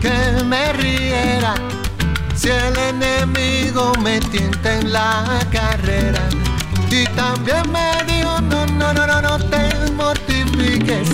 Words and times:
que 0.00 0.44
me 0.44 0.72
riera 0.72 1.54
si 2.34 2.48
el 2.48 2.76
enemigo 2.76 3.92
me 4.02 4.20
tienta 4.20 4.78
en 4.78 4.92
la 4.92 5.24
carrera. 5.52 6.20
Y 6.90 7.04
también 7.14 7.70
me 7.70 8.04
dijo, 8.12 8.40
no, 8.40 8.66
no, 8.66 8.92
no, 8.92 9.06
no, 9.06 9.20
no 9.20 9.38
te 9.38 9.90
mortifiques. 9.92 11.08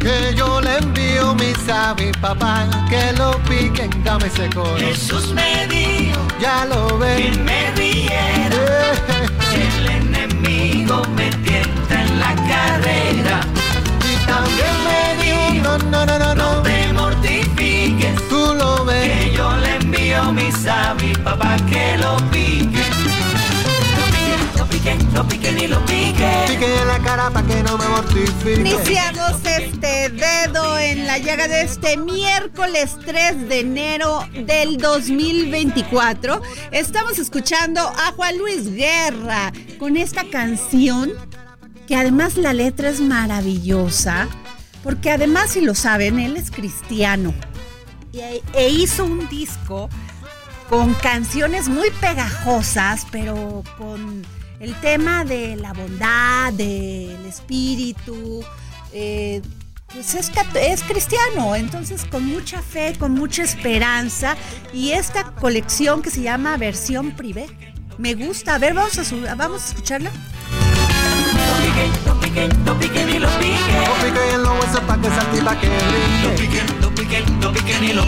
Que 0.00 0.34
yo 0.36 0.60
le 0.60 0.78
envío 0.78 1.34
mi 1.34 1.54
sabi 1.66 2.10
papá, 2.20 2.66
que 2.88 3.12
lo 3.12 3.38
piquen, 3.44 3.90
dame 4.02 4.26
ese 4.26 4.48
coro. 4.50 4.76
Jesús 4.76 5.32
me 5.32 5.66
dijo, 5.68 6.20
ya 6.40 6.64
lo 6.64 6.98
ves. 6.98 7.36
que 7.36 7.42
me 7.42 7.70
riera. 7.72 8.20
Envío 20.50 20.94
mi 21.00 21.12
papá, 21.22 21.56
que 21.68 21.96
lo 21.98 22.16
pique. 22.30 22.84
Lo 24.56 24.66
piquen, 24.66 25.14
lo 25.14 25.26
piquen 25.26 25.58
y 25.58 25.66
lo. 25.68 25.84
Piquen 25.86 26.62
en 26.62 26.88
la 26.88 26.98
cara 26.98 27.30
para 27.30 27.46
que 27.46 27.62
no 27.62 27.78
me 27.78 27.88
mortifique. 27.88 28.60
Iniciamos 28.60 29.44
este 29.44 30.08
dedo 30.10 30.78
en 30.78 31.06
la 31.06 31.18
llaga 31.18 31.48
de 31.48 31.62
este 31.62 31.96
miércoles 31.96 32.96
3 33.04 33.48
de 33.48 33.60
enero 33.60 34.26
del 34.46 34.76
2024. 34.78 36.42
Estamos 36.72 37.18
escuchando 37.18 37.80
a 37.80 38.12
Juan 38.12 38.38
Luis 38.38 38.74
Guerra 38.74 39.52
con 39.78 39.96
esta 39.96 40.24
canción 40.24 41.12
que 41.86 41.96
además 41.96 42.36
la 42.36 42.52
letra 42.52 42.88
es 42.90 43.00
maravillosa, 43.00 44.28
porque 44.84 45.10
además 45.10 45.50
si 45.52 45.60
lo 45.60 45.74
saben, 45.74 46.20
él 46.20 46.36
es 46.36 46.50
cristiano 46.50 47.34
e 48.12 48.68
hizo 48.68 49.04
un 49.04 49.28
disco 49.28 49.88
con 50.70 50.94
canciones 50.94 51.68
muy 51.68 51.90
pegajosas, 52.00 53.04
pero 53.10 53.64
con 53.76 54.24
el 54.60 54.72
tema 54.76 55.24
de 55.24 55.56
la 55.56 55.72
bondad, 55.72 56.52
del 56.52 57.26
espíritu, 57.26 58.44
eh, 58.92 59.42
pues 59.92 60.14
es, 60.14 60.30
es 60.54 60.82
cristiano, 60.84 61.56
entonces 61.56 62.04
con 62.04 62.24
mucha 62.24 62.62
fe, 62.62 62.94
con 62.96 63.14
mucha 63.14 63.42
esperanza, 63.42 64.36
y 64.72 64.92
esta 64.92 65.24
colección 65.32 66.02
que 66.02 66.10
se 66.10 66.22
llama 66.22 66.56
Versión 66.56 67.10
Privé, 67.16 67.48
me 67.98 68.14
gusta. 68.14 68.54
A 68.54 68.58
ver, 68.58 68.72
vamos 68.72 68.96
a, 68.96 69.04
su- 69.04 69.26
vamos 69.36 69.62
a 69.64 69.66
escucharla. 69.70 70.12
Lo 77.92 78.04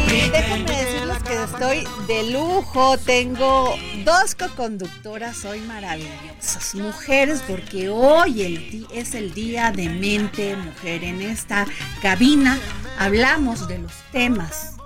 estoy 1.45 1.85
de 2.07 2.31
lujo. 2.31 2.97
Tengo 2.99 3.75
dos 4.05 4.35
co-conductoras 4.35 5.45
hoy 5.45 5.61
maravillosas. 5.61 6.75
Mujeres, 6.75 7.43
porque 7.47 7.89
hoy 7.89 8.87
es 8.93 9.15
el 9.15 9.35
día 9.35 9.73
de 9.73 9.89
mente 9.89 10.57
mujer. 10.57 11.05
En 11.05 11.21
esta 11.23 11.67
cabina 12.01 12.59
hablamos 12.99 13.67
de 13.69 13.79
los 13.79 13.93
temas, 14.13 14.77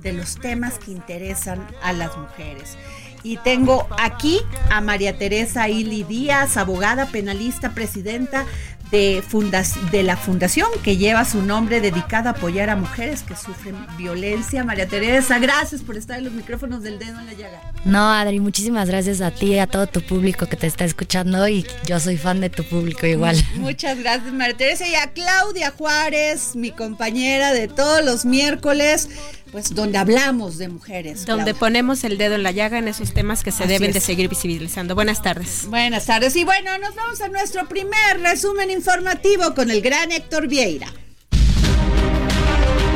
de 0.00 0.12
los 0.12 0.36
temas 0.36 0.78
que 0.78 0.90
interesan 0.90 1.66
a 1.82 1.92
las 1.92 2.16
mujeres. 2.16 2.76
Y 3.22 3.36
tengo 3.38 3.86
aquí 3.98 4.40
a 4.70 4.80
María 4.80 5.18
Teresa 5.18 5.68
Ili 5.68 6.04
Díaz, 6.04 6.56
abogada 6.56 7.06
penalista, 7.06 7.74
presidenta 7.74 8.46
de, 8.90 9.22
fundas- 9.26 9.76
de 9.90 10.02
la 10.02 10.16
fundación 10.16 10.68
que 10.82 10.96
lleva 10.96 11.24
su 11.24 11.42
nombre 11.42 11.80
dedicada 11.80 12.30
a 12.30 12.32
apoyar 12.32 12.70
a 12.70 12.76
mujeres 12.76 13.22
que 13.22 13.36
sufren 13.36 13.76
violencia. 13.96 14.64
María 14.64 14.86
Teresa, 14.88 15.38
gracias 15.38 15.82
por 15.82 15.96
estar 15.96 16.18
en 16.18 16.24
los 16.24 16.32
micrófonos 16.32 16.82
del 16.82 16.98
dedo 16.98 17.18
en 17.20 17.26
la 17.26 17.32
llaga. 17.34 17.60
No, 17.84 18.12
Adri, 18.12 18.40
muchísimas 18.40 18.88
gracias 18.88 19.20
a 19.20 19.30
ti 19.30 19.54
y 19.54 19.58
a 19.58 19.66
todo 19.66 19.86
tu 19.86 20.02
público 20.02 20.46
que 20.46 20.56
te 20.56 20.66
está 20.66 20.84
escuchando 20.84 21.46
y 21.48 21.64
yo 21.86 22.00
soy 22.00 22.16
fan 22.16 22.40
de 22.40 22.50
tu 22.50 22.64
público 22.64 23.06
igual. 23.06 23.36
Muchas 23.56 23.98
gracias, 23.98 24.32
María 24.32 24.56
Teresa. 24.56 24.86
Y 24.88 24.94
a 24.96 25.12
Claudia 25.12 25.72
Juárez, 25.76 26.56
mi 26.56 26.70
compañera 26.72 27.52
de 27.52 27.68
todos 27.68 28.04
los 28.04 28.24
miércoles, 28.24 29.08
pues 29.52 29.74
donde 29.74 29.98
hablamos 29.98 30.58
de 30.58 30.68
mujeres. 30.68 31.26
Donde 31.26 31.44
Claudia. 31.44 31.58
ponemos 31.58 32.04
el 32.04 32.18
dedo 32.18 32.34
en 32.34 32.42
la 32.42 32.52
llaga 32.52 32.78
en 32.78 32.88
esos 32.88 33.12
temas 33.12 33.42
que 33.42 33.50
se 33.50 33.64
Así 33.64 33.72
deben 33.72 33.92
de 33.92 34.00
seguir 34.00 34.28
visibilizando. 34.28 34.94
Buenas 34.94 35.22
tardes. 35.22 35.66
Buenas 35.68 36.06
tardes. 36.06 36.36
Y 36.36 36.44
bueno, 36.44 36.76
nos 36.78 36.94
vamos 36.94 37.20
a 37.20 37.28
nuestro 37.28 37.68
primer 37.68 38.20
resumen 38.22 38.70
informativo 38.70 39.54
con 39.54 39.70
el 39.70 39.80
gran 39.80 40.12
Héctor 40.12 40.48
Vieira. 40.48 40.92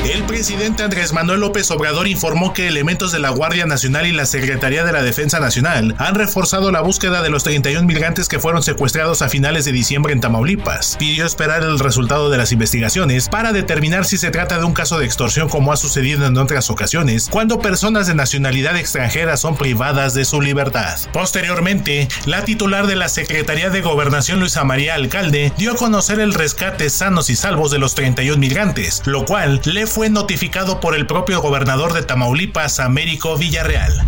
El 0.04 0.22
presidente 0.24 0.82
Andrés 0.82 1.14
Manuel 1.14 1.40
López 1.40 1.70
Obrador 1.70 2.06
informó 2.06 2.52
que 2.52 2.68
elementos 2.68 3.10
de 3.10 3.18
la 3.18 3.30
Guardia 3.30 3.64
Nacional 3.64 4.06
y 4.06 4.12
la 4.12 4.26
Secretaría 4.26 4.84
de 4.84 4.92
la 4.92 5.02
Defensa 5.02 5.40
Nacional 5.40 5.94
han 5.96 6.14
reforzado 6.14 6.70
la 6.70 6.82
búsqueda 6.82 7.22
de 7.22 7.30
los 7.30 7.42
31 7.42 7.86
migrantes 7.86 8.28
que 8.28 8.38
fueron 8.38 8.62
secuestrados 8.62 9.22
a 9.22 9.30
finales 9.30 9.64
de 9.64 9.72
diciembre 9.72 10.12
en 10.12 10.20
Tamaulipas. 10.20 10.96
Pidió 10.98 11.24
esperar 11.24 11.62
el 11.62 11.78
resultado 11.78 12.28
de 12.28 12.36
las 12.36 12.52
investigaciones 12.52 13.30
para 13.30 13.54
determinar 13.54 14.04
si 14.04 14.18
se 14.18 14.30
trata 14.30 14.58
de 14.58 14.66
un 14.66 14.74
caso 14.74 14.98
de 14.98 15.06
extorsión 15.06 15.48
como 15.48 15.72
ha 15.72 15.76
sucedido 15.78 16.26
en 16.26 16.36
otras 16.36 16.68
ocasiones, 16.68 17.28
cuando 17.30 17.60
personas 17.60 18.06
de 18.06 18.14
nacionalidad 18.14 18.76
extranjera 18.76 19.38
son 19.38 19.56
privadas 19.56 20.12
de 20.12 20.26
su 20.26 20.42
libertad. 20.42 20.98
Posteriormente, 21.14 22.08
la 22.26 22.44
titular 22.44 22.86
de 22.86 22.96
la 22.96 23.08
Secretaría 23.08 23.70
de 23.70 23.80
Gobernación 23.80 24.38
Luisa 24.38 24.64
María 24.64 24.96
Alcalde 24.96 25.50
dio 25.56 25.72
a 25.72 25.76
conocer 25.76 26.20
el 26.20 26.34
rescate 26.34 26.90
sanos 26.90 27.30
y 27.30 27.36
salvos 27.36 27.70
de 27.70 27.78
los 27.78 27.94
31 27.94 28.36
migrantes, 28.36 29.00
lo 29.06 29.24
cual 29.24 29.62
le 29.64 29.93
fue 29.94 30.10
notificado 30.10 30.80
por 30.80 30.96
el 30.96 31.06
propio 31.06 31.40
gobernador 31.40 31.92
de 31.92 32.02
Tamaulipas, 32.02 32.80
Américo 32.80 33.38
Villarreal. 33.38 34.04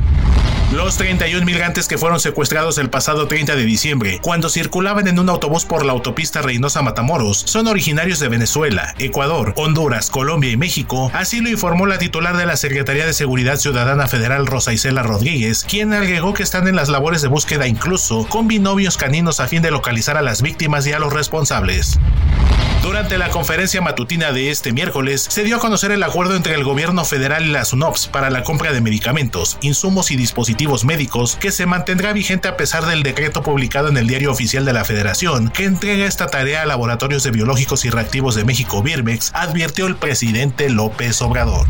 Los 0.72 0.96
31 0.96 1.46
migrantes 1.46 1.86
que 1.86 1.96
fueron 1.96 2.18
secuestrados 2.18 2.78
el 2.78 2.90
pasado 2.90 3.28
30 3.28 3.54
de 3.54 3.64
diciembre, 3.64 4.18
cuando 4.20 4.48
circulaban 4.48 5.06
en 5.06 5.20
un 5.20 5.28
autobús 5.28 5.64
por 5.64 5.86
la 5.86 5.92
autopista 5.92 6.42
Reynosa 6.42 6.82
Matamoros, 6.82 7.38
son 7.46 7.68
originarios 7.68 8.18
de 8.18 8.26
Venezuela, 8.26 8.96
Ecuador, 8.98 9.54
Honduras, 9.56 10.10
Colombia 10.10 10.50
y 10.50 10.56
México, 10.56 11.08
así 11.14 11.40
lo 11.40 11.50
informó 11.50 11.86
la 11.86 11.98
titular 11.98 12.36
de 12.36 12.46
la 12.46 12.56
Secretaría 12.56 13.06
de 13.06 13.12
Seguridad 13.12 13.56
Ciudadana 13.56 14.08
Federal 14.08 14.48
Rosa 14.48 14.72
Isela 14.72 15.04
Rodríguez, 15.04 15.64
quien 15.68 15.92
agregó 15.92 16.34
que 16.34 16.42
están 16.42 16.66
en 16.66 16.74
las 16.74 16.88
labores 16.88 17.22
de 17.22 17.28
búsqueda 17.28 17.68
incluso 17.68 18.26
con 18.28 18.48
binomios 18.48 18.96
caninos 18.96 19.38
a 19.38 19.46
fin 19.46 19.62
de 19.62 19.70
localizar 19.70 20.16
a 20.16 20.22
las 20.22 20.42
víctimas 20.42 20.84
y 20.88 20.94
a 20.94 20.98
los 20.98 21.12
responsables. 21.12 22.00
Durante 22.96 23.18
la 23.18 23.28
conferencia 23.28 23.82
matutina 23.82 24.32
de 24.32 24.50
este 24.50 24.72
miércoles, 24.72 25.26
se 25.28 25.44
dio 25.44 25.56
a 25.56 25.58
conocer 25.58 25.90
el 25.90 26.02
acuerdo 26.02 26.34
entre 26.34 26.54
el 26.54 26.64
gobierno 26.64 27.04
federal 27.04 27.44
y 27.44 27.50
la 27.50 27.66
SUNOPS 27.66 28.06
para 28.06 28.30
la 28.30 28.42
compra 28.42 28.72
de 28.72 28.80
medicamentos, 28.80 29.58
insumos 29.60 30.10
y 30.10 30.16
dispositivos 30.16 30.86
médicos 30.86 31.36
que 31.36 31.50
se 31.50 31.66
mantendrá 31.66 32.14
vigente 32.14 32.48
a 32.48 32.56
pesar 32.56 32.86
del 32.86 33.02
decreto 33.02 33.42
publicado 33.42 33.88
en 33.88 33.98
el 33.98 34.06
Diario 34.06 34.32
Oficial 34.32 34.64
de 34.64 34.72
la 34.72 34.86
Federación 34.86 35.50
que 35.50 35.64
entrega 35.64 36.06
esta 36.06 36.28
tarea 36.28 36.62
a 36.62 36.66
Laboratorios 36.66 37.22
de 37.22 37.32
Biológicos 37.32 37.84
y 37.84 37.90
Reactivos 37.90 38.34
de 38.34 38.46
México 38.46 38.82
Birmex, 38.82 39.30
advirtió 39.34 39.86
el 39.88 39.96
presidente 39.96 40.70
López 40.70 41.20
Obrador. 41.20 41.66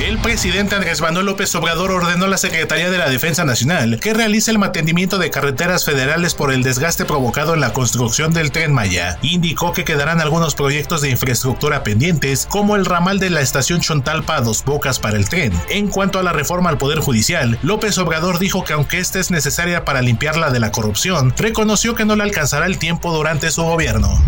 El 0.00 0.18
presidente 0.18 0.74
Andrés 0.74 1.00
Manuel 1.00 1.26
López 1.26 1.54
Obrador 1.54 1.92
ordenó 1.92 2.24
a 2.24 2.28
la 2.28 2.36
Secretaría 2.36 2.90
de 2.90 2.98
la 2.98 3.08
Defensa 3.08 3.44
Nacional 3.44 4.00
que 4.00 4.12
realice 4.12 4.50
el 4.50 4.58
mantenimiento 4.58 5.18
de 5.18 5.30
carreteras 5.30 5.84
federales 5.84 6.34
por 6.34 6.52
el 6.52 6.64
desgaste 6.64 7.04
provocado 7.04 7.54
en 7.54 7.60
la 7.60 7.72
construcción 7.72 8.32
del 8.32 8.50
tren 8.50 8.72
Maya. 8.72 9.18
Indicó 9.22 9.72
que 9.72 9.84
quedarán 9.84 10.20
algunos 10.20 10.56
proyectos 10.56 11.00
de 11.00 11.10
infraestructura 11.10 11.84
pendientes, 11.84 12.46
como 12.50 12.74
el 12.74 12.86
ramal 12.86 13.20
de 13.20 13.30
la 13.30 13.40
estación 13.40 13.80
Chontalpa 13.80 14.36
a 14.36 14.40
Dos 14.40 14.64
Bocas 14.64 14.98
para 14.98 15.16
el 15.16 15.28
tren. 15.28 15.52
En 15.68 15.86
cuanto 15.86 16.18
a 16.18 16.24
la 16.24 16.32
reforma 16.32 16.70
al 16.70 16.78
Poder 16.78 16.98
Judicial, 16.98 17.56
López 17.62 17.96
Obrador 17.96 18.40
dijo 18.40 18.64
que 18.64 18.72
aunque 18.72 18.98
esta 18.98 19.20
es 19.20 19.30
necesaria 19.30 19.84
para 19.84 20.02
limpiarla 20.02 20.50
de 20.50 20.58
la 20.58 20.72
corrupción, 20.72 21.32
reconoció 21.36 21.94
que 21.94 22.04
no 22.04 22.16
le 22.16 22.24
alcanzará 22.24 22.66
el 22.66 22.78
tiempo 22.78 23.12
durante 23.12 23.52
su 23.52 23.62
gobierno. 23.62 24.20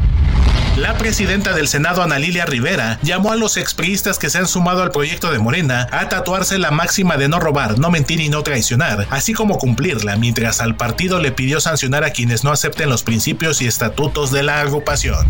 La 0.76 0.98
presidenta 0.98 1.54
del 1.54 1.68
Senado, 1.68 2.02
Ana 2.02 2.18
Lilia 2.18 2.44
Rivera, 2.44 2.98
llamó 3.02 3.32
a 3.32 3.36
los 3.36 3.56
expriistas 3.56 4.18
que 4.18 4.28
se 4.28 4.36
han 4.36 4.46
sumado 4.46 4.82
al 4.82 4.90
proyecto 4.90 5.32
de 5.32 5.38
Morena 5.38 5.88
a 5.90 6.10
tatuarse 6.10 6.58
la 6.58 6.70
máxima 6.70 7.16
de 7.16 7.28
no 7.28 7.40
robar, 7.40 7.78
no 7.78 7.90
mentir 7.90 8.20
y 8.20 8.28
no 8.28 8.42
traicionar, 8.42 9.06
así 9.08 9.32
como 9.32 9.56
cumplirla, 9.56 10.16
mientras 10.16 10.60
al 10.60 10.76
partido 10.76 11.18
le 11.18 11.32
pidió 11.32 11.60
sancionar 11.60 12.04
a 12.04 12.10
quienes 12.10 12.44
no 12.44 12.52
acepten 12.52 12.90
los 12.90 13.04
principios 13.04 13.62
y 13.62 13.66
estatutos 13.66 14.30
de 14.30 14.42
la 14.42 14.60
agrupación. 14.60 15.26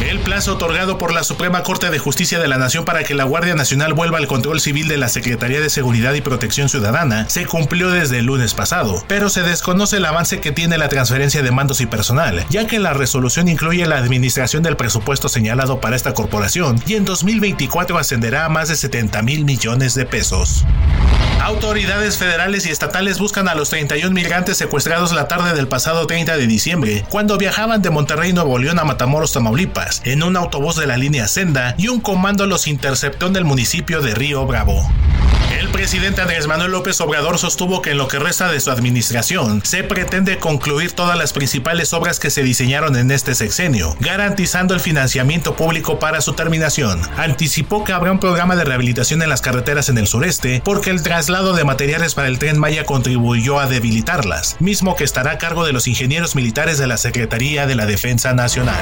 El 0.00 0.20
plazo 0.20 0.54
otorgado 0.54 0.96
por 0.96 1.12
la 1.12 1.24
Suprema 1.24 1.64
Corte 1.64 1.90
de 1.90 1.98
Justicia 1.98 2.38
de 2.38 2.46
la 2.46 2.56
Nación 2.56 2.84
para 2.84 3.02
que 3.02 3.14
la 3.14 3.24
Guardia 3.24 3.56
Nacional 3.56 3.94
vuelva 3.94 4.18
al 4.18 4.28
control 4.28 4.60
civil 4.60 4.86
de 4.86 4.96
la 4.96 5.08
Secretaría 5.08 5.60
de 5.60 5.68
Seguridad 5.68 6.14
y 6.14 6.20
Protección 6.20 6.68
Ciudadana 6.68 7.28
se 7.28 7.46
cumplió 7.46 7.90
desde 7.90 8.20
el 8.20 8.26
lunes 8.26 8.54
pasado, 8.54 9.04
pero 9.08 9.28
se 9.28 9.42
desconoce 9.42 9.96
el 9.96 10.04
avance 10.04 10.40
que 10.40 10.52
tiene 10.52 10.78
la 10.78 10.88
transferencia 10.88 11.42
de 11.42 11.50
mandos 11.50 11.80
y 11.80 11.86
personal, 11.86 12.46
ya 12.48 12.66
que 12.68 12.78
la 12.78 12.94
resolución 12.94 13.48
incluye 13.48 13.84
la 13.86 13.96
administración 13.96 14.47
del 14.48 14.76
presupuesto 14.76 15.28
señalado 15.28 15.78
para 15.78 15.94
esta 15.94 16.14
corporación 16.14 16.82
y 16.86 16.94
en 16.94 17.04
2024 17.04 17.98
ascenderá 17.98 18.46
a 18.46 18.48
más 18.48 18.68
de 18.68 18.76
70 18.76 19.20
mil 19.22 19.44
millones 19.44 19.94
de 19.94 20.06
pesos. 20.06 20.64
Autoridades 21.42 22.16
federales 22.16 22.66
y 22.66 22.70
estatales 22.70 23.18
buscan 23.18 23.46
a 23.48 23.54
los 23.54 23.70
31 23.70 24.10
migrantes 24.10 24.56
secuestrados 24.56 25.12
la 25.12 25.28
tarde 25.28 25.54
del 25.54 25.68
pasado 25.68 26.06
30 26.06 26.36
de 26.36 26.46
diciembre, 26.46 27.04
cuando 27.10 27.36
viajaban 27.36 27.82
de 27.82 27.90
Monterrey, 27.90 28.32
Nuevo 28.32 28.58
León 28.58 28.78
a 28.78 28.84
Matamoros, 28.84 29.32
Tamaulipas, 29.32 30.00
en 30.04 30.22
un 30.22 30.36
autobús 30.36 30.76
de 30.76 30.86
la 30.86 30.96
línea 30.96 31.28
Senda 31.28 31.74
y 31.76 31.88
un 31.88 32.00
comando 32.00 32.46
los 32.46 32.66
interceptó 32.66 33.26
en 33.26 33.36
el 33.36 33.44
municipio 33.44 34.00
de 34.00 34.14
Río 34.14 34.46
Bravo. 34.46 34.88
El 35.58 35.70
presidente 35.70 36.20
Andrés 36.20 36.46
Manuel 36.46 36.70
López 36.70 37.00
Obrador 37.00 37.38
sostuvo 37.38 37.82
que 37.82 37.90
en 37.90 37.98
lo 37.98 38.06
que 38.06 38.18
resta 38.18 38.48
de 38.52 38.60
su 38.60 38.70
administración 38.70 39.60
se 39.64 39.82
pretende 39.82 40.38
concluir 40.38 40.92
todas 40.92 41.18
las 41.18 41.32
principales 41.32 41.92
obras 41.92 42.20
que 42.20 42.30
se 42.30 42.42
diseñaron 42.42 42.96
en 42.96 43.10
este 43.10 43.34
sexenio, 43.34 43.96
garantizando 43.98 44.37
el 44.38 44.80
financiamiento 44.80 45.56
público 45.56 45.98
para 45.98 46.20
su 46.20 46.32
terminación. 46.32 47.00
Anticipó 47.16 47.82
que 47.82 47.92
habrá 47.92 48.12
un 48.12 48.20
programa 48.20 48.54
de 48.54 48.64
rehabilitación 48.64 49.20
en 49.20 49.28
las 49.28 49.40
carreteras 49.40 49.88
en 49.88 49.98
el 49.98 50.06
sureste 50.06 50.62
porque 50.64 50.90
el 50.90 51.02
traslado 51.02 51.54
de 51.54 51.64
materiales 51.64 52.14
para 52.14 52.28
el 52.28 52.38
tren 52.38 52.56
Maya 52.56 52.84
contribuyó 52.84 53.58
a 53.58 53.66
debilitarlas, 53.66 54.56
mismo 54.60 54.94
que 54.94 55.02
estará 55.02 55.32
a 55.32 55.38
cargo 55.38 55.66
de 55.66 55.72
los 55.72 55.88
ingenieros 55.88 56.36
militares 56.36 56.78
de 56.78 56.86
la 56.86 56.98
Secretaría 56.98 57.66
de 57.66 57.74
la 57.74 57.86
Defensa 57.86 58.32
Nacional. 58.32 58.80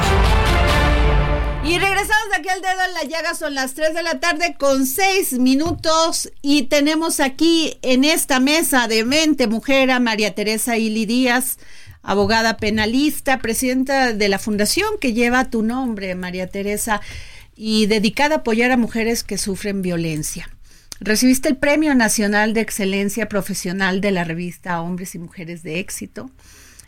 Y 1.65 1.79
regresamos 1.79 2.27
aquí 2.39 2.49
al 2.51 2.61
dedo 2.61 2.85
en 2.87 2.95
la 2.95 3.05
llaga, 3.05 3.35
son 3.35 3.55
las 3.55 3.73
3 3.73 3.95
de 3.95 4.03
la 4.03 4.21
tarde 4.21 4.57
con 4.59 4.87
6 4.87 5.39
minutos 5.39 6.31
y 6.43 6.65
tenemos 6.65 7.19
aquí 7.19 7.79
en 7.81 8.05
esta 8.05 8.41
mesa 8.41 8.89
de 8.89 9.05
mente 9.05 9.47
mujer 9.47 9.91
a 9.91 10.01
María 10.01 10.35
Teresa 10.35 10.77
Ili 10.77 11.07
Díaz, 11.07 11.57
abogada 12.07 12.57
penalista, 12.57 13.41
presidenta 13.41 14.13
de 14.13 14.29
la 14.29 14.39
fundación 14.39 14.89
que 15.01 15.13
lleva 15.13 15.51
tu 15.51 15.63
nombre, 15.63 16.15
María 16.15 16.47
Teresa, 16.47 17.01
y 17.57 17.87
dedicada 17.87 18.37
a 18.37 18.39
apoyar 18.39 18.71
a 18.71 18.77
mujeres 18.77 19.25
que 19.25 19.39
sufren 19.39 19.83
violencia. 19.83 20.49
Recibiste 21.01 21.49
el 21.49 21.57
Premio 21.57 21.95
Nacional 21.97 22.55
de 22.55 22.61
Excelencia 22.61 23.29
Profesional 23.29 24.01
de 24.01 24.13
la 24.13 24.23
revista 24.23 24.81
Hombres 24.81 25.17
y 25.17 25.19
Mujeres 25.19 25.65
de 25.65 25.81
Éxito 25.81 26.31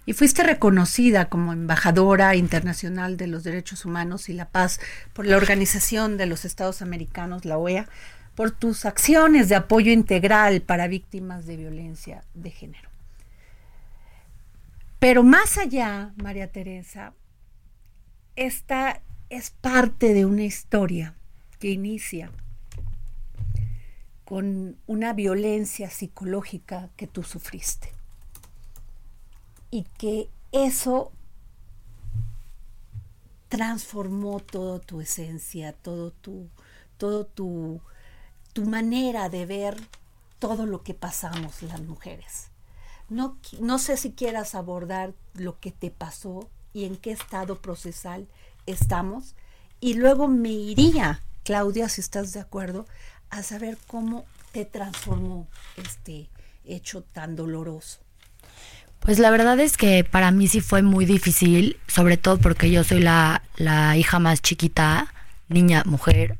y 0.06 0.12
fuiste 0.12 0.44
reconocida 0.44 1.28
como 1.28 1.52
embajadora 1.52 2.36
internacional 2.36 3.16
de 3.16 3.26
los 3.26 3.42
derechos 3.42 3.84
humanos 3.84 4.28
y 4.28 4.34
la 4.34 4.48
paz 4.48 4.78
por 5.14 5.26
la 5.26 5.36
Organización 5.36 6.16
de 6.16 6.26
los 6.26 6.44
Estados 6.44 6.80
Americanos, 6.80 7.44
la 7.44 7.58
OEA, 7.58 7.88
por 8.36 8.52
tus 8.52 8.84
acciones 8.84 9.48
de 9.48 9.56
apoyo 9.56 9.90
integral 9.90 10.62
para 10.62 10.86
víctimas 10.86 11.44
de 11.44 11.56
violencia 11.56 12.22
de 12.34 12.50
género. 12.50 12.87
Pero 14.98 15.22
más 15.22 15.58
allá, 15.58 16.12
María 16.16 16.50
Teresa, 16.50 17.14
esta 18.34 19.00
es 19.30 19.50
parte 19.50 20.12
de 20.14 20.24
una 20.24 20.42
historia 20.42 21.14
que 21.60 21.70
inicia 21.70 22.32
con 24.24 24.76
una 24.86 25.12
violencia 25.12 25.88
psicológica 25.88 26.90
que 26.96 27.06
tú 27.06 27.22
sufriste 27.22 27.92
y 29.70 29.84
que 29.98 30.28
eso 30.52 31.12
transformó 33.48 34.40
toda 34.40 34.80
tu 34.80 35.00
esencia, 35.00 35.72
todo 35.72 36.10
tu, 36.10 36.48
todo 36.96 37.24
tu, 37.24 37.80
tu 38.52 38.66
manera 38.66 39.28
de 39.28 39.46
ver 39.46 39.76
todo 40.38 40.66
lo 40.66 40.82
que 40.82 40.94
pasamos 40.94 41.62
las 41.62 41.80
mujeres. 41.80 42.47
No, 43.08 43.38
no 43.60 43.78
sé 43.78 43.96
si 43.96 44.12
quieras 44.12 44.54
abordar 44.54 45.14
lo 45.34 45.58
que 45.58 45.70
te 45.72 45.90
pasó 45.90 46.48
y 46.72 46.84
en 46.84 46.96
qué 46.96 47.12
estado 47.12 47.60
procesal 47.60 48.28
estamos. 48.66 49.34
Y 49.80 49.94
luego 49.94 50.28
me 50.28 50.50
iría, 50.50 51.22
Claudia, 51.44 51.88
si 51.88 52.00
estás 52.00 52.32
de 52.32 52.40
acuerdo, 52.40 52.86
a 53.30 53.42
saber 53.42 53.78
cómo 53.86 54.26
te 54.52 54.64
transformó 54.64 55.48
este 55.76 56.28
hecho 56.64 57.02
tan 57.02 57.36
doloroso. 57.36 58.00
Pues 59.00 59.18
la 59.18 59.30
verdad 59.30 59.58
es 59.60 59.76
que 59.76 60.04
para 60.04 60.30
mí 60.30 60.48
sí 60.48 60.60
fue 60.60 60.82
muy 60.82 61.06
difícil, 61.06 61.78
sobre 61.86 62.16
todo 62.16 62.38
porque 62.38 62.70
yo 62.70 62.82
soy 62.84 63.00
la, 63.00 63.42
la 63.56 63.96
hija 63.96 64.18
más 64.18 64.42
chiquita, 64.42 65.12
niña, 65.48 65.82
mujer. 65.86 66.38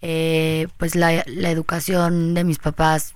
Eh, 0.00 0.68
pues 0.78 0.94
la, 0.96 1.22
la, 1.26 1.50
educación 1.50 2.34
de 2.34 2.42
mis 2.42 2.58
papás, 2.58 3.14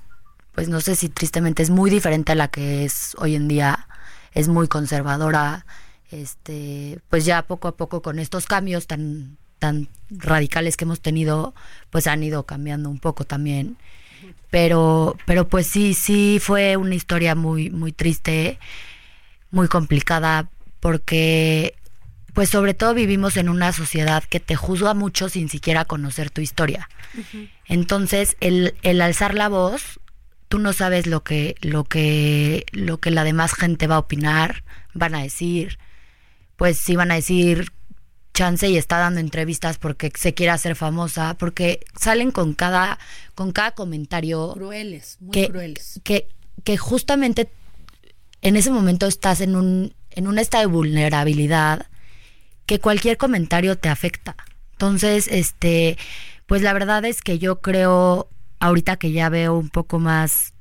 pues 0.57 0.69
no 0.69 0.81
sé 0.81 0.97
si 0.97 1.09
tristemente 1.09 1.63
es 1.63 1.71
muy 1.71 1.89
diferente 1.89 2.33
a 2.33 2.35
la 2.35 2.49
que 2.49 2.85
es 2.85 3.15
hoy 3.19 3.37
en 3.37 3.47
día, 3.47 3.87
es 4.33 4.49
muy 4.49 4.67
conservadora. 4.67 5.65
Este, 6.11 6.99
pues 7.11 7.25
ya 7.25 7.43
poco 7.43 7.69
a 7.69 7.77
poco 7.77 8.03
con 8.03 8.19
estos 8.19 8.47
cambios 8.47 8.89
tan, 8.89 9.37
tan 9.61 9.89
radicales 10.11 10.77
que 10.77 10.85
hemos 10.85 11.01
tenido, 11.01 11.55
pues 11.91 12.09
han 12.09 12.25
ido 12.25 12.43
cambiando 12.45 12.91
un 12.91 12.99
poco 12.99 13.25
también 13.25 13.77
pero, 14.51 15.17
pero 15.27 15.49
pues 15.49 15.67
sí, 15.67 15.95
sí 15.95 16.39
fue 16.41 16.77
una 16.77 16.95
historia 16.95 17.35
muy, 17.35 17.71
muy 17.71 17.93
triste, 17.93 18.59
muy 19.51 19.69
complicada, 19.69 20.49
porque 20.81 21.75
pues 22.33 22.51
sobre 22.51 22.75
todo 22.75 22.95
vivimos 22.95 23.37
en 23.37 23.49
una 23.49 23.73
sociedad 23.73 24.23
que 24.25 24.41
te 24.41 24.57
juzga 24.57 24.95
mucho 24.95 25.29
sin 25.29 25.49
siquiera 25.49 25.85
conocer 25.87 26.31
tu 26.31 26.43
historia. 26.43 26.89
Entonces, 27.67 28.37
el, 28.41 28.75
el 28.83 29.01
alzar 29.01 29.35
la 29.35 29.49
voz, 29.49 30.01
tú 30.49 30.59
no 30.59 30.73
sabes 30.73 31.07
lo 31.07 31.23
que, 31.23 31.57
lo 31.61 31.85
que, 31.85 32.67
lo 32.73 32.99
que 32.99 33.11
la 33.11 33.25
demás 33.25 33.55
gente 33.55 33.87
va 33.87 33.97
a 33.97 34.01
opinar, 34.01 34.65
van 34.95 35.15
a 35.15 35.23
decir, 35.23 35.79
pues 36.57 36.79
sí 36.79 36.97
van 36.97 37.11
a 37.11 37.17
decir 37.17 37.73
chance 38.33 38.69
y 38.69 38.77
está 38.77 38.99
dando 38.99 39.21
entrevistas 39.21 39.79
porque 39.79 40.13
se 40.15 40.35
quiere 40.35 40.53
hacer 40.53 40.77
famosa, 40.77 41.35
porque 41.39 41.81
salen 41.99 42.31
con 42.31 42.55
cada, 42.55 42.99
con 43.35 43.53
cada 43.53 43.73
comentario. 43.73 44.53
Crueles, 44.53 45.17
muy 45.21 45.33
que, 45.33 45.49
crueles. 45.49 46.01
Que, 46.05 46.29
que 46.63 46.77
justamente 46.77 47.51
en 48.43 48.57
ese 48.57 48.71
momento 48.71 49.07
estás 49.07 49.41
en 49.41 49.57
un, 49.57 49.95
en 50.11 50.27
un 50.27 50.39
estado 50.39 50.63
de 50.63 50.75
vulnerabilidad 50.75 51.87
que 52.67 52.79
cualquier 52.79 53.17
comentario 53.17 53.77
te 53.77 53.89
afecta. 53.89 54.37
Entonces, 54.73 55.29
este, 55.31 55.97
pues 56.47 56.63
la 56.63 56.73
verdad 56.73 57.05
es 57.05 57.23
que 57.23 57.39
yo 57.39 57.61
creo, 57.61 58.29
ahorita 58.61 58.97
que 58.97 59.13
ya 59.13 59.29
veo 59.29 59.57
un 59.57 59.71
poco 59.71 59.99
más 59.99 60.53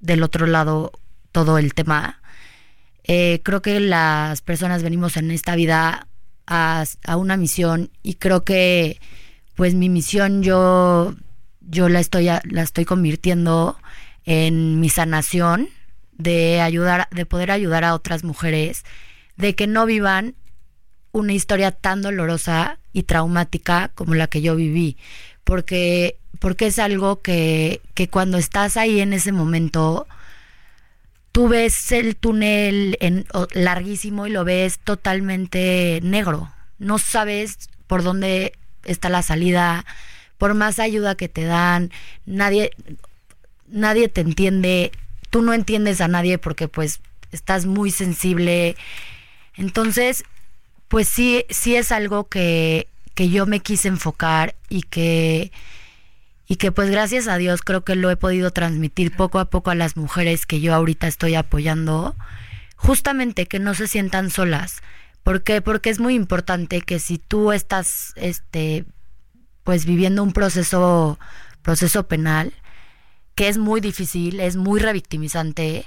del 0.00 0.22
otro 0.22 0.46
lado 0.46 0.92
todo 1.32 1.58
el 1.58 1.74
tema, 1.74 2.20
eh, 3.04 3.40
creo 3.42 3.62
que 3.62 3.80
las 3.80 4.42
personas 4.42 4.82
venimos 4.82 5.16
en 5.16 5.30
esta 5.30 5.56
vida 5.56 6.08
a, 6.46 6.84
una 7.16 7.36
misión 7.36 7.90
y 8.02 8.14
creo 8.14 8.44
que 8.44 9.00
pues 9.54 9.74
mi 9.74 9.88
misión 9.88 10.42
yo, 10.42 11.14
yo 11.60 11.88
la, 11.88 12.00
estoy, 12.00 12.26
la 12.26 12.62
estoy 12.62 12.84
convirtiendo 12.84 13.76
en 14.24 14.80
mi 14.80 14.88
sanación 14.88 15.68
de 16.12 16.60
ayudar, 16.60 17.08
de 17.10 17.26
poder 17.26 17.50
ayudar 17.50 17.84
a 17.84 17.94
otras 17.94 18.24
mujeres, 18.24 18.84
de 19.36 19.54
que 19.54 19.66
no 19.66 19.86
vivan 19.86 20.34
una 21.12 21.32
historia 21.32 21.70
tan 21.72 22.02
dolorosa 22.02 22.78
y 22.92 23.04
traumática 23.04 23.90
como 23.94 24.14
la 24.14 24.26
que 24.26 24.42
yo 24.42 24.56
viví, 24.56 24.96
porque, 25.44 26.18
porque 26.38 26.66
es 26.66 26.78
algo 26.78 27.20
que, 27.20 27.80
que 27.94 28.08
cuando 28.08 28.38
estás 28.38 28.76
ahí 28.76 29.00
en 29.00 29.12
ese 29.12 29.32
momento, 29.32 30.06
tú 31.32 31.48
ves 31.48 31.92
el 31.92 32.16
túnel 32.16 32.98
larguísimo 33.52 34.26
y 34.26 34.30
lo 34.30 34.44
ves 34.44 34.78
totalmente 34.78 36.00
negro, 36.02 36.52
no 36.78 36.98
sabes 36.98 37.68
por 37.86 38.02
dónde 38.02 38.52
está 38.84 39.08
la 39.08 39.22
salida, 39.22 39.84
por 40.36 40.54
más 40.54 40.78
ayuda 40.78 41.16
que 41.16 41.28
te 41.28 41.44
dan, 41.44 41.90
nadie, 42.26 42.70
nadie 43.66 44.08
te 44.08 44.20
entiende, 44.20 44.92
tú 45.30 45.42
no 45.42 45.52
entiendes 45.52 46.00
a 46.00 46.08
nadie 46.08 46.38
porque 46.38 46.68
pues 46.68 47.00
estás 47.32 47.66
muy 47.66 47.90
sensible. 47.90 48.76
Entonces, 49.54 50.24
pues 50.88 51.08
sí, 51.08 51.44
sí 51.50 51.76
es 51.76 51.92
algo 51.92 52.28
que, 52.28 52.88
que 53.14 53.28
yo 53.28 53.46
me 53.46 53.60
quise 53.60 53.88
enfocar 53.88 54.54
y 54.68 54.82
que, 54.82 55.50
y 56.48 56.56
que 56.56 56.72
pues 56.72 56.90
gracias 56.90 57.28
a 57.28 57.36
Dios 57.36 57.60
creo 57.62 57.84
que 57.84 57.94
lo 57.94 58.10
he 58.10 58.16
podido 58.16 58.50
transmitir 58.50 59.14
poco 59.14 59.38
a 59.38 59.50
poco 59.50 59.70
a 59.70 59.74
las 59.74 59.96
mujeres 59.96 60.46
que 60.46 60.60
yo 60.60 60.74
ahorita 60.74 61.06
estoy 61.06 61.34
apoyando, 61.34 62.16
justamente 62.74 63.46
que 63.46 63.58
no 63.58 63.74
se 63.74 63.86
sientan 63.86 64.30
solas. 64.30 64.80
¿Por 65.22 65.42
qué? 65.42 65.60
Porque 65.60 65.90
es 65.90 66.00
muy 66.00 66.14
importante 66.14 66.80
que 66.80 66.98
si 66.98 67.18
tú 67.18 67.52
estás 67.52 68.14
este 68.16 68.86
pues 69.62 69.84
viviendo 69.84 70.22
un 70.22 70.32
proceso 70.32 71.18
proceso 71.60 72.08
penal 72.08 72.54
que 73.34 73.48
es 73.48 73.58
muy 73.58 73.80
difícil, 73.82 74.40
es 74.40 74.56
muy 74.56 74.80
revictimizante, 74.80 75.84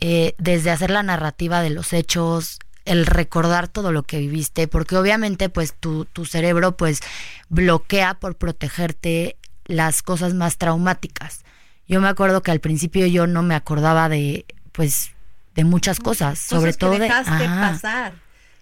eh, 0.00 0.34
desde 0.38 0.70
hacer 0.70 0.90
la 0.90 1.02
narrativa 1.02 1.60
de 1.60 1.70
los 1.70 1.92
hechos, 1.92 2.60
el 2.84 3.04
recordar 3.04 3.68
todo 3.68 3.92
lo 3.92 4.04
que 4.04 4.18
viviste, 4.18 4.68
porque 4.68 4.96
obviamente 4.96 5.48
pues 5.48 5.74
tu, 5.74 6.04
tu 6.06 6.24
cerebro 6.24 6.76
pues 6.76 7.00
bloquea 7.48 8.14
por 8.14 8.36
protegerte 8.36 9.36
las 9.68 10.02
cosas 10.02 10.34
más 10.34 10.56
traumáticas. 10.58 11.42
Yo 11.86 12.00
me 12.00 12.08
acuerdo 12.08 12.42
que 12.42 12.50
al 12.50 12.60
principio 12.60 13.06
yo 13.06 13.26
no 13.26 13.42
me 13.42 13.54
acordaba 13.54 14.08
de 14.08 14.44
pues 14.72 15.10
de 15.54 15.64
muchas 15.64 16.00
cosas, 16.00 16.38
sobre 16.38 16.72
todo 16.72 16.98
de 16.98 17.08
pasar, 17.08 18.14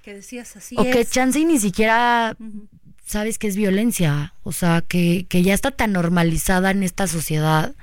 que 0.03 0.15
decías 0.15 0.57
así 0.57 0.75
o 0.79 0.85
que 0.85 1.05
chance 1.05 1.39
y 1.39 1.45
ni 1.45 1.59
siquiera 1.59 2.37
sabes 3.05 3.39
que 3.39 3.47
es 3.49 3.57
violencia, 3.57 4.35
o 4.43 4.53
sea, 4.53 4.83
que, 4.83 5.27
que 5.29 5.43
ya 5.43 5.55
está 5.55 5.71
tan 5.71 5.93
normalizada 5.93 6.71
en 6.71 6.83
esta 6.83 7.07
sociedad 7.07 7.75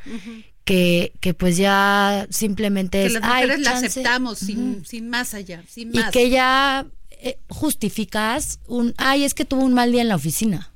que, 0.66 1.14
que 1.22 1.34
pues 1.34 1.58
ya 1.58 2.26
simplemente 2.30 3.00
que 3.02 3.06
es... 3.08 3.14
las 3.14 3.24
"Ay, 3.24 3.44
mujeres 3.44 3.60
la 3.66 3.72
chance". 3.72 3.86
aceptamos 3.88 4.40
sin, 4.40 4.86
sin 4.86 5.10
más 5.10 5.34
allá, 5.34 5.64
sin 5.70 5.96
Y 5.96 6.00
más. 6.00 6.12
que 6.12 6.30
ya 6.30 6.86
eh, 7.12 7.38
justificas 7.50 8.60
un, 8.68 8.94
ay, 8.98 9.24
es 9.26 9.34
que 9.34 9.46
tuvo 9.46 9.64
un 9.64 9.74
mal 9.74 9.92
día 9.92 10.02
en 10.02 10.08
la 10.10 10.16
oficina. 10.16 10.73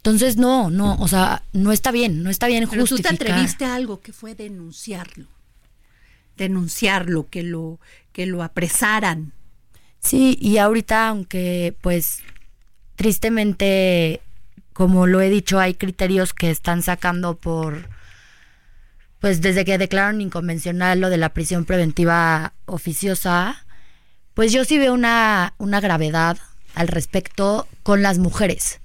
Entonces, 0.00 0.38
no, 0.38 0.70
no, 0.70 0.96
o 0.98 1.08
sea, 1.08 1.42
no 1.52 1.72
está 1.72 1.90
bien, 1.92 2.22
no 2.22 2.30
está 2.30 2.46
bien 2.46 2.66
Pero 2.70 2.86
tú 2.86 2.96
te 2.96 3.10
atreviste 3.10 3.66
a 3.66 3.74
algo 3.74 4.00
que 4.00 4.14
fue 4.14 4.34
denunciarlo. 4.34 5.26
Denunciarlo, 6.38 7.28
que 7.28 7.42
lo, 7.42 7.78
que 8.14 8.24
lo 8.24 8.42
apresaran. 8.42 9.34
Sí, 9.98 10.38
y 10.40 10.56
ahorita, 10.56 11.08
aunque 11.08 11.76
pues 11.82 12.20
tristemente, 12.96 14.22
como 14.72 15.06
lo 15.06 15.20
he 15.20 15.28
dicho, 15.28 15.60
hay 15.60 15.74
criterios 15.74 16.32
que 16.32 16.50
están 16.50 16.82
sacando 16.82 17.36
por, 17.36 17.90
pues 19.20 19.42
desde 19.42 19.66
que 19.66 19.76
declararon 19.76 20.22
inconvencional 20.22 20.98
lo 20.98 21.10
de 21.10 21.18
la 21.18 21.34
prisión 21.34 21.66
preventiva 21.66 22.54
oficiosa, 22.64 23.66
pues 24.32 24.50
yo 24.50 24.64
sí 24.64 24.78
veo 24.78 24.94
una, 24.94 25.52
una 25.58 25.78
gravedad 25.82 26.38
al 26.74 26.88
respecto 26.88 27.68
con 27.82 28.00
las 28.00 28.16
mujeres. 28.16 28.79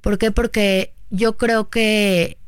¿Por 0.00 0.18
qué? 0.18 0.30
Porque 0.30 0.92
yo 1.10 1.36
creo 1.36 1.70
que 1.70 2.38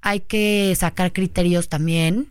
hay 0.00 0.20
que 0.20 0.74
sacar 0.76 1.12
criterios 1.12 1.68
también 1.68 2.28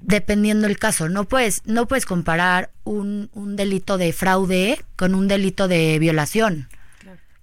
dependiendo 0.00 0.66
el 0.66 0.78
caso. 0.78 1.08
No 1.08 1.24
puedes, 1.24 1.62
no 1.66 1.86
puedes 1.86 2.06
comparar 2.06 2.70
un, 2.84 3.30
un 3.32 3.56
delito 3.56 3.98
de 3.98 4.12
fraude 4.12 4.84
con 4.96 5.14
un 5.14 5.28
delito 5.28 5.68
de 5.68 5.98
violación. 5.98 6.68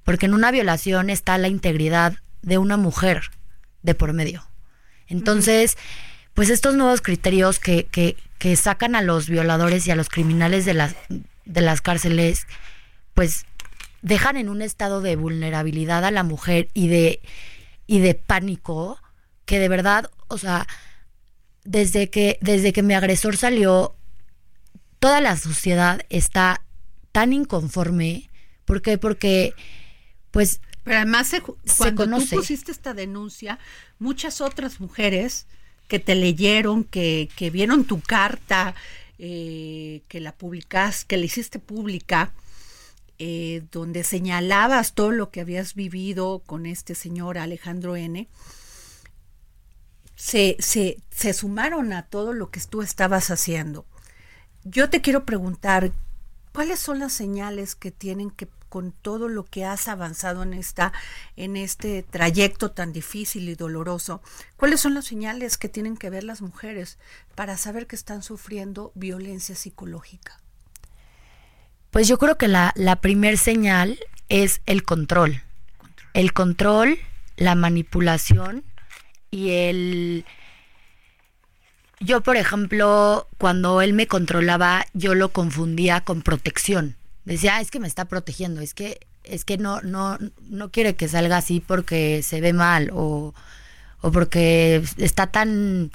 Porque 0.04 0.26
en 0.26 0.34
una 0.34 0.52
violación 0.52 1.10
está 1.10 1.38
la 1.38 1.50
integridad 1.50 2.16
de 2.42 2.58
una 2.58 2.78
mujer 2.78 3.32
de 3.84 3.94
por 3.94 4.14
medio. 4.14 4.48
Entonces, 5.08 5.78
pues 6.34 6.50
estos 6.50 6.76
nuevos 6.76 7.02
criterios 7.02 7.60
que, 7.60 7.86
que, 7.86 8.16
que 8.38 8.56
sacan 8.56 8.96
a 8.96 9.02
los 9.02 9.30
violadores 9.30 9.86
y 9.88 9.92
a 9.92 9.96
los 9.96 10.10
criminales 10.10 10.66
de 10.66 10.74
las, 10.74 10.96
de 11.46 11.62
las 11.62 11.82
cárceles, 11.82 12.48
pues 13.14 13.46
dejan 14.02 14.38
en 14.38 14.50
un 14.50 14.62
estado 14.62 15.02
de 15.02 15.16
vulnerabilidad 15.16 16.06
a 16.06 16.12
la 16.12 16.24
mujer 16.24 16.70
y 16.74 16.88
de, 16.88 17.22
y 17.86 18.00
de 18.00 18.14
pánico 18.14 19.00
que 19.46 19.60
de 19.60 19.70
verdad, 19.70 20.12
o 20.28 20.38
sea, 20.38 20.68
desde 21.64 22.10
que, 22.10 22.38
desde 22.42 22.74
que 22.74 22.84
mi 22.84 22.94
agresor 22.94 23.38
salió, 23.38 23.96
toda 25.00 25.22
la 25.22 25.38
sociedad 25.38 26.02
está 26.10 26.64
tan 27.12 27.34
inconforme. 27.34 28.30
¿Por 28.66 28.82
qué? 28.82 28.98
Porque, 28.98 29.54
pues, 30.32 30.60
Pero 30.84 30.98
además, 30.98 31.28
se, 31.28 31.42
cuando 31.42 32.04
conoce. 32.04 32.30
tú 32.30 32.36
pusiste 32.38 32.72
esta 32.72 32.94
denuncia, 32.94 33.58
muchas 34.00 34.42
otras 34.42 34.80
mujeres 34.80 35.48
que 35.88 36.00
te 36.00 36.16
leyeron, 36.16 36.84
que, 36.84 37.30
que 37.36 37.50
vieron 37.50 37.86
tu 37.86 38.02
carta, 38.02 38.76
eh, 39.18 40.02
que 40.10 40.20
la 40.20 40.34
publicas, 40.34 41.06
que 41.06 41.18
la 41.18 41.26
hiciste 41.26 41.60
pública, 41.60 42.34
eh, 43.20 43.64
donde 43.72 44.04
señalabas 44.04 44.94
todo 44.94 45.12
lo 45.12 45.32
que 45.32 45.42
habías 45.42 45.74
vivido 45.74 46.44
con 46.46 46.66
este 46.66 46.96
señor 46.96 47.38
Alejandro 47.38 47.96
N., 47.96 48.28
se, 50.16 50.58
se, 50.60 50.98
se 51.12 51.34
sumaron 51.34 51.94
a 51.94 52.08
todo 52.08 52.34
lo 52.34 52.50
que 52.50 52.60
tú 52.62 52.82
estabas 52.82 53.30
haciendo. 53.30 53.86
Yo 54.64 54.90
te 54.90 55.02
quiero 55.02 55.26
preguntar, 55.26 55.92
¿cuáles 56.54 56.80
son 56.80 57.00
las 57.00 57.14
señales 57.14 57.76
que 57.76 57.92
tienen 57.92 58.32
que 58.32 58.48
con 58.70 58.92
todo 58.92 59.30
lo 59.30 59.46
que 59.46 59.66
has 59.66 59.88
avanzado 59.88 60.44
en 60.44 60.54
esta 60.54 60.94
en 61.36 61.56
este 61.56 62.04
trayecto 62.04 62.72
tan 62.72 62.92
difícil 62.94 63.48
y 63.50 63.56
doloroso, 63.56 64.22
cuáles 64.58 64.82
son 64.82 64.94
las 64.94 65.06
señales 65.06 65.58
que 65.58 65.70
tienen 65.70 65.98
que 65.98 66.10
ver 66.10 66.24
las 66.24 66.42
mujeres 66.42 66.98
para 67.36 67.58
saber 67.58 67.88
que 67.88 67.96
están 67.96 68.24
sufriendo 68.24 68.92
violencia 68.96 69.56
psicológica? 69.56 70.42
Pues 71.98 72.08
yo 72.08 72.20
creo 72.20 72.38
que 72.38 72.48
la, 72.48 72.74
la 72.76 72.98
primer 72.98 73.40
señal 73.40 73.98
es 74.30 74.62
el 74.68 74.84
control. 74.84 75.42
El 76.14 76.32
control, 76.32 77.00
la 77.38 77.56
manipulación 77.56 78.64
y 79.32 79.50
el... 79.50 80.24
Yo, 82.00 82.22
por 82.22 82.38
ejemplo, 82.38 83.28
cuando 83.40 83.82
él 83.82 83.94
me 83.94 84.06
controlaba, 84.06 84.86
yo 84.94 85.16
lo 85.16 85.30
confundía 85.30 86.02
con 86.02 86.22
protección. 86.22 86.96
Decía, 87.26 87.56
"Ah, 87.56 87.62
es 87.62 87.72
que 87.72 87.80
me 87.80 87.88
está 87.88 88.06
protegiendo, 88.06 88.62
es 88.62 88.76
que, 88.76 89.00
es 89.24 89.44
que 89.44 89.58
no, 89.58 89.82
no, 89.82 90.20
no 90.52 90.70
quiere 90.70 90.96
que 90.96 91.08
salga 91.08 91.38
así 91.38 91.62
porque 91.62 92.22
se 92.22 92.42
ve 92.42 92.54
mal 92.54 92.92
o, 92.94 93.34
o 94.02 94.12
porque 94.12 94.84
está 94.98 95.32
tan 95.32 95.92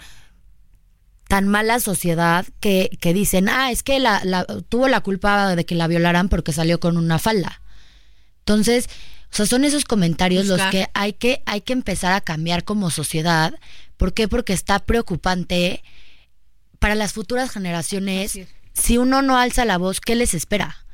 tan 1.32 1.48
mala 1.48 1.80
sociedad 1.80 2.44
que, 2.60 2.90
que 3.00 3.14
dicen, 3.14 3.48
ah, 3.48 3.70
es 3.70 3.82
que 3.82 3.98
la, 3.98 4.20
la- 4.22 4.44
tuvo 4.68 4.86
la 4.86 5.00
culpa 5.00 5.56
de 5.56 5.64
que 5.64 5.74
la 5.74 5.86
violaran 5.86 6.28
porque 6.28 6.52
salió 6.52 6.78
con 6.78 6.98
una 6.98 7.18
falda. 7.18 7.62
Entonces, 8.40 8.90
o 9.32 9.36
sea, 9.36 9.46
son 9.46 9.64
esos 9.64 9.86
comentarios 9.86 10.44
los 10.44 10.60
que 10.70 10.88
hay 10.92 11.14
que, 11.14 11.42
hay 11.46 11.62
que 11.62 11.72
empezar 11.72 12.12
a 12.12 12.20
cambiar 12.20 12.64
como 12.64 12.90
sociedad. 12.90 13.54
¿Por 13.96 14.12
qué? 14.12 14.28
Porque 14.28 14.52
está 14.52 14.80
preocupante 14.80 15.82
para 16.78 16.94
las 16.96 17.14
futuras 17.14 17.50
generaciones. 17.50 18.38
Si 18.74 18.98
uno 18.98 19.22
no 19.22 19.38
alza 19.38 19.64
la 19.64 19.78
voz, 19.78 20.02
¿qué 20.02 20.14
les 20.16 20.34
espera? 20.34 20.84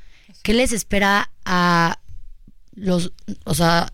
¿Qué 0.45 0.55
les 0.55 0.71
espera 0.73 1.33
a 1.45 1.99
los, 2.77 3.11
o 3.45 3.55
sea, 3.57 3.93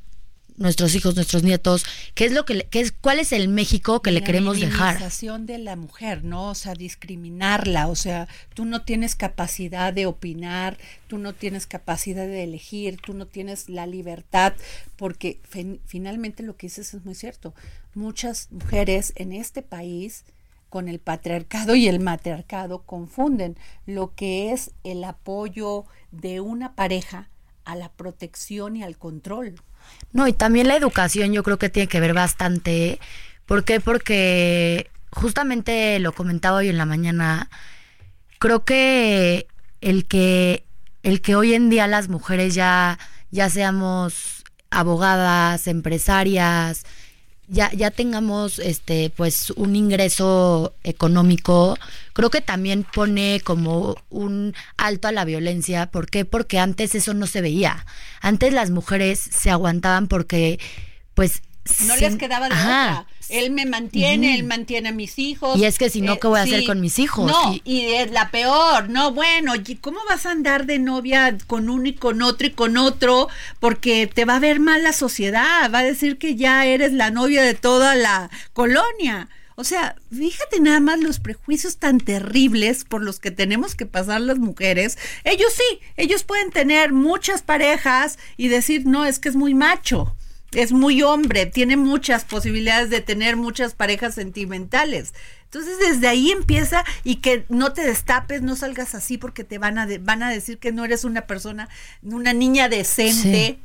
nuestros 0.56 0.94
hijos, 0.94 1.14
nuestros 1.16 1.42
nietos? 1.42 1.84
¿Qué 2.14 2.24
es 2.26 2.32
lo 2.32 2.44
que, 2.44 2.54
le- 2.54 2.66
qué 2.66 2.80
es, 2.80 2.92
cuál 2.92 3.18
es 3.18 3.32
el 3.32 3.48
México 3.48 4.00
que 4.02 4.10
le 4.12 4.20
La 4.20 4.26
queremos 4.26 4.60
dejar? 4.60 4.94
minimización 4.94 5.46
de 5.46 5.58
la 5.58 5.76
mujer, 5.76 6.24
¿no? 6.24 6.50
O 6.50 6.54
sea, 6.54 6.74
discriminarla, 6.74 7.88
o 7.88 7.96
sea, 7.96 8.28
tú 8.54 8.64
no 8.64 8.82
tienes 8.82 9.14
capacidad 9.16 9.92
de 9.92 10.06
opinar, 10.06 10.78
tú 11.08 11.18
no 11.18 11.32
tienes 11.32 11.66
capacidad 11.66 12.26
de 12.26 12.44
elegir, 12.44 12.98
tú 13.00 13.14
no 13.14 13.26
tienes 13.26 13.68
la 13.68 13.86
libertad, 13.86 14.54
porque 14.96 15.40
fin- 15.48 15.80
finalmente 15.86 16.42
lo 16.42 16.56
que 16.56 16.66
dices 16.66 16.94
es 16.94 17.04
muy 17.04 17.14
cierto. 17.14 17.54
Muchas 17.94 18.48
mujeres 18.50 19.12
en 19.16 19.32
este 19.32 19.62
país 19.62 20.24
con 20.68 20.88
el 20.88 20.98
patriarcado 20.98 21.76
y 21.76 21.86
el 21.86 22.00
matriarcado 22.00 22.82
confunden 22.82 23.56
lo 23.86 24.12
que 24.14 24.50
es 24.52 24.72
el 24.82 25.04
apoyo 25.04 25.84
de 26.10 26.40
una 26.40 26.74
pareja 26.74 27.28
a 27.64 27.76
la 27.76 27.90
protección 27.92 28.76
y 28.76 28.82
al 28.82 28.98
control. 28.98 29.54
No, 30.12 30.28
y 30.28 30.32
también 30.32 30.68
la 30.68 30.76
educación 30.76 31.32
yo 31.32 31.42
creo 31.42 31.58
que 31.58 31.68
tiene 31.68 31.88
que 31.88 32.00
ver 32.00 32.14
bastante. 32.14 33.00
¿Por 33.46 33.64
qué? 33.64 33.80
Porque 33.80 34.90
justamente 35.10 35.98
lo 35.98 36.12
comentaba 36.12 36.58
hoy 36.58 36.68
en 36.68 36.78
la 36.78 36.86
mañana. 36.86 37.50
Creo 38.38 38.64
que 38.64 39.46
el 39.80 40.06
que 40.06 40.64
el 41.02 41.20
que 41.20 41.36
hoy 41.36 41.54
en 41.54 41.68
día 41.70 41.86
las 41.86 42.08
mujeres 42.08 42.54
ya, 42.54 42.98
ya 43.30 43.50
seamos 43.50 44.44
abogadas, 44.70 45.66
empresarias, 45.66 46.84
ya, 47.48 47.70
ya 47.72 47.90
tengamos 47.90 48.58
este 48.58 49.10
pues 49.10 49.50
un 49.50 49.76
ingreso 49.76 50.74
económico, 50.82 51.76
creo 52.12 52.30
que 52.30 52.40
también 52.40 52.84
pone 52.84 53.40
como 53.44 53.96
un 54.10 54.54
alto 54.76 55.08
a 55.08 55.12
la 55.12 55.24
violencia. 55.24 55.86
¿Por 55.86 56.08
qué? 56.08 56.24
Porque 56.24 56.58
antes 56.58 56.94
eso 56.94 57.14
no 57.14 57.26
se 57.26 57.40
veía. 57.40 57.86
Antes 58.20 58.52
las 58.52 58.70
mujeres 58.70 59.18
se 59.18 59.50
aguantaban 59.50 60.08
porque 60.08 60.58
pues 61.14 61.42
no 61.86 61.96
les 61.96 62.16
quedaba 62.16 62.48
de 62.48 62.54
Ajá. 62.54 62.90
otra. 63.00 63.06
Él 63.30 63.50
me 63.52 63.64
mantiene, 63.64 64.34
él 64.34 64.44
mantiene 64.44 64.90
a 64.90 64.92
mis 64.92 65.18
hijos. 65.18 65.56
Eh, 65.56 65.60
Y 65.60 65.64
es 65.64 65.78
que 65.78 65.88
si 65.88 66.02
no, 66.02 66.18
¿qué 66.20 66.26
voy 66.26 66.38
a 66.38 66.42
hacer 66.42 66.64
con 66.66 66.80
mis 66.80 66.98
hijos? 66.98 67.30
No, 67.30 67.54
Y- 67.54 67.62
y, 67.64 67.94
es 67.94 68.10
la 68.10 68.30
peor. 68.30 68.90
No, 68.90 69.12
bueno, 69.12 69.54
y 69.56 69.76
¿cómo 69.76 69.98
vas 70.08 70.26
a 70.26 70.30
andar 70.30 70.66
de 70.66 70.78
novia 70.78 71.36
con 71.46 71.70
uno 71.70 71.86
y 71.88 71.94
con 71.94 72.20
otro 72.20 72.46
y 72.46 72.50
con 72.50 72.76
otro? 72.76 73.28
Porque 73.60 74.06
te 74.12 74.26
va 74.26 74.36
a 74.36 74.40
ver 74.40 74.60
mal 74.60 74.82
la 74.82 74.92
sociedad. 74.92 75.70
Va 75.72 75.78
a 75.78 75.84
decir 75.84 76.18
que 76.18 76.36
ya 76.36 76.66
eres 76.66 76.92
la 76.92 77.10
novia 77.10 77.42
de 77.42 77.54
toda 77.54 77.94
la 77.94 78.30
colonia. 78.52 79.28
O 79.56 79.64
sea, 79.64 79.96
fíjate 80.14 80.58
nada 80.60 80.80
más 80.80 80.98
los 80.98 81.20
prejuicios 81.20 81.76
tan 81.78 82.00
terribles 82.00 82.84
por 82.84 83.02
los 83.02 83.20
que 83.20 83.30
tenemos 83.30 83.74
que 83.74 83.86
pasar 83.86 84.20
las 84.20 84.38
mujeres. 84.38 84.98
Ellos 85.22 85.52
sí, 85.54 85.80
ellos 85.96 86.24
pueden 86.24 86.50
tener 86.50 86.92
muchas 86.92 87.42
parejas 87.42 88.18
y 88.36 88.48
decir, 88.48 88.84
no, 88.84 89.04
es 89.04 89.18
que 89.18 89.28
es 89.28 89.36
muy 89.36 89.54
macho 89.54 90.14
es 90.54 90.72
muy 90.72 91.02
hombre, 91.02 91.46
tiene 91.46 91.76
muchas 91.76 92.24
posibilidades 92.24 92.90
de 92.90 93.00
tener 93.00 93.36
muchas 93.36 93.74
parejas 93.74 94.14
sentimentales. 94.14 95.12
Entonces 95.44 95.78
desde 95.78 96.08
ahí 96.08 96.30
empieza 96.32 96.84
y 97.04 97.16
que 97.16 97.44
no 97.48 97.72
te 97.72 97.82
destapes, 97.82 98.42
no 98.42 98.56
salgas 98.56 98.94
así 98.94 99.18
porque 99.18 99.44
te 99.44 99.58
van 99.58 99.78
a 99.78 99.86
de- 99.86 99.98
van 99.98 100.22
a 100.22 100.30
decir 100.30 100.58
que 100.58 100.72
no 100.72 100.84
eres 100.84 101.04
una 101.04 101.22
persona, 101.28 101.68
una 102.02 102.32
niña 102.32 102.68
decente. 102.68 103.58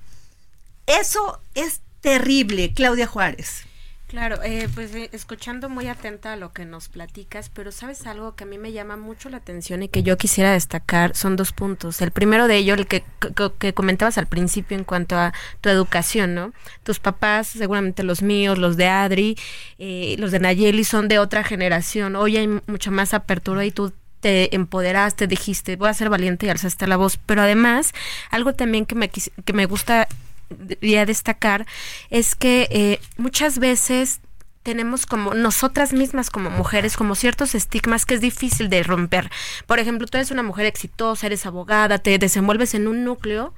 Eso 0.86 1.40
es 1.56 1.82
terrible, 2.02 2.74
Claudia 2.74 3.08
Juárez. 3.08 3.64
Claro, 4.10 4.42
eh, 4.42 4.68
pues 4.74 4.96
eh, 4.96 5.08
escuchando 5.14 5.70
muy 5.70 5.88
atenta 5.88 6.34
a 6.34 6.36
lo 6.36 6.52
que 6.52 6.66
nos 6.66 6.90
platicas, 6.90 7.50
pero 7.50 7.72
sabes 7.72 8.08
algo 8.08 8.36
que 8.36 8.44
a 8.44 8.48
mí 8.48 8.58
me 8.58 8.72
llama 8.72 8.98
mucho 8.98 9.30
la 9.30 9.38
atención 9.38 9.84
y 9.84 9.88
que 9.88 10.02
yo 10.02 10.18
quisiera 10.18 10.52
destacar 10.52 11.16
son 11.16 11.36
dos 11.36 11.52
puntos. 11.52 12.02
El 12.02 12.10
primero 12.10 12.48
de 12.48 12.58
ello, 12.58 12.74
el 12.74 12.88
que, 12.88 13.04
que, 13.20 13.52
que 13.60 13.74
comentabas 13.76 14.18
al 14.18 14.26
principio 14.26 14.76
en 14.76 14.84
cuanto 14.84 15.16
a 15.16 15.32
tu 15.62 15.70
educación, 15.70 16.34
¿no? 16.34 16.54
Tus 16.82 17.00
papás, 17.00 17.50
seguramente 17.50 18.02
los 18.02 18.24
míos, 18.24 18.58
los 18.58 18.78
de 18.78 18.88
Adri, 18.88 19.38
eh, 19.78 20.16
los 20.18 20.32
de 20.32 20.40
Nayeli, 20.40 20.84
son 20.86 21.08
de 21.08 21.20
otra 21.20 21.44
generación. 21.44 22.16
Hoy 22.16 22.38
hay 22.38 22.48
mucha 22.66 22.90
más 22.90 23.14
apertura 23.14 23.64
y 23.64 23.70
tú 23.70 23.94
te 24.22 24.56
empoderaste, 24.56 25.28
dijiste, 25.28 25.76
voy 25.76 25.88
a 25.90 25.94
ser 25.94 26.10
valiente 26.10 26.48
y 26.48 26.50
alzaste 26.50 26.88
la 26.88 26.98
voz. 26.98 27.18
Pero 27.28 27.44
además, 27.44 27.94
algo 28.32 28.54
también 28.54 28.88
que 28.88 28.96
me, 28.96 29.10
que 29.10 29.54
me 29.54 29.68
gusta 29.68 30.08
a 30.50 31.06
destacar 31.06 31.66
es 32.10 32.36
que 32.36 32.68
eh, 32.72 33.00
muchas 33.18 33.60
veces 33.60 34.22
tenemos 34.64 35.06
como 35.06 35.34
nosotras 35.34 35.94
mismas 35.94 36.30
como 36.30 36.50
mujeres 36.50 36.98
como 36.98 37.16
ciertos 37.16 37.56
estigmas 37.56 38.06
que 38.06 38.16
es 38.16 38.22
difícil 38.22 38.70
de 38.70 38.84
romper. 38.84 39.32
Por 39.66 39.80
ejemplo, 39.80 40.08
tú 40.08 40.18
eres 40.18 40.32
una 40.32 40.44
mujer 40.44 40.66
exitosa, 40.66 41.28
eres 41.28 41.46
abogada, 41.46 41.98
te 42.00 42.18
desenvuelves 42.18 42.74
en 42.74 42.88
un 42.88 43.04
núcleo 43.04 43.54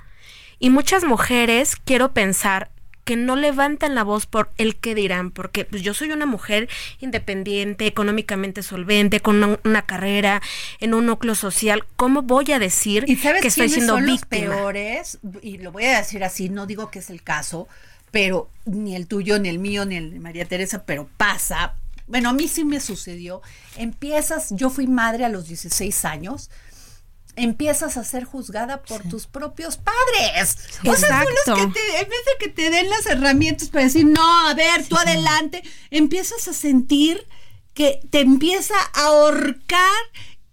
y 0.59 0.69
muchas 0.69 1.03
mujeres 1.03 1.75
quiero 1.75 2.13
pensar 2.13 2.69
que 3.03 3.15
no 3.15 3.35
levantan 3.35 3.95
la 3.95 4.03
voz 4.03 4.25
por 4.25 4.51
el 4.57 4.75
que 4.75 4.95
dirán, 4.95 5.31
porque 5.31 5.65
pues, 5.65 5.81
yo 5.81 5.93
soy 5.93 6.11
una 6.11 6.25
mujer 6.25 6.69
independiente, 6.99 7.87
económicamente 7.87 8.63
solvente, 8.63 9.19
con 9.19 9.43
una, 9.43 9.59
una 9.63 9.81
carrera 9.83 10.41
en 10.79 10.93
un 10.93 11.05
núcleo 11.05 11.35
social. 11.35 11.85
¿Cómo 11.95 12.21
voy 12.21 12.51
a 12.51 12.59
decir 12.59 13.05
¿Y 13.07 13.15
sabes 13.15 13.41
que 13.41 13.47
estoy 13.47 13.69
siendo 13.69 13.93
son 13.93 14.05
víctima? 14.05 14.45
los 14.45 14.55
peores? 14.55 15.19
Y 15.41 15.57
lo 15.57 15.71
voy 15.71 15.85
a 15.85 15.97
decir 15.97 16.23
así, 16.23 16.49
no 16.49 16.65
digo 16.65 16.91
que 16.91 16.99
es 16.99 17.09
el 17.09 17.23
caso, 17.23 17.67
pero 18.11 18.49
ni 18.65 18.95
el 18.95 19.07
tuyo, 19.07 19.39
ni 19.39 19.49
el 19.49 19.59
mío, 19.59 19.85
ni 19.85 19.95
el 19.95 20.11
de 20.11 20.19
María 20.19 20.45
Teresa, 20.45 20.83
pero 20.85 21.09
pasa. 21.17 21.75
Bueno, 22.07 22.29
a 22.29 22.33
mí 22.33 22.47
sí 22.47 22.65
me 22.65 22.79
sucedió. 22.79 23.41
Empiezas, 23.77 24.49
yo 24.51 24.69
fui 24.69 24.85
madre 24.87 25.23
a 25.25 25.29
los 25.29 25.47
16 25.47 26.05
años. 26.05 26.49
Empiezas 27.35 27.97
a 27.97 28.03
ser 28.03 28.25
juzgada 28.25 28.83
por 28.83 29.03
tus 29.03 29.25
propios 29.25 29.77
padres. 29.77 30.57
O 30.85 30.95
sea, 30.95 31.23
son 31.23 31.33
los 31.33 31.59
que 31.59 31.79
te, 31.79 31.99
en 31.99 32.09
vez 32.09 32.19
de 32.25 32.37
que 32.39 32.49
te 32.49 32.69
den 32.69 32.89
las 32.89 33.05
herramientas 33.05 33.69
para 33.69 33.85
decir, 33.85 34.05
no, 34.05 34.47
a 34.47 34.53
ver, 34.53 34.85
tú 34.87 34.97
adelante, 34.97 35.63
empiezas 35.89 36.47
a 36.47 36.53
sentir 36.53 37.25
que 37.73 38.01
te 38.09 38.19
empieza 38.19 38.75
a 38.93 39.05
ahorcar 39.05 40.01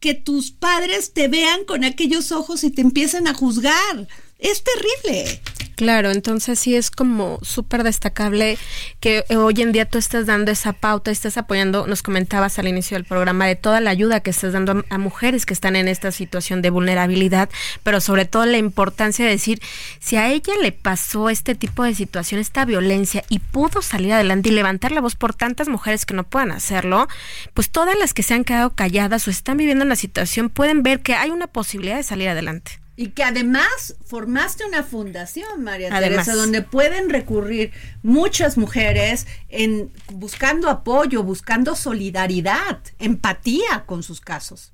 que 0.00 0.14
tus 0.14 0.52
padres 0.52 1.12
te 1.12 1.28
vean 1.28 1.64
con 1.64 1.84
aquellos 1.84 2.30
ojos 2.32 2.62
y 2.62 2.70
te 2.70 2.82
empiezan 2.82 3.26
a 3.26 3.34
juzgar. 3.34 4.06
Es 4.38 4.62
terrible. 4.62 5.42
Claro, 5.78 6.10
entonces 6.10 6.58
sí 6.58 6.74
es 6.74 6.90
como 6.90 7.38
súper 7.42 7.84
destacable 7.84 8.58
que 8.98 9.24
eh, 9.28 9.36
hoy 9.36 9.62
en 9.62 9.70
día 9.70 9.84
tú 9.84 9.96
estás 9.96 10.26
dando 10.26 10.50
esa 10.50 10.72
pauta, 10.72 11.12
estás 11.12 11.38
apoyando, 11.38 11.86
nos 11.86 12.02
comentabas 12.02 12.58
al 12.58 12.66
inicio 12.66 12.96
del 12.96 13.04
programa, 13.04 13.46
de 13.46 13.54
toda 13.54 13.78
la 13.78 13.90
ayuda 13.90 14.18
que 14.18 14.30
estás 14.30 14.54
dando 14.54 14.72
a, 14.72 14.84
a 14.92 14.98
mujeres 14.98 15.46
que 15.46 15.54
están 15.54 15.76
en 15.76 15.86
esta 15.86 16.10
situación 16.10 16.62
de 16.62 16.70
vulnerabilidad, 16.70 17.48
pero 17.84 18.00
sobre 18.00 18.24
todo 18.24 18.44
la 18.44 18.58
importancia 18.58 19.24
de 19.24 19.30
decir, 19.30 19.62
si 20.00 20.16
a 20.16 20.28
ella 20.28 20.52
le 20.60 20.72
pasó 20.72 21.30
este 21.30 21.54
tipo 21.54 21.84
de 21.84 21.94
situación, 21.94 22.40
esta 22.40 22.64
violencia, 22.64 23.22
y 23.28 23.38
pudo 23.38 23.80
salir 23.80 24.14
adelante 24.14 24.48
y 24.48 24.52
levantar 24.54 24.90
la 24.90 25.00
voz 25.00 25.14
por 25.14 25.32
tantas 25.32 25.68
mujeres 25.68 26.06
que 26.06 26.14
no 26.14 26.24
puedan 26.24 26.50
hacerlo, 26.50 27.06
pues 27.54 27.70
todas 27.70 27.96
las 27.96 28.14
que 28.14 28.24
se 28.24 28.34
han 28.34 28.42
quedado 28.42 28.70
calladas 28.70 29.28
o 29.28 29.30
están 29.30 29.58
viviendo 29.58 29.84
una 29.84 29.94
situación 29.94 30.50
pueden 30.50 30.82
ver 30.82 31.02
que 31.02 31.14
hay 31.14 31.30
una 31.30 31.46
posibilidad 31.46 31.98
de 31.98 32.02
salir 32.02 32.28
adelante. 32.28 32.80
Y 33.00 33.10
que 33.10 33.22
además 33.22 33.94
formaste 34.04 34.66
una 34.66 34.82
fundación, 34.82 35.62
María 35.62 35.86
Además. 35.92 36.26
Teresa, 36.26 36.34
donde 36.34 36.62
pueden 36.62 37.10
recurrir 37.10 37.70
muchas 38.02 38.58
mujeres 38.58 39.28
en 39.48 39.92
buscando 40.12 40.68
apoyo, 40.68 41.22
buscando 41.22 41.76
solidaridad, 41.76 42.80
empatía 42.98 43.84
con 43.86 44.02
sus 44.02 44.20
casos. 44.20 44.72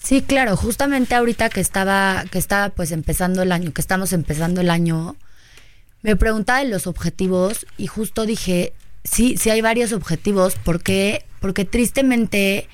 Sí, 0.00 0.22
claro, 0.22 0.56
justamente 0.56 1.16
ahorita 1.16 1.48
que 1.48 1.60
estaba, 1.60 2.22
que 2.30 2.38
estaba 2.38 2.68
pues 2.68 2.92
empezando 2.92 3.42
el 3.42 3.50
año, 3.50 3.72
que 3.72 3.80
estamos 3.80 4.12
empezando 4.12 4.60
el 4.60 4.70
año, 4.70 5.16
me 6.02 6.14
preguntaba 6.14 6.60
de 6.60 6.68
los 6.68 6.86
objetivos 6.86 7.66
y 7.76 7.88
justo 7.88 8.26
dije, 8.26 8.74
sí, 9.02 9.36
sí 9.36 9.50
hay 9.50 9.60
varios 9.60 9.92
objetivos, 9.92 10.54
¿por 10.54 10.84
qué? 10.84 11.26
Porque 11.40 11.64
tristemente 11.64 12.68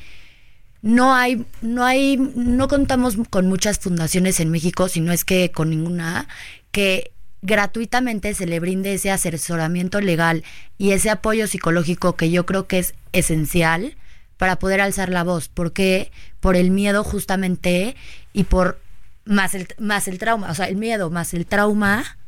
no 0.83 1.15
hay, 1.15 1.47
no 1.63 1.85
hay, 1.85 2.17
no 2.17 2.69
contamos 2.69 3.17
con 3.31 3.47
muchas 3.47 3.79
fundaciones 3.79 4.41
en 4.41 4.51
México, 4.51 4.89
si 4.89 5.01
no 5.01 5.13
es 5.13 5.25
que 5.25 5.53
con 5.53 5.71
ninguna, 5.71 6.29
que 6.73 7.13
gratuitamente 7.41 8.35
se 8.35 8.47
le 8.47 8.61
brinde 8.61 8.95
ese 8.95 9.11
asesoramiento 9.11 10.01
legal 10.01 10.45
y 10.79 10.91
ese 10.91 11.11
apoyo 11.11 11.47
psicológico 11.47 12.17
que 12.17 12.31
yo 12.31 12.47
creo 12.47 12.67
que 12.67 12.81
es 12.81 12.95
esencial 13.13 13.97
para 14.37 14.59
poder 14.59 14.81
alzar 14.81 15.09
la 15.09 15.23
voz, 15.23 15.49
porque 15.49 16.11
por 16.41 16.57
el 16.57 16.73
miedo 16.73 17.05
justamente 17.05 17.95
y 18.33 18.45
por 18.45 18.81
más 19.25 19.55
el 19.55 19.69
más 19.79 20.09
el 20.09 20.19
trauma, 20.19 20.51
o 20.51 20.55
sea, 20.55 20.67
el 20.67 20.77
miedo 20.77 21.11
más 21.11 21.33
el 21.33 21.47
trauma 21.47 22.19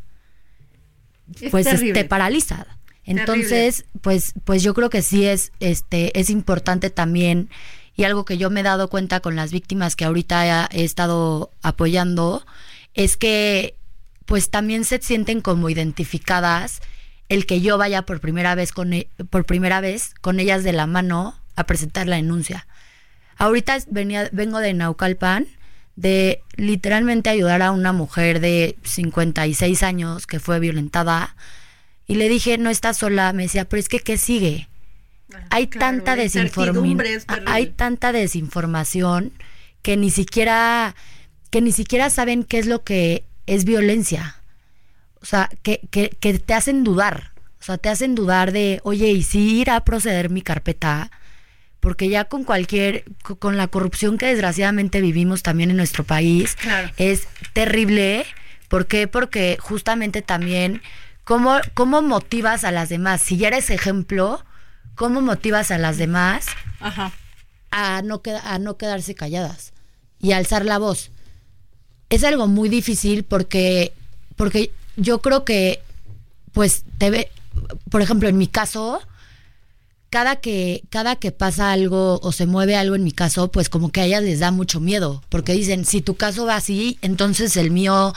Es 1.41 1.51
pues 1.51 1.67
te 1.67 2.05
paraliza. 2.05 2.67
Entonces, 3.05 3.85
pues 4.01 4.33
pues 4.45 4.63
yo 4.63 4.75
creo 4.75 4.91
que 4.91 5.03
sí 5.03 5.27
es 5.27 5.51
este 5.59 6.19
es 6.19 6.31
importante 6.31 6.91
también 6.91 7.51
y 7.97 8.05
algo 8.05 8.25
que 8.25 8.39
yo 8.39 8.51
me 8.51 8.61
he 8.61 8.65
dado 8.65 8.89
cuenta 8.89 9.21
con 9.21 9.37
las 9.37 9.53
víctimas 9.53 9.97
que 9.97 10.05
ahorita 10.05 10.67
he, 10.71 10.85
estado 10.85 11.51
apoyando 11.63 12.45
es 12.95 13.17
que 13.17 13.77
pues 14.25 14.51
también 14.51 14.85
se 14.85 15.01
sienten 15.01 15.41
como 15.41 15.71
identificadas 15.71 16.81
el 17.29 17.47
que 17.47 17.61
yo 17.61 17.79
vaya 17.79 18.03
por 18.03 18.21
primera 18.21 18.55
vez 18.55 18.73
con 18.73 18.93
e- 18.93 19.09
por 19.31 19.45
primera 19.45 19.81
vez 19.81 20.15
con 20.21 20.41
ellas 20.41 20.65
de 20.65 20.73
la 20.73 20.87
mano 20.87 21.39
a 21.57 21.65
presentar 21.65 22.07
la 22.07 22.17
denuncia. 22.17 22.67
Ahorita 23.37 23.79
venía 23.89 24.29
vengo 24.33 24.59
de 24.59 24.75
Naucalpan 24.75 25.47
de 25.97 26.43
literalmente 26.57 27.31
ayudar 27.31 27.63
a 27.63 27.71
una 27.71 27.93
mujer 27.93 28.41
de 28.41 28.77
56 28.83 29.83
años 29.83 30.27
que 30.27 30.41
fue 30.41 30.59
violentada 30.59 31.37
y 32.07 32.17
le 32.17 32.29
dije, 32.29 32.59
"No 32.59 32.71
estás 32.71 32.99
sola." 32.99 33.33
Me 33.33 33.45
decía, 33.45 33.65
"Pero 33.67 33.81
es 33.81 33.89
que 33.89 34.01
qué 34.01 34.19
sigue?" 34.19 34.69
Hay 35.51 35.67
claro, 35.69 35.87
tanta 35.97 36.17
desinformación 36.17 37.01
hay 37.47 37.67
tanta 37.69 38.13
desinformación 38.13 39.33
que 39.83 39.97
ni 39.97 40.11
siquiera 40.11 40.95
que 41.51 41.61
ni 41.61 41.73
siquiera 41.73 42.11
saben 42.11 42.45
qué 42.45 42.59
es 42.59 42.67
lo 42.67 42.83
que 42.85 43.25
es 43.47 43.65
violencia. 43.65 44.37
O 45.21 45.27
sea 45.27 45.49
que, 45.63 45.81
que, 45.91 46.11
que 46.11 46.39
te 46.39 46.53
hacen 46.55 46.83
dudar. 46.85 47.33
O 47.61 47.65
sea 47.65 47.79
te 47.79 47.89
hacen 47.89 48.15
dudar 48.15 48.53
de 48.53 48.81
oye 48.85 49.11
y 49.11 49.23
si 49.23 49.61
irá 49.61 49.77
a 49.77 49.85
proceder 49.85 50.31
mi 50.31 50.43
carpeta 50.43 51.11
porque 51.81 52.09
ya 52.09 52.25
con 52.25 52.45
cualquier 52.45 53.05
co- 53.23 53.37
con 53.37 53.57
la 53.57 53.69
corrupción 53.69 54.17
que 54.19 54.27
desgraciadamente 54.27 55.01
vivimos 55.01 55.43
también 55.43 55.71
en 55.71 55.77
nuestro 55.77 56.03
país 56.05 56.57
Claro. 56.57 56.91
es 56.97 57.27
terrible. 57.53 58.25
¿por 58.69 58.87
qué? 58.87 59.07
porque 59.07 59.57
justamente 59.61 60.21
también 60.23 60.83
cómo, 61.25 61.59
cómo 61.75 62.03
motivas 62.03 62.65
a 62.65 62.73
las 62.73 62.89
demás 62.89 63.21
si 63.23 63.37
ya 63.37 63.49
eres 63.49 63.71
ejemplo 63.71 64.45
cómo 64.95 65.21
motivas 65.21 65.71
a 65.71 65.79
las 65.79 65.97
demás 65.99 66.47
Ajá. 66.81 67.13
a 67.71 68.03
no, 68.03 68.23
queda- 68.23 68.43
a 68.53 68.59
no 68.59 68.77
quedarse 68.77 69.15
calladas 69.15 69.73
y 70.21 70.33
a 70.33 70.37
alzar 70.39 70.65
la 70.65 70.79
voz. 70.79 71.11
es 72.11 72.23
algo 72.25 72.47
muy 72.47 72.69
difícil 72.69 73.25
porque, 73.25 73.93
porque 74.37 74.71
yo 74.97 75.21
creo 75.21 75.45
que, 75.45 75.81
pues, 76.53 76.85
te 76.99 77.11
ve, 77.11 77.29
por 77.91 78.03
ejemplo, 78.03 78.29
en 78.29 78.39
mi 78.39 78.47
caso, 78.47 79.01
cada 80.11 80.37
que, 80.37 80.85
cada 80.91 81.17
que 81.17 81.33
pasa 81.33 81.73
algo 81.73 82.21
o 82.23 82.31
se 82.31 82.47
mueve 82.47 82.77
algo 82.77 82.95
en 82.95 83.03
mi 83.03 83.11
caso, 83.11 83.51
pues 83.51 83.69
como 83.69 83.91
que 83.91 84.01
a 84.01 84.05
ellas 84.05 84.23
les 84.23 84.39
da 84.39 84.53
mucho 84.53 84.79
miedo, 84.79 85.23
porque 85.29 85.55
dicen, 85.55 85.85
si 85.85 86.03
tu 86.03 86.15
caso 86.15 86.47
va 86.47 86.55
así, 86.57 86.99
entonces 87.03 87.57
el 87.57 87.73
mío, 87.73 88.13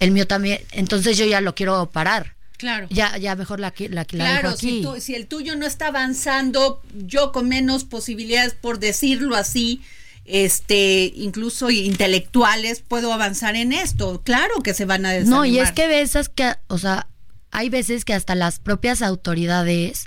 el 0.00 0.10
mío 0.10 0.26
también, 0.26 0.60
entonces 0.72 1.18
yo 1.18 1.26
ya 1.26 1.42
lo 1.42 1.54
quiero 1.54 1.86
parar. 1.90 2.32
Claro. 2.56 2.86
Ya, 2.90 3.16
ya 3.18 3.34
mejor 3.34 3.60
la, 3.60 3.74
la, 3.78 3.88
la 3.88 4.04
claro, 4.04 4.50
aquí. 4.50 4.84
Si, 4.94 5.00
si 5.00 5.14
el 5.14 5.26
tuyo 5.26 5.56
no 5.56 5.66
está 5.66 5.88
avanzando, 5.88 6.80
yo 6.94 7.32
con 7.32 7.48
menos 7.48 7.84
posibilidades, 7.84 8.54
por 8.54 8.78
decirlo 8.78 9.36
así, 9.36 9.82
este, 10.24 11.12
incluso 11.16 11.70
intelectuales, 11.70 12.80
puedo 12.80 13.12
avanzar 13.12 13.56
en 13.56 13.72
esto. 13.72 14.22
Claro 14.24 14.62
que 14.62 14.72
se 14.72 14.84
van 14.84 15.04
a 15.04 15.10
desanimar. 15.12 15.38
No, 15.40 15.44
y 15.44 15.58
es 15.58 15.72
que 15.72 15.86
veces 15.88 16.28
que, 16.28 16.54
o 16.68 16.78
sea, 16.78 17.08
hay 17.50 17.68
veces 17.68 18.04
que 18.04 18.14
hasta 18.14 18.34
las 18.34 18.58
propias 18.58 19.02
autoridades, 19.02 20.06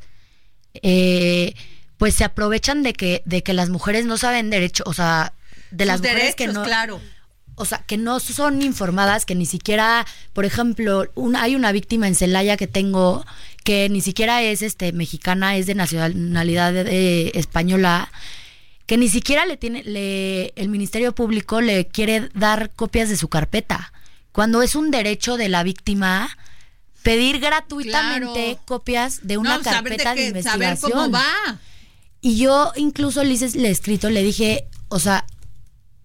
eh, 0.73 1.53
pues 1.97 2.15
se 2.15 2.23
aprovechan 2.23 2.83
de 2.83 2.93
que, 2.93 3.21
de 3.25 3.43
que 3.43 3.53
las 3.53 3.69
mujeres 3.69 4.05
no 4.05 4.17
saben 4.17 4.49
derecho, 4.49 4.83
o 4.85 4.93
sea, 4.93 5.33
de 5.71 5.85
las 5.85 5.99
mujeres 6.01 6.35
que 6.35 6.47
no, 6.47 6.63
claro. 6.63 7.01
O 7.59 7.65
sea, 7.65 7.79
que 7.79 7.97
no 7.97 8.19
son 8.19 8.61
informadas, 8.61 9.25
que 9.25 9.33
ni 9.33 9.47
siquiera, 9.47 10.05
por 10.33 10.45
ejemplo, 10.45 11.05
una, 11.15 11.41
hay 11.41 11.55
una 11.55 11.71
víctima 11.71 12.07
en 12.07 12.13
Celaya 12.13 12.55
que 12.55 12.67
tengo 12.67 13.25
que 13.63 13.89
ni 13.89 13.99
siquiera 13.99 14.43
es 14.43 14.61
este 14.61 14.93
mexicana, 14.93 15.57
es 15.57 15.65
de 15.65 15.73
nacionalidad 15.73 16.73
eh, 16.77 17.31
española, 17.33 18.09
que 18.85 18.97
ni 18.97 19.09
siquiera 19.09 19.45
le 19.47 19.57
tiene, 19.57 19.83
le, 19.83 20.53
el 20.55 20.69
Ministerio 20.69 21.13
Público 21.13 21.59
le 21.59 21.87
quiere 21.87 22.29
dar 22.35 22.69
copias 22.75 23.09
de 23.09 23.17
su 23.17 23.27
carpeta, 23.27 23.91
cuando 24.31 24.61
es 24.61 24.75
un 24.75 24.91
derecho 24.91 25.35
de 25.35 25.49
la 25.49 25.63
víctima 25.63 26.29
pedir 27.01 27.39
gratuitamente 27.39 28.43
Claro. 28.51 28.61
copias 28.65 29.21
de 29.23 29.37
una 29.37 29.57
No, 29.57 29.63
saber 29.63 29.97
de 29.97 30.03
carpeta 30.03 30.15
de, 30.15 30.27
investigación. 30.27 30.77
Saber 30.77 30.93
cómo 30.93 31.11
va. 31.11 31.59
Y 32.21 32.37
yo 32.37 32.71
incluso 32.75 33.23
le, 33.23 33.35
le 33.35 33.67
he 33.67 33.71
escrito, 33.71 34.11
le 34.11 34.21
dije, 34.21 34.67
o 34.89 34.99
sea, 34.99 35.25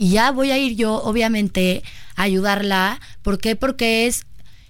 y 0.03 0.11
ya 0.11 0.33
voy 0.33 0.51
a 0.51 0.59
ir 0.59 0.75
yo, 0.75 0.95
obviamente, 0.95 1.85
a 2.17 2.25
ayudarla. 2.25 2.99
¿Por 3.23 3.39
qué? 3.39 3.55
Porque 3.55 4.09
es, 4.09 4.27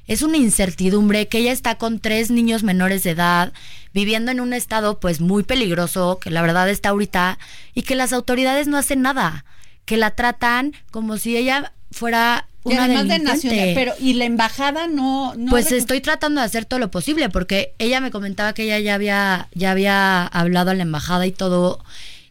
es 0.06 0.20
una 0.20 0.36
incertidumbre 0.36 1.26
que 1.26 1.38
ella 1.38 1.52
está 1.52 1.76
con 1.76 2.00
tres 2.00 2.30
niños 2.30 2.64
menores 2.64 3.02
de 3.02 3.12
edad, 3.12 3.54
viviendo 3.94 4.30
en 4.30 4.40
un 4.40 4.52
estado 4.52 5.00
pues 5.00 5.22
muy 5.22 5.42
peligroso, 5.42 6.18
que 6.20 6.30
la 6.30 6.42
verdad 6.42 6.68
está 6.68 6.90
ahorita, 6.90 7.38
y 7.72 7.80
que 7.80 7.94
las 7.94 8.12
autoridades 8.12 8.68
no 8.68 8.76
hacen 8.76 9.00
nada, 9.00 9.46
que 9.86 9.96
la 9.96 10.10
tratan 10.10 10.74
como 10.90 11.16
si 11.16 11.34
ella 11.34 11.72
fuera 11.92 12.46
Y 12.66 12.74
una 12.74 12.84
además 12.84 13.08
de 13.08 13.18
nacional, 13.20 13.70
pero 13.74 13.94
y 13.98 14.12
la 14.12 14.26
embajada 14.26 14.86
no, 14.86 15.34
no 15.34 15.48
Pues 15.48 15.72
estoy 15.72 16.02
tratando 16.02 16.42
de 16.42 16.46
hacer 16.46 16.66
todo 16.66 16.78
lo 16.78 16.90
posible 16.90 17.30
porque 17.30 17.72
ella 17.78 18.00
me 18.00 18.10
comentaba 18.10 18.52
que 18.52 18.64
ella 18.64 18.78
ya 18.80 18.94
había 18.96 19.48
ya 19.54 19.70
había 19.70 20.26
hablado 20.26 20.72
a 20.72 20.74
la 20.74 20.82
embajada 20.82 21.26
y 21.26 21.32
todo 21.32 21.82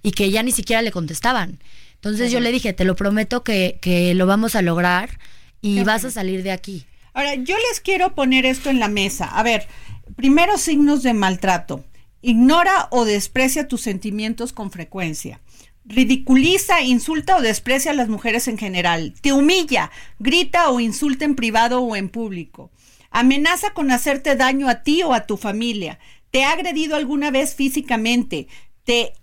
y 0.03 0.11
que 0.11 0.29
ya 0.29 0.43
ni 0.43 0.51
siquiera 0.51 0.83
le 0.83 0.91
contestaban. 0.91 1.57
Entonces 2.01 2.31
yo 2.31 2.39
le 2.39 2.51
dije, 2.51 2.73
te 2.73 2.83
lo 2.83 2.95
prometo 2.95 3.43
que, 3.43 3.77
que 3.79 4.15
lo 4.15 4.25
vamos 4.25 4.55
a 4.55 4.63
lograr 4.63 5.19
y 5.61 5.75
Qué 5.75 5.83
vas 5.83 6.01
bueno. 6.01 6.07
a 6.07 6.11
salir 6.11 6.41
de 6.41 6.51
aquí. 6.51 6.85
Ahora, 7.13 7.35
yo 7.35 7.55
les 7.69 7.79
quiero 7.79 8.15
poner 8.15 8.45
esto 8.47 8.71
en 8.71 8.79
la 8.79 8.87
mesa. 8.87 9.25
A 9.27 9.43
ver, 9.43 9.67
primero 10.15 10.57
signos 10.57 11.03
de 11.03 11.13
maltrato. 11.13 11.85
Ignora 12.23 12.87
o 12.89 13.05
desprecia 13.05 13.67
tus 13.67 13.81
sentimientos 13.81 14.51
con 14.51 14.71
frecuencia. 14.71 15.41
Ridiculiza, 15.85 16.81
insulta 16.81 17.35
o 17.37 17.41
desprecia 17.41 17.91
a 17.91 17.95
las 17.95 18.09
mujeres 18.09 18.47
en 18.47 18.57
general. 18.57 19.13
Te 19.21 19.33
humilla, 19.33 19.91
grita 20.17 20.71
o 20.71 20.79
insulta 20.79 21.25
en 21.25 21.35
privado 21.35 21.81
o 21.81 21.95
en 21.95 22.09
público. 22.09 22.71
Amenaza 23.11 23.73
con 23.73 23.91
hacerte 23.91 24.35
daño 24.35 24.69
a 24.69 24.81
ti 24.81 25.03
o 25.03 25.13
a 25.13 25.27
tu 25.27 25.37
familia. 25.37 25.99
Te 26.31 26.45
ha 26.45 26.53
agredido 26.53 26.95
alguna 26.95 27.29
vez 27.29 27.53
físicamente. 27.53 28.47
Te 28.85 29.13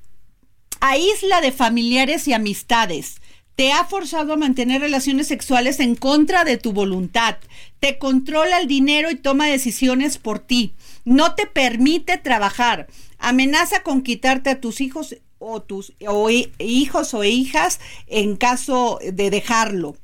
aísla 0.81 1.41
de 1.41 1.53
familiares 1.53 2.27
y 2.29 2.33
amistades. 2.33 3.21
Te 3.57 3.73
ha 3.73 3.85
forzado 3.85 4.33
a 4.35 4.37
mantener 4.37 4.81
relaciones 4.81 5.27
sexuales 5.27 5.81
en 5.81 5.97
contra 5.97 6.45
de 6.45 6.59
tu 6.59 6.73
voluntad. 6.73 7.39
Te 7.81 7.99
controla 7.99 8.61
el 8.61 8.69
dinero 8.69 9.11
y 9.11 9.17
toma 9.17 9.49
decisiones 9.49 10.19
por 10.19 10.39
ti. 10.39 10.75
No 11.05 11.35
te 11.35 11.47
permite 11.47 12.19
trabajar. 12.19 12.87
Amenaza 13.19 13.83
con 13.83 14.03
quitarte 14.03 14.51
a 14.51 14.61
tus 14.61 14.81
hijos 14.81 15.17
o 15.41 15.61
tus 15.63 15.93
o 16.07 16.31
hi- 16.31 16.53
hijos 16.59 17.15
o 17.15 17.25
hijas 17.25 17.81
en 18.07 18.37
caso 18.37 19.01
de 19.03 19.31
dejarlo. 19.31 19.97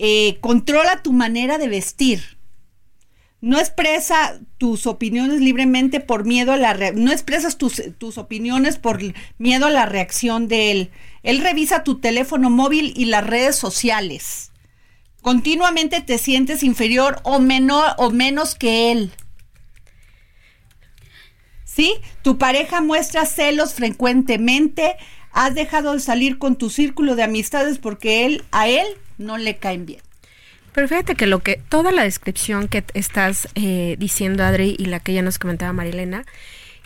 Eh, 0.00 0.38
controla 0.40 1.02
tu 1.02 1.12
manera 1.12 1.58
de 1.58 1.68
vestir. 1.68 2.38
No 3.40 3.58
expresa 3.58 4.38
tus 4.58 4.86
opiniones 4.86 5.40
libremente 5.40 6.00
por 6.00 6.24
miedo 6.24 6.52
a 6.52 6.58
la 6.58 6.74
no 6.92 7.10
expresas 7.10 7.56
tus, 7.56 7.82
tus 7.96 8.18
opiniones 8.18 8.76
por 8.76 9.00
miedo 9.38 9.66
a 9.66 9.70
la 9.70 9.86
reacción 9.86 10.46
de 10.46 10.72
él. 10.72 10.90
Él 11.22 11.40
revisa 11.40 11.82
tu 11.82 12.00
teléfono 12.00 12.50
móvil 12.50 12.92
y 12.96 13.06
las 13.06 13.26
redes 13.26 13.56
sociales. 13.56 14.52
Continuamente 15.22 16.00
te 16.02 16.18
sientes 16.18 16.62
inferior 16.62 17.20
o 17.22 17.40
menor 17.40 17.94
o 17.96 18.10
menos 18.10 18.54
que 18.54 18.92
él. 18.92 19.10
¿Sí? 21.64 21.94
Tu 22.22 22.36
pareja 22.36 22.80
muestra 22.80 23.24
celos 23.24 23.74
frecuentemente. 23.74 24.96
Has 25.32 25.54
dejado 25.54 25.92
de 25.94 26.00
salir 26.00 26.38
con 26.38 26.56
tu 26.56 26.68
círculo 26.68 27.16
de 27.16 27.22
amistades 27.22 27.78
porque 27.78 28.26
él 28.26 28.44
a 28.50 28.68
él 28.68 28.86
no 29.18 29.38
le 29.38 29.56
caen 29.56 29.86
bien. 29.86 30.00
Pero 30.72 30.88
fíjate 30.88 31.14
que 31.14 31.26
lo 31.26 31.40
que 31.40 31.60
toda 31.68 31.92
la 31.92 32.04
descripción 32.04 32.68
que 32.68 32.84
estás 32.94 33.48
eh, 33.54 33.96
diciendo 33.98 34.44
Adri 34.44 34.76
y 34.78 34.86
la 34.86 35.00
que 35.00 35.12
ya 35.12 35.22
nos 35.22 35.38
comentaba 35.38 35.72
Marilena, 35.72 36.24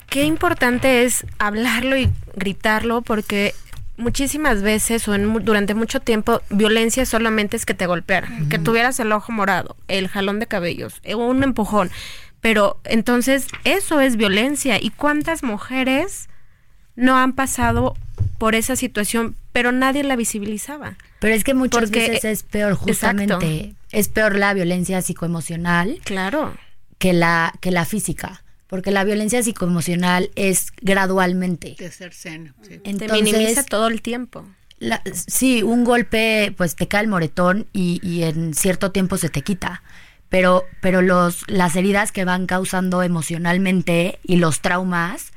qué 0.09 0.25
importante 0.25 1.05
es 1.05 1.27
hablarlo 1.38 1.97
y 1.97 2.11
gritarlo 2.35 3.03
porque 3.03 3.55
muchísimas 3.97 4.62
veces 4.62 5.07
o 5.07 5.14
en 5.14 5.44
durante 5.44 5.75
mucho 5.75 6.01
tiempo 6.01 6.40
violencia 6.51 7.07
solamente 7.07 7.57
es 7.57 7.66
que 7.66 7.75
te 7.75 7.87
golpearan, 7.87 8.49
que 8.49 8.59
tuvieras 8.59 8.99
el 9.01 9.12
ojo 9.12 9.33
morado, 9.33 9.77
el 9.88 10.09
jalón 10.09 10.40
de 10.40 10.47
cabellos, 10.47 11.01
eh, 11.05 11.14
un 11.14 11.42
empujón. 11.42 11.90
Pero 12.40 12.79
entonces 12.85 13.47
eso 13.64 14.01
es 14.01 14.16
violencia 14.16 14.79
y 14.81 14.90
cuántas 14.90 15.42
mujeres 15.42 16.29
no 16.97 17.16
han 17.16 17.33
pasado 17.33 17.94
por 18.38 18.55
esa 18.55 18.77
situación, 18.77 19.37
pero 19.55 19.71
nadie 19.73 20.03
la 20.03 20.17
visibilizaba. 20.17 20.97
Pero 21.21 21.33
es 21.33 21.45
que 21.45 21.55
muchas 21.55 21.85
Porque- 21.85 22.01
veces 22.11 22.25
es 22.25 22.43
peor 22.43 22.73
Exacto. 22.73 22.88
justamente, 22.93 23.75
es 23.93 24.09
peor 24.09 24.35
la 24.37 24.53
violencia 24.53 25.01
psicoemocional 25.01 26.01
Claro. 26.05 26.55
que 26.99 27.12
la 27.14 27.55
que 27.61 27.71
la 27.71 27.85
física, 27.85 28.43
porque 28.67 28.90
la 28.90 29.05
violencia 29.05 29.43
psicoemocional 29.43 30.31
es 30.35 30.73
gradualmente. 30.83 31.77
De 31.79 31.90
ser 31.93 32.12
seno. 32.12 32.53
sí. 32.62 32.79
Te 32.79 32.90
Entonces, 32.90 33.23
minimiza 33.23 33.62
todo 33.62 33.87
el 33.87 34.03
tiempo. 34.03 34.45
La- 34.81 35.03
sí, 35.29 35.62
un 35.62 35.85
golpe, 35.85 36.53
pues 36.57 36.75
te 36.75 36.88
cae 36.88 37.03
el 37.03 37.09
moretón 37.09 37.69
y, 37.73 38.01
y 38.03 38.25
en 38.25 38.55
cierto 38.55 38.90
tiempo 38.90 39.17
se 39.19 39.29
te 39.29 39.43
quita. 39.43 39.83
Pero, 40.31 40.64
pero 40.81 41.01
los, 41.01 41.45
las 41.47 41.77
heridas 41.77 42.11
que 42.11 42.25
van 42.25 42.47
causando 42.47 43.05
emocionalmente 43.05 44.19
y 44.25 44.37
los 44.37 44.61
traumas, 44.61 45.33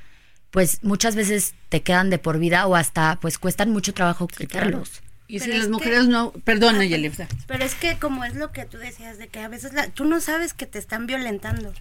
pues 0.51 0.79
muchas 0.83 1.15
veces 1.15 1.53
te 1.69 1.81
quedan 1.81 2.09
de 2.09 2.17
por 2.19 2.39
vida 2.39 2.67
o 2.67 2.75
hasta 2.75 3.17
pues 3.21 3.37
cuestan 3.37 3.71
mucho 3.71 3.93
trabajo 3.93 4.27
quitarlos. 4.27 5.01
Y 5.27 5.39
si 5.41 5.49
las 5.49 5.63
es 5.65 5.69
mujeres 5.69 6.07
no, 6.07 6.31
perdona, 6.31 6.85
Yelitza. 6.85 7.27
Pero 7.47 7.65
es 7.65 7.75
que 7.75 7.97
como 7.99 8.23
es 8.23 8.35
lo 8.35 8.51
que 8.53 8.65
tú 8.65 8.77
decías, 8.77 9.17
de 9.17 9.27
que 9.27 9.39
a 9.41 9.49
veces 9.49 9.73
la- 9.73 9.89
tú 9.89 10.05
no 10.05 10.21
sabes 10.21 10.53
que 10.53 10.65
te 10.65 10.79
están 10.79 11.05
violentando. 11.05 11.73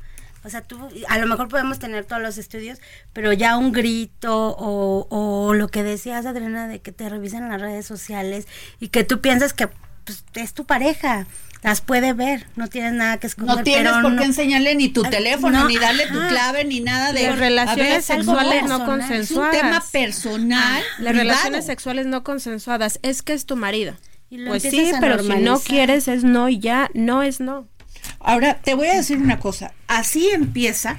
O 0.45 0.51
sea, 0.51 0.63
tú, 0.63 0.89
a 1.09 1.19
lo 1.19 1.27
mejor 1.27 1.49
podemos 1.49 1.79
tener 1.79 2.05
todos 2.05 2.23
los 2.23 2.39
estudios, 2.39 2.79
pero 3.13 3.33
ya 3.33 3.57
un 3.57 3.73
grito 3.73 4.49
o, 4.59 5.07
o 5.11 5.55
lo 5.55 5.69
que 5.69 5.83
decías, 5.83 6.25
Adriana, 6.27 6.69
de 6.69 6.81
que 6.81 6.93
te 6.93 7.09
revisen 7.09 7.49
las 7.49 7.61
redes 7.61 7.87
sociales 7.87 8.47
y 8.81 8.89
que 8.89 9.03
tú 9.05 9.21
piensas 9.21 9.53
que 9.53 9.69
pues, 10.05 10.25
es 10.35 10.55
tu 10.55 10.65
pareja, 10.65 11.27
las 11.63 11.81
puede 11.81 12.13
ver, 12.13 12.47
no 12.57 12.69
tienes 12.69 12.93
nada 12.93 13.19
que 13.19 13.27
esconder. 13.27 13.57
No 13.57 13.63
tienes 13.65 13.91
pero 13.93 14.03
por 14.03 14.13
no- 14.13 14.19
qué 14.21 14.25
enseñarle 14.27 14.75
ni 14.77 14.89
tu 14.89 15.05
Ah, 15.05 15.11
teléfono, 15.11 15.61
no, 15.61 15.69
ni 15.69 15.77
darle 15.79 16.07
tu 16.07 16.19
clave, 16.29 16.65
ni 16.65 16.81
nada 16.81 17.13
de 17.13 17.25
Las 17.25 17.39
relaciones 17.39 18.05
sexuales 18.05 18.65
no 18.65 18.85
consensuadas. 18.85 19.55
Es 19.55 19.57
un 19.57 19.61
tema 19.69 19.83
personal. 19.93 20.83
Las 20.99 21.13
privado. 21.13 21.19
relaciones 21.19 21.67
sexuales 21.67 22.07
no 22.07 22.23
consensuadas 22.23 22.99
es 23.03 23.23
que 23.23 23.33
es 23.33 23.47
tu 23.47 23.57
marido. 23.57 23.97
Y 24.31 24.39
lo 24.39 24.51
Pues 24.51 24.63
sí, 24.63 24.91
a 24.91 25.01
pero 25.01 25.23
si 25.23 25.29
no 25.41 25.59
quieres 25.61 26.09
es 26.09 26.25
no 26.25 26.49
y 26.49 26.59
ya, 26.59 26.91
no 26.95 27.23
es 27.23 27.41
no. 27.41 27.69
Ahora, 28.21 28.59
te 28.61 28.75
voy 28.75 28.89
a 28.89 28.95
decir 28.95 29.19
una 29.19 29.39
cosa. 29.41 29.73
Así 29.89 30.29
empieza 30.31 30.99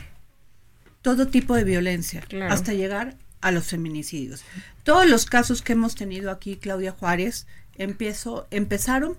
todo 1.01 1.27
tipo 1.27 1.55
de 1.55 1.63
violencia, 1.63 2.21
Claro. 2.21 2.53
hasta 2.53 2.73
llegar 2.73 3.15
a 3.41 3.51
los 3.51 3.67
feminicidios. 3.67 4.43
Todos 4.83 5.05
los 5.07 5.25
casos 5.25 5.61
que 5.61 5.73
hemos 5.73 5.95
tenido 5.95 6.31
aquí, 6.31 6.57
Claudia 6.57 6.91
Juárez, 6.91 7.47
empiezo, 7.77 8.47
empezaron 8.51 9.17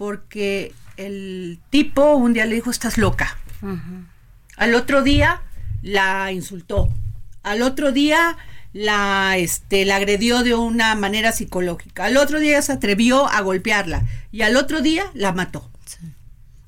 porque 0.00 0.72
el 0.96 1.60
tipo 1.68 2.14
un 2.14 2.32
día 2.32 2.46
le 2.46 2.54
dijo, 2.54 2.70
estás 2.70 2.96
loca. 2.96 3.36
Al 4.56 4.74
otro 4.74 5.02
día 5.02 5.42
la 5.82 6.32
insultó. 6.32 6.88
Al 7.42 7.60
otro 7.60 7.92
día 7.92 8.38
la, 8.72 9.36
este, 9.36 9.84
la 9.84 9.96
agredió 9.96 10.42
de 10.42 10.54
una 10.54 10.94
manera 10.94 11.32
psicológica. 11.32 12.06
Al 12.06 12.16
otro 12.16 12.40
día 12.40 12.62
se 12.62 12.72
atrevió 12.72 13.28
a 13.28 13.42
golpearla 13.42 14.04
y 14.32 14.40
al 14.40 14.56
otro 14.56 14.80
día 14.80 15.04
la 15.12 15.32
mató. 15.32 15.70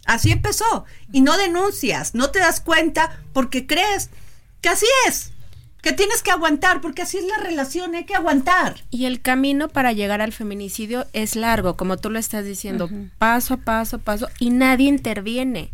Así 0.05 0.31
empezó. 0.31 0.85
Y 1.11 1.23
no 1.23 1.38
denuncias, 1.38 2.14
no 2.14 2.31
te 2.33 2.38
das 2.38 2.61
cuenta 2.61 3.18
porque 3.33 3.66
crees 3.66 4.11
que 4.61 4.68
así 4.68 4.87
es. 5.09 5.32
Que 5.83 5.92
tienes 5.92 6.23
que 6.23 6.31
aguantar, 6.31 6.81
porque 6.81 7.03
así 7.03 7.18
es 7.18 7.25
la 7.25 7.37
relación, 7.42 7.95
hay 7.95 8.05
que 8.05 8.14
aguantar. 8.14 8.85
Y 8.90 9.05
el 9.05 9.21
camino 9.21 9.68
para 9.68 9.92
llegar 9.92 10.23
al 10.23 10.33
feminicidio 10.33 11.07
es 11.12 11.37
largo, 11.37 11.77
como 11.77 11.99
tú 11.99 12.09
lo 12.09 12.18
estás 12.18 12.45
diciendo, 12.45 12.88
paso 13.18 13.55
a 13.55 13.57
paso, 13.59 13.99
paso, 13.99 14.29
y 14.38 14.51
nadie 14.51 14.88
interviene. 14.88 15.71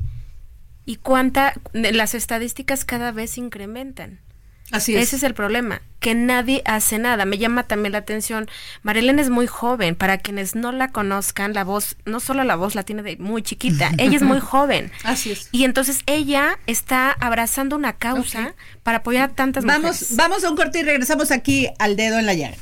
Y 0.87 0.97
cuánta, 0.97 1.53
las 1.75 2.15
estadísticas 2.15 2.87
cada 2.87 3.13
vez 3.13 3.33
se 3.33 3.41
incrementan. 3.41 4.21
Así 4.71 4.95
es. 4.95 5.03
Ese 5.05 5.17
es 5.17 5.23
el 5.23 5.35
problema, 5.35 5.81
que 6.01 6.15
nadie 6.15 6.63
hace 6.67 6.99
nada. 6.99 7.25
Me 7.25 7.39
llama 7.39 7.63
también 7.63 7.93
la 7.93 7.99
atención. 7.99 8.49
Marilena 8.83 9.23
es 9.23 9.31
muy 9.31 9.47
joven. 9.47 9.95
Para 9.95 10.19
quienes 10.19 10.55
no 10.55 10.73
la 10.73 10.89
conozcan, 10.89 11.55
la 11.55 11.65
voz, 11.65 11.97
no 12.05 12.21
solo 12.21 12.45
la 12.45 12.55
voz 12.57 12.75
la 12.75 12.83
tiene 12.83 13.03
de 13.03 13.17
muy 13.17 13.43
chiquita, 13.43 13.91
ella 13.99 14.17
es 14.17 14.23
muy 14.23 14.41
joven. 14.41 14.93
Así 15.05 15.33
es. 15.33 15.49
Y 15.53 15.65
entonces 15.65 16.03
ella 16.07 16.59
está 16.67 17.11
abrazando 17.13 17.77
una 17.77 17.95
causa 17.95 18.55
para 18.83 18.99
apoyar 18.99 19.31
a 19.31 19.35
tantas 19.35 19.65
Vamos, 19.65 19.83
mujeres. 19.93 20.17
vamos 20.17 20.45
a 20.45 20.51
un 20.51 20.57
corte 20.57 20.81
y 20.81 20.83
regresamos 20.83 21.31
aquí 21.31 21.69
al 21.79 21.97
dedo 21.97 22.19
en 22.19 22.27
la 22.27 22.35
llaga. 22.35 22.57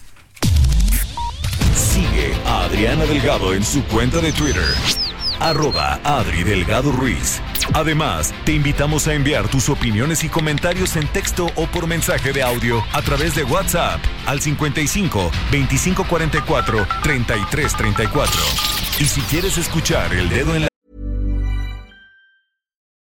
Sigue 1.74 2.34
a 2.44 2.64
Adriana 2.64 3.04
Delgado 3.04 3.52
en 3.54 3.64
su 3.64 3.82
cuenta 3.84 4.20
de 4.20 4.32
Twitter. 4.32 4.64
Arroba 5.40 6.00
Adri 6.04 6.42
Delgado 6.44 6.92
Ruiz. 6.92 7.40
Además, 7.74 8.32
te 8.44 8.52
invitamos 8.52 9.06
a 9.08 9.14
enviar 9.14 9.48
tus 9.48 9.68
opiniones 9.68 10.24
y 10.24 10.28
comentarios 10.28 10.96
en 10.96 11.06
texto 11.08 11.46
o 11.56 11.66
por 11.66 11.86
mensaje 11.86 12.32
de 12.32 12.42
audio 12.42 12.82
a 12.92 13.02
través 13.02 13.34
de 13.34 13.44
WhatsApp 13.44 14.00
al 14.26 14.40
55 14.40 15.30
2544 15.50 16.86
3334. 17.02 18.42
Y 19.00 19.04
si 19.04 19.20
quieres 19.22 19.58
escuchar 19.58 20.12
el 20.12 20.28
dedo 20.28 20.54
en 20.54 20.62
la 20.62 20.68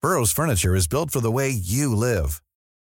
Burrow's 0.04 0.32
furniture 0.32 0.74
is 0.74 0.86
built 0.86 1.10
for 1.10 1.22
the 1.22 1.32
way 1.32 1.48
you 1.50 1.96
live. 1.96 2.42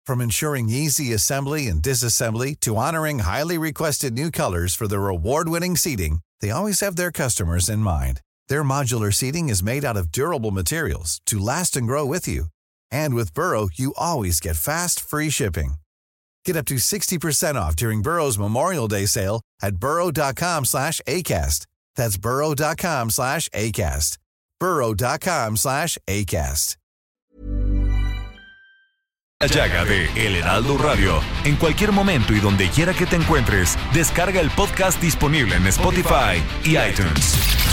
From 0.05 0.19
ensuring 0.19 0.69
easy 0.69 1.13
assembly 1.13 1.67
and 1.67 1.79
disassembly 1.79 2.59
to 2.61 2.75
honoring 2.75 3.19
highly 3.19 3.57
requested 3.57 4.13
new 4.13 4.31
colors 4.31 4.73
for 4.73 4.87
their 4.87 5.07
award-winning 5.07 5.77
seating, 5.77 6.21
they 6.41 6.49
always 6.49 6.79
have 6.79 6.95
their 6.95 7.11
customers 7.11 7.69
in 7.69 7.79
mind. 7.79 8.19
Their 8.47 8.63
modular 8.63 9.13
seating 9.13 9.49
is 9.49 9.63
made 9.63 9.85
out 9.85 9.97
of 9.97 10.11
durable 10.11 10.51
materials 10.51 11.21
to 11.27 11.37
last 11.39 11.77
and 11.77 11.85
grow 11.85 12.05
with 12.05 12.27
you. 12.27 12.47
And 12.89 13.13
with 13.13 13.33
Burrow, 13.33 13.69
you 13.75 13.93
always 13.97 14.39
get 14.39 14.55
fast, 14.55 14.99
free 14.99 15.29
shipping. 15.29 15.75
Get 16.45 16.57
up 16.57 16.65
to 16.65 16.75
60% 16.75 17.55
off 17.55 17.75
during 17.75 18.01
Burrow's 18.01 18.39
Memorial 18.39 18.87
Day 18.87 19.05
sale 19.05 19.41
at 19.61 19.77
burrow.com 19.77 20.65
slash 20.65 20.99
ACAST. 21.07 21.67
That's 21.95 22.17
burrow.com 22.17 23.11
slash 23.11 23.49
ACAST. 23.49 24.17
burrow.com 24.59 25.57
slash 25.57 25.97
ACAST. 26.07 26.77
La 29.43 29.49
llaga 29.49 29.83
de 29.83 30.05
El 30.25 30.37
Heraldo 30.37 30.77
Radio. 30.77 31.19
En 31.43 31.57
cualquier 31.57 31.91
momento 31.91 32.31
y 32.31 32.39
donde 32.39 32.69
quiera 32.69 32.93
que 32.93 33.05
te 33.05 33.17
encuentres, 33.17 33.77
descarga 33.93 34.39
el 34.39 34.49
podcast 34.51 35.01
disponible 35.01 35.55
en 35.55 35.67
Spotify 35.67 36.41
y 36.63 36.77
iTunes. 36.77 37.72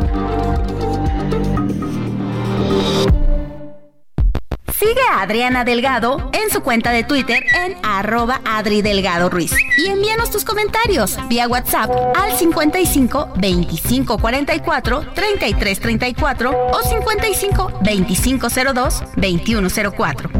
Sigue 4.81 5.01
a 5.11 5.21
Adriana 5.21 5.63
Delgado 5.63 6.31
en 6.33 6.49
su 6.49 6.63
cuenta 6.63 6.91
de 6.91 7.03
Twitter 7.03 7.45
en 7.53 7.77
arroba 7.83 8.41
Adri 8.45 8.81
Delgado 8.81 9.29
Ruiz. 9.29 9.51
Y 9.77 9.85
envíanos 9.85 10.31
tus 10.31 10.43
comentarios 10.43 11.17
vía 11.29 11.47
WhatsApp 11.47 11.91
al 12.17 12.35
55 12.35 13.33
25 13.37 14.17
44 14.17 15.13
33 15.13 15.79
34 15.79 16.69
o 16.71 16.81
55 16.81 17.79
25 17.83 18.47
02 18.73 19.03
21 19.17 19.69
04. 19.95 20.31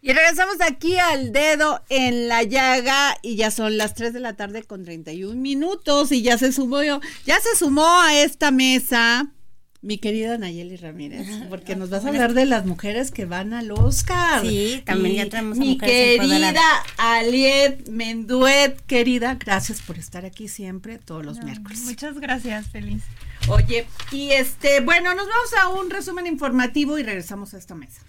Y 0.00 0.12
regresamos 0.12 0.56
aquí 0.62 0.98
al 0.98 1.30
dedo 1.30 1.84
en 1.90 2.26
la 2.26 2.42
llaga 2.42 3.16
y 3.22 3.36
ya 3.36 3.52
son 3.52 3.78
las 3.78 3.94
3 3.94 4.14
de 4.14 4.18
la 4.18 4.34
tarde 4.34 4.64
con 4.64 4.82
31 4.82 5.40
minutos 5.40 6.10
y 6.10 6.22
ya 6.22 6.38
se 6.38 6.50
sumó, 6.50 6.80
ya 6.82 7.40
se 7.40 7.54
sumó 7.56 8.00
a 8.00 8.20
esta 8.20 8.50
mesa 8.50 9.32
mi 9.80 9.98
querida 9.98 10.36
Nayeli 10.38 10.76
Ramírez, 10.76 11.26
porque 11.48 11.76
nos 11.76 11.88
vas 11.88 12.04
a 12.04 12.08
hablar 12.08 12.34
de 12.34 12.46
las 12.46 12.66
mujeres 12.66 13.12
que 13.12 13.26
van 13.26 13.52
al 13.52 13.70
Oscar. 13.70 14.42
Sí, 14.42 14.82
también 14.84 15.16
ya 15.16 15.28
traemos 15.28 15.56
a 15.56 15.60
Mi 15.60 15.78
querida 15.78 16.62
Aliet 16.96 17.88
Menduet, 17.88 18.80
querida, 18.86 19.36
gracias 19.36 19.80
por 19.80 19.96
estar 19.98 20.24
aquí 20.24 20.48
siempre, 20.48 20.98
todos 20.98 21.24
los 21.24 21.42
miércoles. 21.44 21.82
Muchas 21.82 22.18
gracias, 22.18 22.66
feliz. 22.66 23.02
Oye, 23.48 23.86
y 24.10 24.30
este, 24.30 24.80
bueno, 24.80 25.14
nos 25.14 25.26
vamos 25.28 25.54
a 25.62 25.68
un 25.80 25.90
resumen 25.90 26.26
informativo 26.26 26.98
y 26.98 27.04
regresamos 27.04 27.54
a 27.54 27.58
esta 27.58 27.74
mesa. 27.76 28.02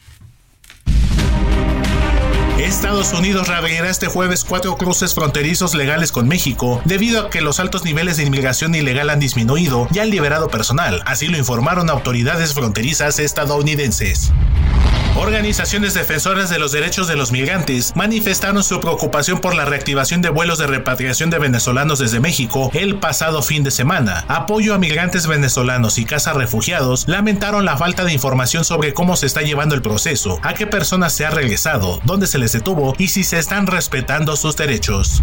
Estados 2.69 3.13
Unidos 3.13 3.47
reabrirá 3.47 3.89
este 3.89 4.05
jueves 4.05 4.45
cuatro 4.47 4.77
cruces 4.77 5.15
fronterizos 5.15 5.73
legales 5.73 6.12
con 6.12 6.27
México 6.27 6.84
debido 6.86 7.19
a 7.19 7.29
que 7.32 7.41
los 7.41 7.60
altos 7.60 7.84
niveles 7.84 8.17
de 8.17 8.25
inmigración 8.25 8.75
ilegal 8.75 9.10
han 9.10 9.19
disminuido 9.19 9.88
y 9.91 9.97
han 9.97 10.12
liberado 10.12 10.49
personal, 10.49 11.01
así 11.08 11.27
lo 11.27 11.38
informaron 11.39 11.89
autoridades 11.89 12.53
fronterizas 12.53 13.17
estadounidenses. 13.17 14.32
Organizaciones 15.19 15.93
defensoras 15.95 16.49
de 16.49 16.60
los 16.60 16.71
derechos 16.71 17.10
de 17.10 17.17
los 17.17 17.34
migrantes 17.34 17.93
manifestaron 17.93 18.63
su 18.63 18.79
preocupación 18.79 19.39
por 19.39 19.53
la 19.53 19.65
reactivación 19.65 20.21
de 20.21 20.29
vuelos 20.29 20.60
de 20.60 20.67
repatriación 20.67 21.29
de 21.29 21.38
venezolanos 21.38 21.99
desde 21.99 22.21
México 22.21 22.71
el 22.73 22.99
pasado 22.99 23.41
fin 23.41 23.62
de 23.65 23.69
semana. 23.69 24.23
Apoyo 24.29 24.73
a 24.73 24.77
migrantes 24.77 25.27
venezolanos 25.27 25.97
y 25.97 26.05
casa 26.05 26.32
refugiados 26.32 27.05
lamentaron 27.05 27.65
la 27.65 27.75
falta 27.75 28.05
de 28.05 28.13
información 28.13 28.63
sobre 28.63 28.93
cómo 28.93 29.17
se 29.17 29.25
está 29.25 29.41
llevando 29.41 29.75
el 29.75 29.82
proceso, 29.82 30.39
a 30.41 30.53
qué 30.53 30.67
personas 30.67 31.12
se 31.12 31.25
ha 31.25 31.32
regresado, 31.32 31.99
dónde 32.05 32.25
se 32.25 32.38
les 32.38 32.53
detuvo 32.53 32.95
y 32.97 33.10
si 33.10 33.25
se 33.25 33.39
están 33.39 33.67
respetando 33.67 34.38
sus 34.38 34.55
derechos. 34.55 35.21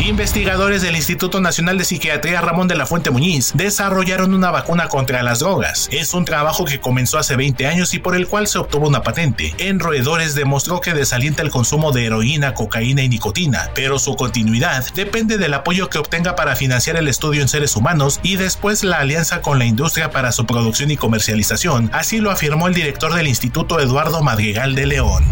Investigadores 0.00 0.82
del 0.82 0.94
Instituto 0.94 1.40
Nacional 1.40 1.78
de 1.78 1.84
Psiquiatría 1.84 2.40
Ramón 2.40 2.68
de 2.68 2.76
la 2.76 2.86
Fuente 2.86 3.10
Muñiz 3.10 3.52
desarrollaron 3.54 4.34
una 4.34 4.52
vacuna 4.52 4.88
contra 4.88 5.22
las 5.22 5.40
drogas. 5.40 5.88
Es 5.90 6.14
un 6.14 6.24
trabajo 6.24 6.64
que 6.64 6.80
comenzó 6.80 7.18
hace 7.18 7.34
20 7.34 7.66
años 7.66 7.92
y 7.92 7.98
por 7.98 8.14
el 8.14 8.28
cual 8.28 8.46
se 8.46 8.58
obtuvo 8.58 8.86
una 8.86 9.02
patente. 9.06 9.54
En 9.58 9.78
roedores 9.78 10.34
demostró 10.34 10.80
que 10.80 10.92
desalienta 10.92 11.42
el 11.42 11.50
consumo 11.50 11.92
de 11.92 12.06
heroína, 12.06 12.54
cocaína 12.54 13.04
y 13.04 13.08
nicotina, 13.08 13.70
pero 13.72 14.00
su 14.00 14.16
continuidad 14.16 14.84
depende 14.94 15.38
del 15.38 15.54
apoyo 15.54 15.88
que 15.88 15.98
obtenga 15.98 16.34
para 16.34 16.56
financiar 16.56 16.96
el 16.96 17.06
estudio 17.06 17.40
en 17.40 17.48
seres 17.48 17.76
humanos 17.76 18.18
y 18.24 18.34
después 18.34 18.82
la 18.82 18.98
alianza 18.98 19.42
con 19.42 19.60
la 19.60 19.64
industria 19.64 20.10
para 20.10 20.32
su 20.32 20.44
producción 20.44 20.90
y 20.90 20.96
comercialización. 20.96 21.88
Así 21.92 22.18
lo 22.18 22.32
afirmó 22.32 22.66
el 22.66 22.74
director 22.74 23.14
del 23.14 23.28
Instituto 23.28 23.78
Eduardo 23.78 24.24
Madrigal 24.24 24.74
de 24.74 24.86
León. 24.86 25.24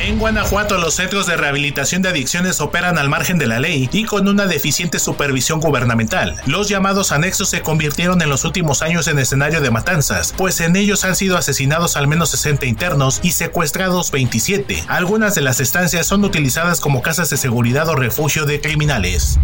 En 0.00 0.20
Guanajuato, 0.20 0.78
los 0.78 0.94
centros 0.94 1.26
de 1.26 1.36
rehabilitación 1.36 2.02
de 2.02 2.10
adicciones 2.10 2.60
operan 2.60 2.98
al 2.98 3.08
margen 3.08 3.36
de 3.36 3.48
la 3.48 3.58
ley 3.58 3.90
y 3.92 4.04
con 4.04 4.28
una 4.28 4.46
deficiente 4.46 5.00
supervisión 5.00 5.58
gubernamental. 5.58 6.40
Los 6.46 6.68
llamados 6.68 7.10
anexos 7.10 7.50
se 7.50 7.62
convirtieron 7.62 8.22
en 8.22 8.28
los 8.28 8.44
últimos 8.44 8.80
años 8.82 9.08
en 9.08 9.18
escenario 9.18 9.60
de 9.60 9.72
matanzas, 9.72 10.32
pues 10.36 10.60
en 10.60 10.76
ellos 10.76 11.04
han 11.04 11.16
sido 11.16 11.36
asesinados 11.36 11.96
al 11.96 12.06
menos 12.06 12.30
60 12.30 12.66
internos 12.66 13.18
y 13.24 13.32
secuestrados 13.32 14.12
27. 14.12 14.84
Algunas 14.86 15.34
de 15.34 15.42
las 15.42 15.58
estancias 15.58 16.06
son 16.06 16.24
utilizadas 16.24 16.80
como 16.80 17.02
casas 17.02 17.28
de 17.30 17.36
seguridad 17.36 17.88
o 17.88 17.96
refugio 17.96 18.46
de 18.46 18.60
criminales. 18.60 19.40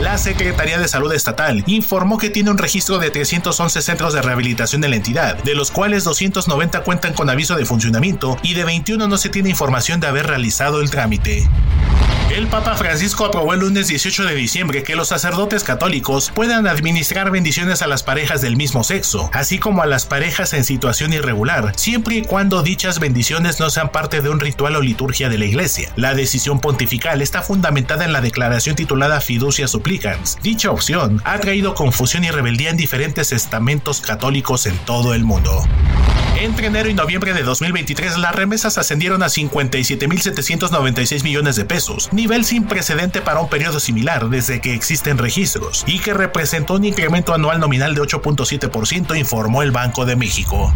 La 0.00 0.18
Secretaría 0.18 0.78
de 0.78 0.88
Salud 0.88 1.12
Estatal 1.12 1.62
informó 1.66 2.18
que 2.18 2.30
tiene 2.30 2.50
un 2.50 2.58
registro 2.58 2.98
de 2.98 3.10
311 3.10 3.82
centros 3.82 4.12
de 4.12 4.22
rehabilitación 4.22 4.82
en 4.82 4.90
la 4.90 4.96
entidad, 4.96 5.40
de 5.44 5.54
los 5.54 5.70
cuales 5.70 6.02
290 6.02 6.82
cuentan 6.82 7.12
con 7.12 7.30
aviso 7.30 7.54
de 7.54 7.64
funcionamiento 7.64 8.36
y 8.42 8.54
de 8.54 8.64
21 8.64 9.06
no 9.06 9.16
se 9.16 9.28
tiene 9.28 9.50
información 9.50 9.71
de 10.00 10.06
haber 10.06 10.26
realizado 10.26 10.82
el 10.82 10.90
trámite. 10.90 11.48
El 12.32 12.46
Papa 12.46 12.76
Francisco 12.76 13.26
aprobó 13.26 13.52
el 13.52 13.60
lunes 13.60 13.88
18 13.88 14.24
de 14.24 14.34
diciembre 14.34 14.82
que 14.82 14.96
los 14.96 15.08
sacerdotes 15.08 15.64
católicos 15.64 16.32
puedan 16.34 16.66
administrar 16.66 17.30
bendiciones 17.30 17.82
a 17.82 17.86
las 17.86 18.02
parejas 18.02 18.40
del 18.40 18.56
mismo 18.56 18.84
sexo, 18.84 19.28
así 19.34 19.58
como 19.58 19.82
a 19.82 19.86
las 19.86 20.06
parejas 20.06 20.54
en 20.54 20.64
situación 20.64 21.12
irregular, 21.12 21.74
siempre 21.76 22.14
y 22.14 22.22
cuando 22.22 22.62
dichas 22.62 23.00
bendiciones 23.00 23.60
no 23.60 23.68
sean 23.68 23.92
parte 23.92 24.22
de 24.22 24.30
un 24.30 24.40
ritual 24.40 24.76
o 24.76 24.80
liturgia 24.80 25.28
de 25.28 25.36
la 25.36 25.44
iglesia. 25.44 25.92
La 25.96 26.14
decisión 26.14 26.58
pontifical 26.58 27.20
está 27.20 27.42
fundamentada 27.42 28.06
en 28.06 28.14
la 28.14 28.22
declaración 28.22 28.76
titulada 28.76 29.20
Fiducia 29.20 29.68
Supplicans. 29.68 30.38
Dicha 30.42 30.70
opción 30.70 31.20
ha 31.26 31.38
traído 31.38 31.74
confusión 31.74 32.24
y 32.24 32.30
rebeldía 32.30 32.70
en 32.70 32.78
diferentes 32.78 33.32
estamentos 33.32 34.00
católicos 34.00 34.64
en 34.64 34.78
todo 34.86 35.12
el 35.12 35.24
mundo. 35.24 35.66
Entre 36.42 36.66
enero 36.66 36.88
y 36.88 36.94
noviembre 36.94 37.34
de 37.34 37.42
2023, 37.44 38.18
las 38.18 38.34
remesas 38.34 38.76
ascendieron 38.76 39.22
a 39.22 39.26
57.796 39.26 41.22
millones 41.22 41.54
de 41.54 41.64
pesos, 41.64 42.08
nivel 42.22 42.44
sin 42.44 42.66
precedente 42.66 43.20
para 43.20 43.40
un 43.40 43.48
periodo 43.48 43.80
similar 43.80 44.28
desde 44.28 44.60
que 44.60 44.74
existen 44.74 45.18
registros, 45.18 45.82
y 45.88 45.98
que 45.98 46.14
representó 46.14 46.74
un 46.74 46.84
incremento 46.84 47.34
anual 47.34 47.58
nominal 47.58 47.96
de 47.96 48.00
8.7%, 48.00 49.18
informó 49.18 49.62
el 49.62 49.72
Banco 49.72 50.06
de 50.06 50.14
México. 50.14 50.72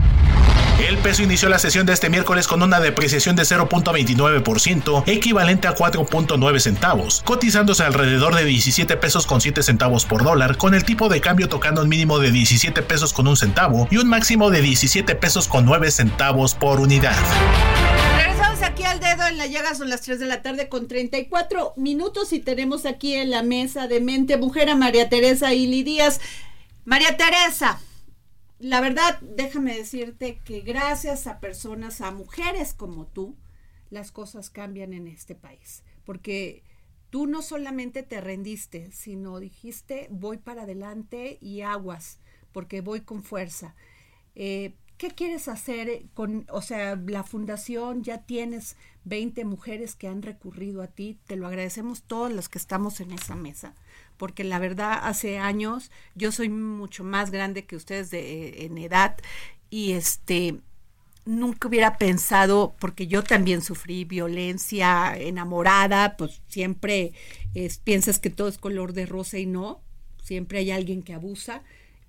El 0.89 0.99
peso 0.99 1.23
inició 1.23 1.49
la 1.49 1.61
sesión 1.61 1.87
de 1.87 1.93
este 1.93 2.11
miércoles 2.11 2.49
con 2.49 2.65
una 2.65 2.81
depreciación 2.81 3.37
de 3.37 3.45
0.29%, 3.45 5.05
equivalente 5.07 5.69
a 5.69 5.77
4.9 5.77 6.59
centavos, 6.59 7.23
cotizándose 7.25 7.85
alrededor 7.85 8.35
de 8.35 8.45
17 8.45 8.97
pesos 8.97 9.25
con 9.25 9.41
7 9.41 9.63
centavos 9.63 10.05
por 10.05 10.25
dólar, 10.25 10.57
con 10.57 10.75
el 10.75 10.85
tipo 10.85 11.09
de 11.09 11.21
cambio 11.21 11.49
tocando 11.49 11.83
un 11.83 11.89
mínimo 11.89 12.19
de 12.19 12.33
17 12.33 12.83
pesos 12.83 13.13
con 13.13 13.29
un 13.29 13.37
centavo 13.37 13.87
y 13.89 13.99
un 13.99 14.09
máximo 14.09 14.51
de 14.51 14.63
17 14.63 15.15
pesos 15.15 15.47
con 15.47 15.65
9 15.65 15.93
centavos 15.93 16.55
por 16.55 16.81
unidad. 16.81 17.17
Aquí 18.63 18.85
al 18.85 19.01
dedo 19.01 19.27
en 19.27 19.39
la 19.39 19.47
llaga, 19.47 19.75
son 19.75 19.91
las 19.91 20.03
3 20.03 20.19
de 20.19 20.27
la 20.27 20.43
tarde 20.43 20.69
con 20.69 20.89
34 20.89 21.75
minutos 21.77 22.33
y 22.33 22.41
tenemos 22.41 22.87
aquí 22.87 23.15
en 23.15 23.31
la 23.31 23.43
mesa 23.43 23.87
de 23.87 24.01
mente 24.01 24.37
mujer 24.37 24.71
a 24.71 24.77
María 24.77 25.09
Teresa 25.09 25.53
Ili 25.53 25.83
Díaz. 25.83 26.21
María 26.85 27.17
Teresa, 27.17 27.81
la 28.59 28.81
verdad, 28.81 29.19
déjame 29.21 29.77
decirte 29.77 30.41
que 30.45 30.61
gracias 30.61 31.27
a 31.27 31.39
personas, 31.39 32.01
a 32.01 32.11
mujeres 32.11 32.75
como 32.75 33.07
tú, 33.07 33.37
las 33.91 34.11
cosas 34.11 34.51
cambian 34.51 34.93
en 34.93 35.07
este 35.07 35.35
país. 35.35 35.83
Porque 36.05 36.63
tú 37.11 37.27
no 37.27 37.43
solamente 37.43 38.03
te 38.03 38.21
rendiste, 38.21 38.91
sino 38.91 39.39
dijiste, 39.39 40.09
voy 40.11 40.39
para 40.39 40.63
adelante 40.63 41.39
y 41.41 41.61
aguas, 41.61 42.19
porque 42.53 42.81
voy 42.81 43.03
con 43.03 43.23
fuerza. 43.23 43.75
Eh, 44.35 44.75
¿Qué 44.99 45.11
quieres 45.11 45.49
hacer 45.49 46.05
con, 46.15 46.47
o 46.51 46.63
sea, 46.63 46.97
la 47.07 47.23
fundación, 47.23 48.03
ya 48.03 48.23
tienes 48.23 48.77
20 49.05 49.45
mujeres 49.45 49.95
que 49.95 50.09
han 50.09 50.23
recurrido 50.23 50.81
a 50.81 50.87
ti, 50.87 51.19
te 51.27 51.37
lo 51.37 51.47
agradecemos 51.47 52.03
todos 52.03 52.33
los 52.33 52.49
que 52.49 52.59
estamos 52.59 53.01
en 53.01 53.13
esa 53.13 53.37
mesa, 53.37 53.75
porque 54.17 54.43
la 54.43 54.59
verdad 54.59 54.99
hace 55.03 55.39
años 55.39 55.91
yo 56.15 56.33
soy 56.33 56.49
mucho 56.49 57.05
más 57.05 57.31
grande 57.31 57.67
que 57.67 57.77
ustedes 57.77 58.11
de, 58.11 58.65
en 58.65 58.79
edad 58.79 59.17
y 59.69 59.93
este 59.93 60.61
nunca 61.27 61.69
hubiera 61.69 61.99
pensado, 61.99 62.75
porque 62.79 63.07
yo 63.07 63.23
también 63.23 63.61
sufrí 63.61 64.05
violencia 64.05 65.15
enamorada, 65.17 66.17
pues 66.17 66.41
siempre 66.47 67.13
piensas 67.85 68.19
que 68.19 68.31
todo 68.31 68.49
es 68.49 68.59
color 68.59 68.93
de 68.93 69.07
rosa 69.07 69.37
y 69.37 69.45
no, 69.45 69.83
siempre 70.23 70.61
hay 70.61 70.71
alguien 70.71 71.03
que 71.03 71.15
abusa 71.15 71.63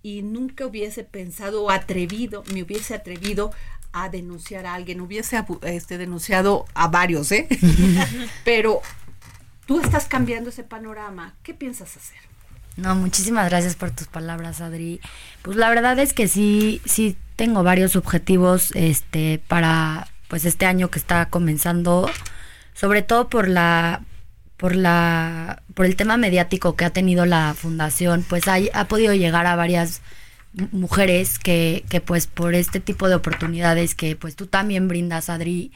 y 0.03 0.21
nunca 0.21 0.65
hubiese 0.65 1.03
pensado 1.03 1.63
o 1.63 1.71
atrevido, 1.71 2.43
me 2.53 2.63
hubiese 2.63 2.93
atrevido 2.93 3.51
a 3.93 4.09
denunciar 4.09 4.65
a 4.65 4.73
alguien, 4.73 5.01
hubiese 5.01 5.43
este, 5.63 5.97
denunciado 5.97 6.65
a 6.73 6.87
varios, 6.87 7.31
¿eh? 7.31 7.47
Pero 8.45 8.81
tú 9.65 9.79
estás 9.79 10.05
cambiando 10.05 10.49
ese 10.49 10.63
panorama, 10.63 11.35
¿qué 11.43 11.53
piensas 11.53 11.97
hacer? 11.97 12.17
No, 12.75 12.93
muchísimas 12.95 13.49
gracias 13.49 13.75
por 13.75 13.89
tus 13.89 14.07
palabras, 14.07 14.61
Adri. 14.61 15.01
Pues 15.41 15.57
la 15.57 15.69
verdad 15.69 15.97
es 15.97 16.13
que 16.13 16.27
sí, 16.27 16.79
sí 16.85 17.17
tengo 17.35 17.63
varios 17.63 17.95
objetivos 17.95 18.71
este 18.75 19.41
para 19.47 20.07
pues 20.27 20.45
este 20.45 20.67
año 20.67 20.91
que 20.91 20.99
está 20.99 21.27
comenzando, 21.29 22.09
sobre 22.73 23.01
todo 23.01 23.29
por 23.29 23.47
la 23.47 24.03
por 24.57 24.75
la 24.75 25.61
por 25.75 25.85
el 25.85 25.95
tema 25.95 26.17
mediático 26.17 26.75
que 26.75 26.85
ha 26.85 26.89
tenido 26.89 27.25
la 27.25 27.53
fundación, 27.53 28.25
pues 28.27 28.47
ha, 28.47 28.57
ha 28.73 28.87
podido 28.87 29.13
llegar 29.13 29.45
a 29.45 29.55
varias 29.55 30.01
mujeres 30.71 31.39
que, 31.39 31.85
que, 31.89 32.01
pues 32.01 32.27
por 32.27 32.55
este 32.55 32.79
tipo 32.79 33.07
de 33.07 33.15
oportunidades 33.15 33.93
que 33.95 34.15
pues 34.15 34.35
tú 34.35 34.47
también 34.47 34.87
brindas, 34.87 35.29
Adri, 35.29 35.71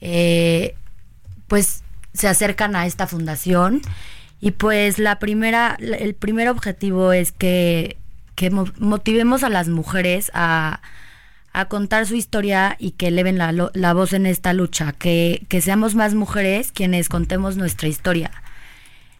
eh, 0.00 0.74
pues 1.46 1.84
se 2.12 2.28
acercan 2.28 2.74
a 2.76 2.86
esta 2.86 3.06
fundación. 3.06 3.82
Y 4.40 4.50
pues 4.52 4.98
la 4.98 5.18
primera, 5.18 5.76
el 5.80 6.14
primer 6.14 6.48
objetivo 6.48 7.12
es 7.12 7.32
que, 7.32 7.96
que 8.34 8.50
motivemos 8.50 9.44
a 9.44 9.48
las 9.48 9.68
mujeres 9.68 10.30
a, 10.34 10.80
a 11.56 11.68
contar 11.68 12.04
su 12.04 12.16
historia 12.16 12.76
y 12.78 12.90
que 12.90 13.08
eleven 13.08 13.38
la, 13.38 13.70
la 13.72 13.94
voz 13.94 14.12
en 14.12 14.26
esta 14.26 14.52
lucha, 14.52 14.92
que, 14.92 15.46
que, 15.48 15.62
seamos 15.62 15.94
más 15.94 16.12
mujeres 16.12 16.70
quienes 16.70 17.08
contemos 17.08 17.56
nuestra 17.56 17.88
historia. 17.88 18.30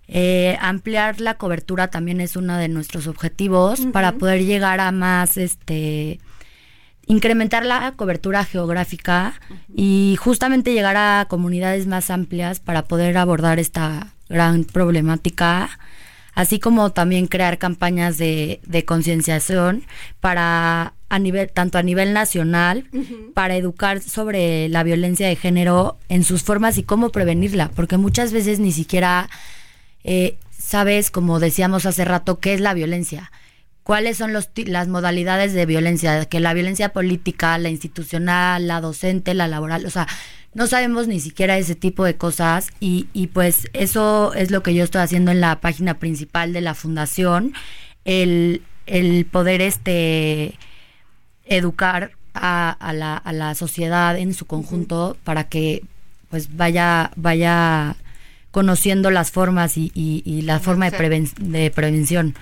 Eh, 0.06 0.58
ampliar 0.60 1.18
la 1.22 1.38
cobertura 1.38 1.88
también 1.88 2.20
es 2.20 2.36
uno 2.36 2.58
de 2.58 2.68
nuestros 2.68 3.06
objetivos 3.06 3.80
uh 3.80 3.86
-huh. 3.86 3.92
para 3.92 4.12
poder 4.12 4.44
llegar 4.44 4.80
a 4.80 4.92
más, 4.92 5.38
este, 5.38 6.20
incrementar 7.06 7.64
la 7.64 7.92
cobertura 7.96 8.44
geográfica 8.44 9.32
uh 9.48 9.54
-huh. 9.54 9.58
y 9.74 10.16
justamente 10.16 10.74
llegar 10.74 10.98
a 10.98 11.24
comunidades 11.30 11.86
más 11.86 12.10
amplias 12.10 12.60
para 12.60 12.82
poder 12.82 13.16
abordar 13.16 13.58
esta 13.58 14.08
gran 14.28 14.64
problemática 14.64 15.70
así 16.34 16.60
como 16.60 16.90
también 16.90 17.28
crear 17.28 17.56
campañas 17.56 18.18
de, 18.18 18.60
de 18.66 18.84
concienciación 18.84 19.84
para 20.20 20.92
a 21.08 21.18
nivel 21.18 21.50
tanto 21.50 21.78
a 21.78 21.82
nivel 21.82 22.12
nacional 22.12 22.84
uh 22.92 22.96
-huh. 22.98 23.32
para 23.32 23.56
educar 23.56 24.00
sobre 24.00 24.68
la 24.68 24.82
violencia 24.82 25.28
de 25.28 25.36
género 25.36 25.98
en 26.08 26.24
sus 26.24 26.42
formas 26.42 26.78
y 26.78 26.82
cómo 26.82 27.10
prevenirla 27.10 27.70
porque 27.74 27.96
muchas 27.96 28.32
veces 28.32 28.58
ni 28.58 28.72
siquiera 28.72 29.28
eh, 30.04 30.36
sabes 30.56 31.10
como 31.10 31.38
decíamos 31.38 31.86
hace 31.86 32.04
rato 32.04 32.40
qué 32.40 32.54
es 32.54 32.60
la 32.60 32.74
violencia 32.74 33.30
cuáles 33.82 34.16
son 34.16 34.32
los, 34.32 34.50
las 34.56 34.88
modalidades 34.88 35.52
de 35.52 35.64
violencia 35.64 36.24
que 36.24 36.40
la 36.40 36.54
violencia 36.54 36.88
política 36.88 37.56
la 37.58 37.68
institucional 37.68 38.66
la 38.66 38.80
docente 38.80 39.34
la 39.34 39.46
laboral 39.46 39.86
o 39.86 39.90
sea 39.90 40.08
no 40.56 40.66
sabemos 40.66 41.06
ni 41.06 41.20
siquiera 41.20 41.58
ese 41.58 41.74
tipo 41.74 42.02
de 42.02 42.16
cosas 42.16 42.68
y, 42.80 43.08
y, 43.12 43.26
pues 43.26 43.68
eso 43.74 44.32
es 44.32 44.50
lo 44.50 44.62
que 44.62 44.72
yo 44.72 44.84
estoy 44.84 45.02
haciendo 45.02 45.30
en 45.30 45.42
la 45.42 45.60
página 45.60 45.98
principal 45.98 46.54
de 46.54 46.62
la 46.62 46.72
fundación, 46.72 47.52
el, 48.06 48.62
el 48.86 49.26
poder 49.26 49.60
este 49.60 50.54
educar 51.46 52.12
a, 52.34 52.70
a, 52.70 52.92
la, 52.92 53.16
a, 53.16 53.32
la, 53.32 53.54
sociedad 53.54 54.18
en 54.18 54.34
su 54.34 54.46
conjunto 54.46 55.08
uh 55.08 55.12
-huh. 55.12 55.16
para 55.24 55.44
que 55.44 55.82
pues 56.30 56.56
vaya, 56.56 57.12
vaya 57.16 57.96
conociendo 58.50 59.10
las 59.10 59.30
formas 59.30 59.76
y, 59.76 59.92
y, 59.94 60.22
y 60.24 60.42
la 60.42 60.60
forma 60.60 60.90
de, 60.90 60.96
preven 60.96 61.28
de 61.38 61.70
prevención. 61.70 62.34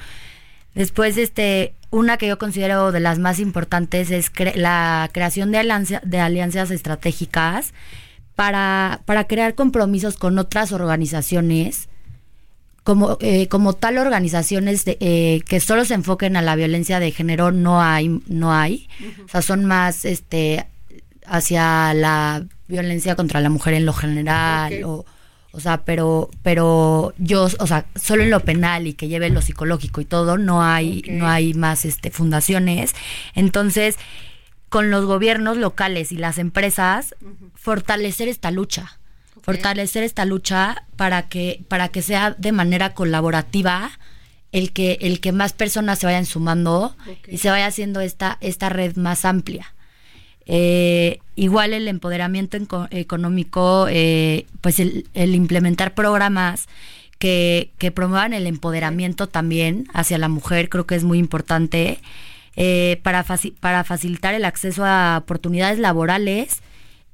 Después, 0.75 1.17
este, 1.17 1.75
una 1.91 2.17
que 2.17 2.27
yo 2.27 2.39
considero 2.39 2.91
de 2.91 3.01
las 3.01 3.19
más 3.19 3.39
importantes 3.39 4.11
es 4.11 4.31
cre 4.31 4.55
la 4.57 5.09
creación 5.13 5.53
de, 5.53 5.59
alianza 5.59 6.01
de 6.05 6.19
alianzas 6.19 6.71
estratégicas 6.73 7.73
para, 8.35 9.03
para 9.05 9.25
crear 9.29 9.55
compromisos 9.55 10.17
con 10.17 10.39
otras 10.39 10.73
organizaciones, 10.73 11.89
como, 12.85 13.17
eh, 13.21 13.49
como 13.49 13.73
tal 13.73 13.99
organizaciones 13.99 14.85
de, 14.85 14.97
eh, 15.01 15.43
que 15.49 15.59
solo 15.59 15.85
se 15.85 15.95
enfoquen 15.95 16.37
a 16.37 16.43
la 16.43 16.55
violencia 16.55 17.01
de 17.01 17.11
género, 17.11 17.51
no 17.51 17.83
hay, 17.83 18.21
no 18.29 18.53
hay. 18.53 18.89
Uh 19.01 19.05
-huh. 19.05 19.25
O 19.25 19.29
sea, 19.29 19.43
son 19.43 19.65
más 19.65 20.05
este 20.05 20.67
hacia 21.27 21.93
la 21.95 22.45
violencia 22.69 23.17
contra 23.17 23.41
la 23.41 23.49
mujer 23.49 23.75
en 23.75 23.87
lo 23.87 23.95
general 23.95 24.67
okay. 24.67 24.83
o 24.85 25.05
o 25.55 25.61
sea, 25.61 25.85
pero, 25.85 26.31
pero 26.43 27.15
yo, 27.17 27.45
o 27.45 27.67
sea, 27.69 27.87
solo 27.95 28.25
en 28.25 28.31
lo 28.31 28.41
penal 28.41 28.89
y 28.89 28.95
que 28.95 29.07
lleve 29.07 29.31
lo 29.31 29.41
psicológico 29.41 30.01
y 30.01 30.05
todo, 30.05 30.37
no 30.37 30.65
hay, 30.65 30.99
okay. 30.99 31.15
no 31.15 31.29
hay 31.29 31.55
más 31.55 31.85
este 31.85 32.11
fundaciones. 32.11 32.93
Entonces, 33.37 33.97
con 34.69 34.91
los 34.91 35.05
gobiernos 35.05 35.57
locales 35.57 36.11
y 36.11 36.17
las 36.17 36.39
empresas, 36.39 37.15
uh 37.23 37.27
-huh. 37.27 37.51
fortalecer 37.55 38.27
esta 38.27 38.51
lucha. 38.51 38.99
Fortalecer 39.45 40.03
esta 40.03 40.25
lucha 40.25 40.85
para 40.97 41.29
que, 41.29 41.63
para 41.69 41.89
que 41.89 42.03
sea 42.03 42.31
de 42.33 42.53
manera 42.53 42.95
colaborativa 42.95 43.91
el 44.53 44.73
que, 44.73 44.99
el 45.01 45.21
que 45.21 45.33
más 45.33 45.53
personas 45.53 45.99
se 45.99 46.07
vayan 46.07 46.27
sumando 46.27 46.97
okay. 47.03 47.35
y 47.35 47.39
se 47.39 47.51
vaya 47.51 47.67
haciendo 47.67 48.01
esta, 48.01 48.39
esta 48.41 48.69
red 48.69 48.97
más 48.97 49.25
amplia. 49.25 49.75
Eh, 50.47 51.19
igual 51.37 51.73
el 51.73 51.89
empoderamiento 51.89 52.57
económico, 52.91 53.87
eh, 53.91 54.47
pues 54.61 54.79
el, 54.79 55.09
el, 55.15 55.35
implementar 55.35 55.95
programas 55.95 56.69
que, 57.19 57.71
que, 57.79 57.91
promuevan 57.91 58.33
el 58.33 58.47
empoderamiento 58.47 59.27
también 59.27 59.89
hacia 59.95 60.19
la 60.19 60.29
mujer, 60.29 60.69
creo 60.69 60.87
que 60.87 60.95
es 60.95 61.05
muy 61.05 61.19
importante, 61.19 61.99
eh, 62.57 63.01
para, 63.03 63.25
faci 63.25 63.51
para 63.51 63.83
facilitar 63.83 64.35
el 64.35 64.45
acceso 64.45 64.85
a 64.85 65.19
oportunidades 65.19 65.81
laborales 65.81 66.63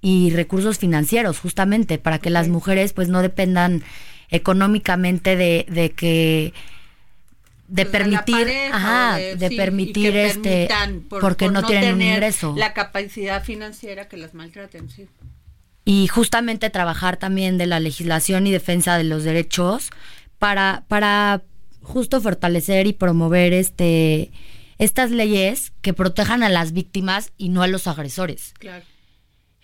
y 0.01 0.31
recursos 0.31 0.79
financieros, 0.79 1.39
justamente, 1.39 1.99
para 1.99 2.19
que 2.19 2.31
las 2.31 2.49
mujeres 2.49 2.93
pues 2.93 3.09
no 3.09 3.21
dependan 3.23 3.83
económicamente 4.31 5.37
de, 5.37 5.67
de 5.69 5.91
que 5.91 6.53
de 7.69 7.85
Pues, 7.85 7.93
permitir, 7.93 8.35
pareja, 8.37 8.77
ajá, 9.13 9.17
de, 9.19 9.49
sí, 9.49 9.57
permitir 9.57 10.17
este, 10.17 10.69
por- 11.09 11.21
porque 11.21 11.45
por 11.47 11.53
no, 11.53 11.63
tienen 11.65 11.95
un 11.95 12.03
ingreso. 12.03 12.55
La 12.57 12.73
capacidad 12.73 13.45
financiera 13.45 14.09
que 14.09 14.17
las 14.17 14.35
maltraten, 14.35 14.89
sí. 14.91 15.07
y 15.85 16.09
justamente 16.09 16.71
trabajar 16.71 17.17
también 17.17 17.59
de 17.59 17.67
la 17.67 17.79
legislación 17.79 18.47
y 18.47 18.51
defensa 18.53 18.97
de 18.99 19.05
los 19.05 19.23
derechos 19.23 19.91
para, 20.39 20.85
para 20.89 21.43
justo 21.83 22.21
fortalecer 22.21 22.87
y 22.87 22.93
promover 22.93 23.53
este 23.53 24.31
estas 24.79 25.11
leyes 25.11 25.73
que 25.83 25.93
protejan 25.93 26.43
a 26.43 26.49
las 26.49 26.73
víctimas 26.73 27.33
y 27.37 27.51
no 27.51 27.63
a 27.63 27.67
los 27.67 27.87
agresores. 27.87 28.55
Claro. 28.59 28.85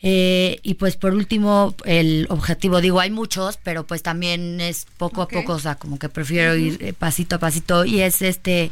Eh, 0.09 0.61
y 0.63 0.75
pues 0.75 0.97
por 0.97 1.15
último, 1.15 1.75
el 1.85 2.29
objetivo, 2.31 2.81
digo, 2.81 3.01
hay 3.01 3.11
muchos, 3.11 3.59
pero 3.61 3.89
pues 3.89 4.05
también 4.05 4.61
es 4.61 4.87
poco 4.99 5.21
a 5.21 5.27
poco, 5.27 5.55
o 5.55 5.59
sea, 5.59 5.75
como 5.75 5.99
que 5.99 6.09
prefiero 6.09 6.55
ir 6.55 6.79
eh, 6.81 6.93
pasito 6.93 7.35
a 7.35 7.39
pasito. 7.41 7.85
Y 7.85 8.03
es 8.03 8.23
este, 8.23 8.71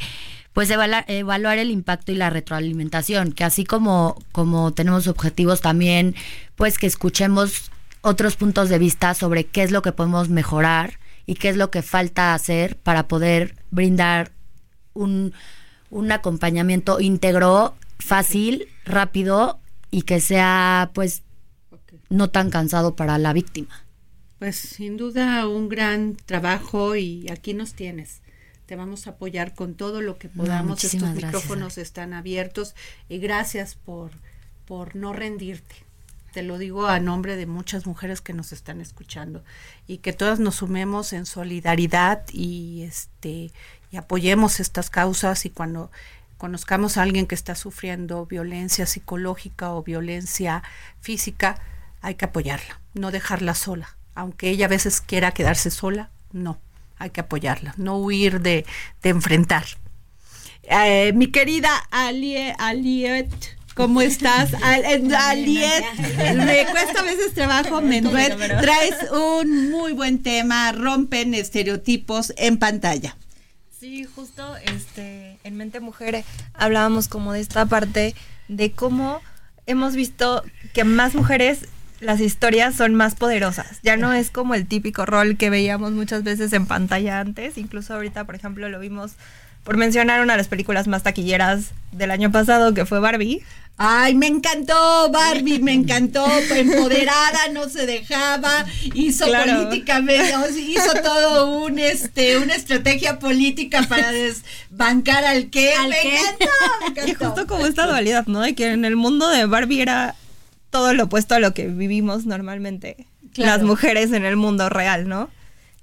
pues 0.52 0.70
evaluar, 0.70 1.04
evaluar 1.08 1.58
el 1.58 1.72
impacto 1.72 2.12
y 2.12 2.14
la 2.14 2.30
retroalimentación, 2.30 3.32
que 3.32 3.42
así 3.42 3.64
como, 3.64 4.16
como 4.30 4.74
tenemos 4.74 5.08
objetivos 5.08 5.60
también, 5.60 6.14
pues 6.54 6.78
que 6.78 6.86
escuchemos 6.86 7.72
otros 8.02 8.36
puntos 8.36 8.68
de 8.68 8.78
vista 8.78 9.12
sobre 9.12 9.42
qué 9.42 9.64
es 9.64 9.72
lo 9.72 9.82
que 9.82 9.90
podemos 9.90 10.28
mejorar 10.28 11.00
y 11.26 11.34
qué 11.34 11.48
es 11.48 11.56
lo 11.56 11.72
que 11.72 11.82
falta 11.82 12.32
hacer 12.34 12.76
para 12.76 13.08
poder 13.08 13.56
brindar 13.72 14.30
un, 14.92 15.32
un 15.90 16.12
acompañamiento 16.12 17.00
íntegro, 17.00 17.74
fácil, 17.98 18.68
rápido 18.84 19.58
y 19.94 20.02
que 20.02 20.20
sea 20.20 20.90
pues 20.92 21.23
no 22.08 22.30
tan 22.30 22.50
cansado 22.50 22.96
para 22.96 23.18
la 23.18 23.32
víctima. 23.32 23.84
Pues 24.38 24.56
sin 24.56 24.96
duda 24.96 25.46
un 25.48 25.68
gran 25.68 26.16
trabajo 26.16 26.96
y 26.96 27.28
aquí 27.30 27.54
nos 27.54 27.74
tienes. 27.74 28.20
Te 28.66 28.76
vamos 28.76 29.06
a 29.06 29.10
apoyar 29.10 29.54
con 29.54 29.74
todo 29.74 30.00
lo 30.00 30.18
que 30.18 30.28
No, 30.28 30.44
podamos. 30.44 30.82
Estos 30.82 31.00
gracias, 31.00 31.24
micrófonos 31.24 31.78
están 31.78 32.12
abiertos 32.12 32.74
y 33.08 33.18
gracias 33.18 33.74
por, 33.74 34.10
por 34.64 34.96
no 34.96 35.12
rendirte. 35.12 35.76
Te 36.32 36.42
lo 36.42 36.58
digo 36.58 36.88
a 36.88 36.98
nombre 36.98 37.36
de 37.36 37.46
muchas 37.46 37.86
mujeres 37.86 38.20
que 38.20 38.32
nos 38.32 38.52
están 38.52 38.80
escuchando 38.80 39.44
y 39.86 39.98
que 39.98 40.12
todas 40.12 40.40
nos 40.40 40.56
sumemos 40.56 41.12
en 41.12 41.26
solidaridad 41.26 42.24
y 42.32 42.82
este 42.82 43.52
y 43.92 43.96
apoyemos 43.96 44.58
estas 44.58 44.90
causas 44.90 45.46
y 45.46 45.50
cuando 45.50 45.92
conozcamos 46.36 46.96
a 46.96 47.02
alguien 47.02 47.26
que 47.26 47.36
está 47.36 47.54
sufriendo 47.54 48.26
violencia 48.26 48.86
psicológica 48.86 49.72
o 49.72 49.84
violencia 49.84 50.64
física, 51.00 51.60
hay 52.04 52.16
que 52.16 52.26
apoyarla, 52.26 52.80
no 52.92 53.10
dejarla 53.10 53.54
sola. 53.54 53.96
Aunque 54.14 54.50
ella 54.50 54.66
a 54.66 54.68
veces 54.68 55.00
quiera 55.00 55.32
quedarse 55.32 55.70
sola, 55.70 56.10
no, 56.32 56.60
hay 56.98 57.10
que 57.10 57.22
apoyarla, 57.22 57.72
no 57.78 57.96
huir 57.96 58.40
de, 58.42 58.66
de 59.02 59.08
enfrentar. 59.08 59.64
Eh, 60.64 61.12
mi 61.14 61.28
querida 61.28 61.70
Alie, 61.90 62.54
Aliet, 62.58 63.30
¿cómo 63.74 64.02
estás? 64.02 64.52
Al- 64.62 64.84
eh, 64.84 65.16
Aliet, 65.16 65.84
me 66.36 66.66
cuesta 66.70 67.00
a 67.00 67.04
veces 67.04 67.32
trabajo, 67.34 67.80
Menduet, 67.80 68.36
traes 68.60 69.10
un 69.10 69.70
muy 69.70 69.92
buen 69.92 70.22
tema, 70.22 70.72
rompen 70.72 71.32
estereotipos 71.34 72.34
en 72.36 72.58
pantalla. 72.58 73.16
Sí, 73.80 74.04
justo 74.04 74.56
este, 74.56 75.38
en 75.42 75.56
Mente 75.56 75.80
Mujer 75.80 76.22
hablábamos 76.52 77.08
como 77.08 77.32
de 77.32 77.40
esta 77.40 77.64
parte 77.66 78.14
de 78.48 78.72
cómo 78.72 79.20
hemos 79.66 79.94
visto 79.94 80.42
que 80.74 80.84
más 80.84 81.14
mujeres 81.14 81.60
las 82.00 82.20
historias 82.20 82.74
son 82.74 82.94
más 82.94 83.14
poderosas. 83.14 83.66
Ya 83.82 83.96
no 83.96 84.12
es 84.12 84.30
como 84.30 84.54
el 84.54 84.66
típico 84.66 85.06
rol 85.06 85.36
que 85.36 85.50
veíamos 85.50 85.92
muchas 85.92 86.22
veces 86.24 86.52
en 86.52 86.66
pantalla 86.66 87.20
antes. 87.20 87.56
Incluso 87.58 87.94
ahorita, 87.94 88.24
por 88.24 88.34
ejemplo, 88.34 88.68
lo 88.68 88.78
vimos 88.80 89.12
por 89.62 89.76
mencionar 89.78 90.20
una 90.20 90.34
de 90.34 90.38
las 90.38 90.48
películas 90.48 90.86
más 90.88 91.02
taquilleras 91.02 91.70
del 91.92 92.10
año 92.10 92.30
pasado, 92.30 92.74
que 92.74 92.84
fue 92.84 93.00
Barbie. 93.00 93.42
Ay, 93.76 94.14
me 94.14 94.26
encantó 94.28 95.10
Barbie, 95.10 95.58
me 95.58 95.72
encantó, 95.72 96.24
empoderada, 96.54 97.48
no 97.52 97.68
se 97.68 97.86
dejaba, 97.86 98.64
hizo 98.94 99.24
Claro. 99.26 99.64
políticamente, 99.64 100.32
hizo 100.60 100.92
todo 101.02 101.48
un 101.64 101.78
este, 101.80 102.36
una 102.38 102.54
estrategia 102.54 103.18
política 103.18 103.82
para 103.88 104.12
desbancar 104.12 105.24
al 105.24 105.50
que, 105.50 105.74
Al 105.74 105.88
me 105.88 105.96
qué. 106.02 106.16
encantó, 106.18 106.46
me 106.82 106.86
encantó. 106.88 107.10
Y 107.10 107.14
justo 107.14 107.46
como 107.48 107.66
esta 107.66 107.86
dualidad, 107.86 108.26
¿no? 108.26 108.42
De 108.42 108.54
que 108.54 108.70
en 108.70 108.84
el 108.84 108.94
mundo 108.96 109.28
de 109.28 109.46
Barbie 109.46 109.80
era 109.80 110.14
todo 110.74 110.92
lo 110.92 111.04
opuesto 111.04 111.36
a 111.36 111.38
lo 111.38 111.54
que 111.54 111.68
vivimos 111.68 112.26
normalmente 112.26 113.06
Claro. 113.32 113.52
las 113.52 113.62
mujeres 113.62 114.12
en 114.12 114.24
el 114.24 114.34
mundo 114.34 114.68
real, 114.68 115.08
¿no? 115.08 115.30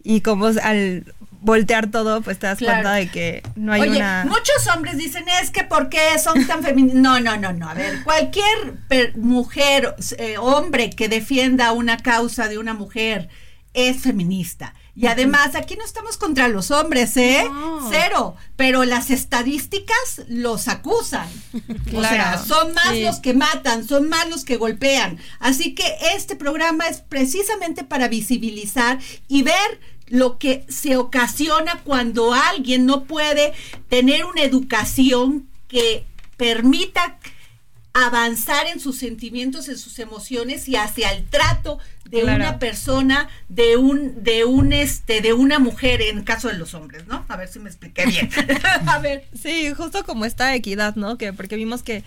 Y 0.03 0.19
como 0.19 0.47
al 0.47 1.05
voltear 1.39 1.89
todo, 1.89 2.21
pues 2.21 2.39
te 2.39 2.47
das 2.47 2.57
Claro. 2.57 2.73
cuenta 2.83 2.93
de 2.95 3.07
que 3.09 3.41
no 3.55 3.71
hay 3.71 3.81
Oye, 3.83 3.97
una... 3.97 4.25
muchos 4.25 4.67
hombres 4.75 4.97
dicen, 4.97 5.23
es 5.41 5.49
que 5.49 5.63
¿por 5.63 5.87
qué 5.87 5.99
son 6.21 6.45
tan 6.45 6.61
femeninos? 6.61 6.95
No, 6.95 7.21
no, 7.21 7.37
no, 7.37 7.53
no. 7.53 7.69
A 7.69 7.73
ver, 7.73 8.03
cualquier 8.03 8.73
per- 8.89 9.17
mujer, 9.17 9.95
eh, 10.17 10.35
hombre 10.37 10.89
que 10.89 11.07
defienda 11.07 11.71
una 11.71 11.95
causa 11.97 12.49
de 12.49 12.57
una 12.57 12.73
mujer 12.73 13.29
es 13.73 14.01
feminista. 14.01 14.73
Y 14.95 15.07
además, 15.07 15.55
aquí 15.55 15.75
no 15.77 15.85
estamos 15.85 16.17
contra 16.17 16.49
los 16.49 16.69
hombres, 16.69 17.15
¿eh? 17.15 17.43
Cero. 17.89 18.35
Pero 18.57 18.83
las 18.83 19.09
estadísticas 19.09 20.23
los 20.27 20.67
acusan. 20.67 21.27
O 21.95 22.01
sea, 22.01 22.09
Claro, 22.09 22.45
son 22.45 22.73
más 22.73 22.89
sí. 22.91 23.03
los 23.03 23.19
que 23.19 23.33
matan, 23.33 23.87
son 23.87 24.09
más 24.09 24.29
los 24.29 24.43
que 24.43 24.57
golpean. 24.57 25.17
Así 25.39 25.73
que 25.75 25.95
este 26.15 26.35
programa 26.35 26.87
es 26.87 26.99
precisamente 26.99 27.83
para 27.85 28.09
visibilizar 28.09 28.99
y 29.27 29.43
ver 29.43 29.79
lo 30.07 30.37
que 30.37 30.65
se 30.67 30.97
ocasiona 30.97 31.79
cuando 31.85 32.33
alguien 32.33 32.85
no 32.85 33.05
puede 33.05 33.53
tener 33.87 34.25
una 34.25 34.41
educación 34.43 35.47
que 35.69 36.05
permita 36.35 37.17
avanzar 37.93 38.67
en 38.67 38.79
sus 38.79 38.97
sentimientos, 38.97 39.67
en 39.67 39.77
sus 39.77 39.99
emociones 39.99 40.67
y 40.69 40.75
hacia 40.77 41.11
el 41.11 41.25
trato 41.25 41.79
de 42.09 42.21
Claro. 42.21 42.37
una 42.37 42.59
persona, 42.59 43.29
de 43.49 43.77
un, 43.77 44.23
de 44.23 44.45
un 44.45 44.73
este, 44.73 45.21
de 45.21 45.33
una 45.33 45.59
mujer, 45.59 46.01
en 46.01 46.23
caso 46.23 46.47
de 46.47 46.57
los 46.57 46.73
hombres, 46.73 47.05
¿no? 47.07 47.25
A 47.27 47.35
ver 47.37 47.47
si 47.49 47.59
me 47.59 47.69
expliqué 47.69 48.05
bien. 48.05 48.29
A 48.87 48.99
ver. 48.99 49.25
Sí, 49.39 49.71
justo 49.75 50.03
como 50.05 50.25
esta 50.25 50.55
equidad, 50.55 50.95
¿no? 50.95 51.17
Que 51.17 51.33
porque 51.33 51.55
vimos 51.55 51.83
que 51.83 52.03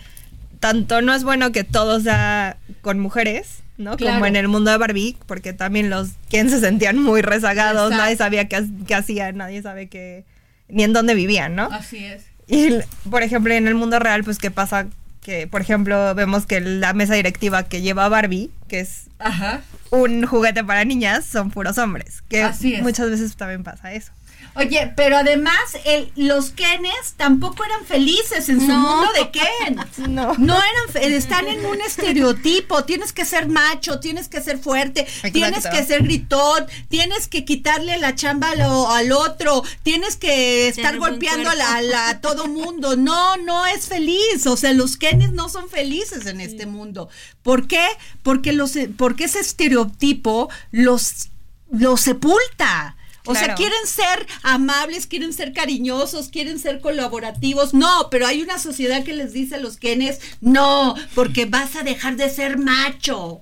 tanto 0.59 1.01
no 1.01 1.13
es 1.13 1.23
bueno 1.23 1.51
que 1.51 1.63
todo 1.63 1.99
sea 1.99 2.57
con 2.81 2.99
mujeres, 2.99 3.59
¿no? 3.77 3.97
Claro. 3.97 4.15
Como 4.15 4.25
en 4.25 4.35
el 4.35 4.47
mundo 4.47 4.71
de 4.71 4.77
Barbie, 4.77 5.17
porque 5.27 5.53
también 5.53 5.89
los 5.89 6.09
quien 6.29 6.49
se 6.49 6.59
sentían 6.59 6.97
muy 7.01 7.21
rezagados, 7.21 7.91
Exacto. 7.91 8.03
nadie 8.03 8.17
sabía 8.17 8.47
qué, 8.47 8.65
qué 8.87 8.95
hacían, 8.95 9.37
nadie 9.37 9.61
sabe 9.61 9.87
qué 9.87 10.23
ni 10.67 10.83
en 10.83 10.93
dónde 10.93 11.13
vivían, 11.13 11.55
¿no? 11.55 11.65
Así 11.65 12.03
es. 12.05 12.23
Y 12.47 12.69
por 13.09 13.21
ejemplo, 13.21 13.53
en 13.53 13.67
el 13.67 13.75
mundo 13.75 13.99
real, 13.99 14.23
pues 14.23 14.37
qué 14.39 14.49
pasa 14.49 14.87
que, 15.25 15.47
por 15.47 15.59
ejemplo, 15.59 16.13
vemos 16.13 16.45
que 16.45 16.61
la 16.61 16.93
mesa 16.93 17.15
directiva 17.15 17.63
que 17.63 17.81
lleva 17.81 18.07
Barbie, 18.09 18.51
que 18.67 18.81
es 18.81 19.07
Ajá. 19.17 19.61
un 19.89 20.23
juguete 20.27 20.63
para 20.63 20.85
niñas, 20.85 21.25
son 21.25 21.49
puros 21.49 21.79
hombres, 21.79 22.21
que 22.29 22.43
Así 22.43 22.75
es. 22.75 22.83
muchas 22.83 23.09
veces 23.09 23.35
también 23.35 23.63
pasa 23.63 23.91
eso. 23.93 24.11
Oye, 24.57 24.93
pero 24.95 25.17
además 25.17 25.55
el, 25.83 26.11
los 26.15 26.51
Kenes 26.51 27.13
tampoco 27.17 27.63
eran 27.65 27.85
felices 27.85 28.47
en 28.49 28.61
su 28.61 28.67
No. 28.67 28.79
mundo 28.79 29.11
de 29.13 29.29
Ken. 29.31 30.13
No. 30.15 30.33
No 30.37 30.55
eran, 30.55 31.11
están 31.13 31.47
en 31.47 31.65
un 31.65 31.81
estereotipo. 31.81 32.83
Tienes 32.85 33.11
que 33.11 33.25
ser 33.25 33.47
macho, 33.47 33.99
tienes 33.99 34.29
que 34.29 34.41
ser 34.41 34.57
fuerte, 34.57 35.05
tienes 35.33 35.67
que 35.67 35.83
ser 35.83 36.03
gritón, 36.03 36.65
tienes 36.87 37.27
que 37.27 37.43
quitarle 37.43 37.97
la 37.97 38.15
chamba 38.15 38.51
al, 38.51 38.61
al 38.61 39.11
otro, 39.11 39.63
tienes 39.83 40.15
que 40.15 40.69
estar 40.69 40.93
Tener 40.93 40.99
golpeando 40.99 41.49
a, 41.49 41.55
la- 41.55 41.65
cuerpo. 41.65 41.79
a 41.79 41.81
la- 41.81 42.09
a 42.09 42.21
todo 42.21 42.47
mundo. 42.47 42.95
No, 42.95 43.35
no 43.37 43.65
es 43.65 43.87
feliz. 43.87 44.47
O 44.47 44.55
sea, 44.55 44.71
los 44.73 44.95
Kenes 44.97 45.31
no 45.33 45.49
son 45.49 45.69
felices 45.69 46.25
en 46.27 46.39
este 46.39 46.65
mundo. 46.65 47.09
¿Por 47.43 47.67
qué? 47.67 47.85
Porque 48.23 48.53
los, 48.53 48.71
porque 48.97 49.25
ese 49.25 49.39
estereotipo 49.39 50.49
los, 50.71 51.29
los 51.71 51.99
sepulta. 52.01 52.95
O 53.25 53.33
sea, 53.33 53.43
Claro. 53.45 53.57
quieren 53.57 53.87
ser 53.87 54.27
amables, 54.43 55.07
quieren 55.07 55.33
ser 55.33 55.53
cariñosos, 55.53 56.29
quieren 56.29 56.59
ser 56.59 56.79
colaborativos. 56.79 57.73
No, 57.73 58.09
pero 58.09 58.27
hay 58.27 58.41
una 58.41 58.59
sociedad 58.59 59.03
que 59.03 59.13
les 59.13 59.33
dice 59.33 59.55
a 59.55 59.59
los 59.59 59.77
quenes, 59.77 60.19
no, 60.41 60.95
porque 61.13 61.45
vas 61.45 61.75
a 61.75 61.83
dejar 61.83 62.15
de 62.15 62.29
ser 62.29 62.57
macho. 62.57 63.41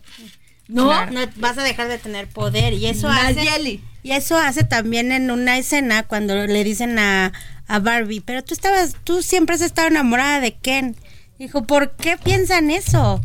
¿No? 0.70 1.06
No 1.08 1.20
vas 1.36 1.58
a 1.58 1.64
dejar 1.64 1.90
de 1.90 1.98
tener 1.98 2.28
poder 2.30 2.74
y 2.74 2.86
eso 2.88 3.10
hace 3.10 3.82
y 4.02 4.12
eso 4.12 4.38
hace 4.38 4.64
también 4.64 5.12
en 5.12 5.30
una 5.30 5.58
escena 5.58 6.04
cuando 6.04 6.36
le 6.48 6.64
dicen 6.64 6.98
a, 7.00 7.32
a 7.68 7.80
Barbie, 7.80 8.22
pero 8.22 8.44
tú 8.44 8.54
estabas 8.54 8.96
tú 9.04 9.22
siempre 9.22 9.56
has 9.56 9.62
estado 9.62 9.90
enamorada 9.90 10.40
de 10.40 10.54
Ken. 10.56 10.96
Dijo, 11.38 11.64
¿por 11.64 11.92
qué 11.98 12.18
piensan 12.18 12.70
eso? 12.72 13.20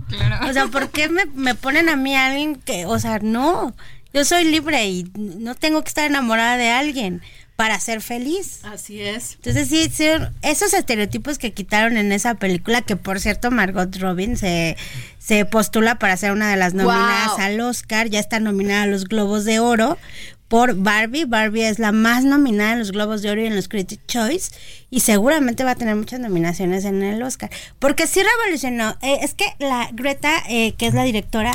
O 0.49 0.53
sea, 0.53 0.67
¿por 0.67 0.91
qué 0.91 1.09
me, 1.09 1.27
me 1.27 1.55
ponen 1.55 1.89
a 1.89 1.95
mí 1.97 2.17
a 2.17 2.27
alguien 2.27 2.57
que, 2.57 2.87
o 2.87 2.99
sea, 2.99 3.19
no, 3.21 3.75
yo 4.13 4.25
soy 4.25 4.45
libre 4.45 4.87
y 4.87 5.11
no 5.17 5.55
tengo 5.55 5.83
que 5.83 5.89
estar 5.89 6.05
enamorada 6.05 6.57
de 6.57 6.71
alguien 6.71 7.23
para 7.57 7.81
ser 7.81 8.01
feliz. 8.01 8.61
Así 8.63 9.01
es. 9.03 9.35
Entonces 9.35 9.69
sí, 9.69 9.91
sí, 9.93 10.07
esos 10.43 10.73
estereotipos 10.75 11.39
que 11.39 11.53
quitaron 11.53 11.97
en 11.97 12.13
esa 12.13 12.37
película, 12.37 12.83
que 12.83 12.95
por 12.95 13.19
cierto 13.19 13.51
Margot 13.51 13.95
Robin 13.97 14.37
se, 14.37 14.77
se 15.19 15.45
postula 15.45 15.99
para 15.99 16.17
ser 16.17 16.31
una 16.31 16.51
de 16.51 16.57
las 16.57 16.75
nominadas 16.75 17.33
Wow. 17.33 17.41
al 17.41 17.61
Oscar, 17.61 18.09
ya 18.09 18.21
está 18.21 18.39
nominada 18.39 18.85
a 18.85 18.87
los 18.87 19.07
Globos 19.07 19.45
de 19.45 19.59
Oro, 19.59 19.99
por 20.47 20.77
Barbie. 20.77 21.25
Barbie 21.25 21.65
es 21.67 21.81
la 21.81 21.91
más 21.91 22.25
nominada 22.25 22.75
en 22.75 22.79
los 22.79 22.93
Globos 22.93 23.23
de 23.23 23.31
Oro 23.33 23.43
y 23.43 23.47
en 23.47 23.57
los 23.57 23.67
Critics 23.69 24.07
Choice 24.07 24.53
y 24.89 25.01
seguramente 25.01 25.65
va 25.65 25.73
a 25.73 25.75
tener 25.75 25.97
muchas 25.97 26.21
nominaciones 26.21 26.85
en 26.85 27.03
el 27.03 27.21
Oscar. 27.25 27.51
Porque 27.81 28.07
sí 28.07 28.21
revolucionó. 28.23 28.97
Eh, 29.03 29.19
es 29.23 29.35
que 29.35 29.45
la 29.59 29.91
Greta, 29.93 30.45
eh, 30.49 30.75
que 30.79 30.87
es 30.87 30.95
la 30.95 31.03
directora, 31.03 31.53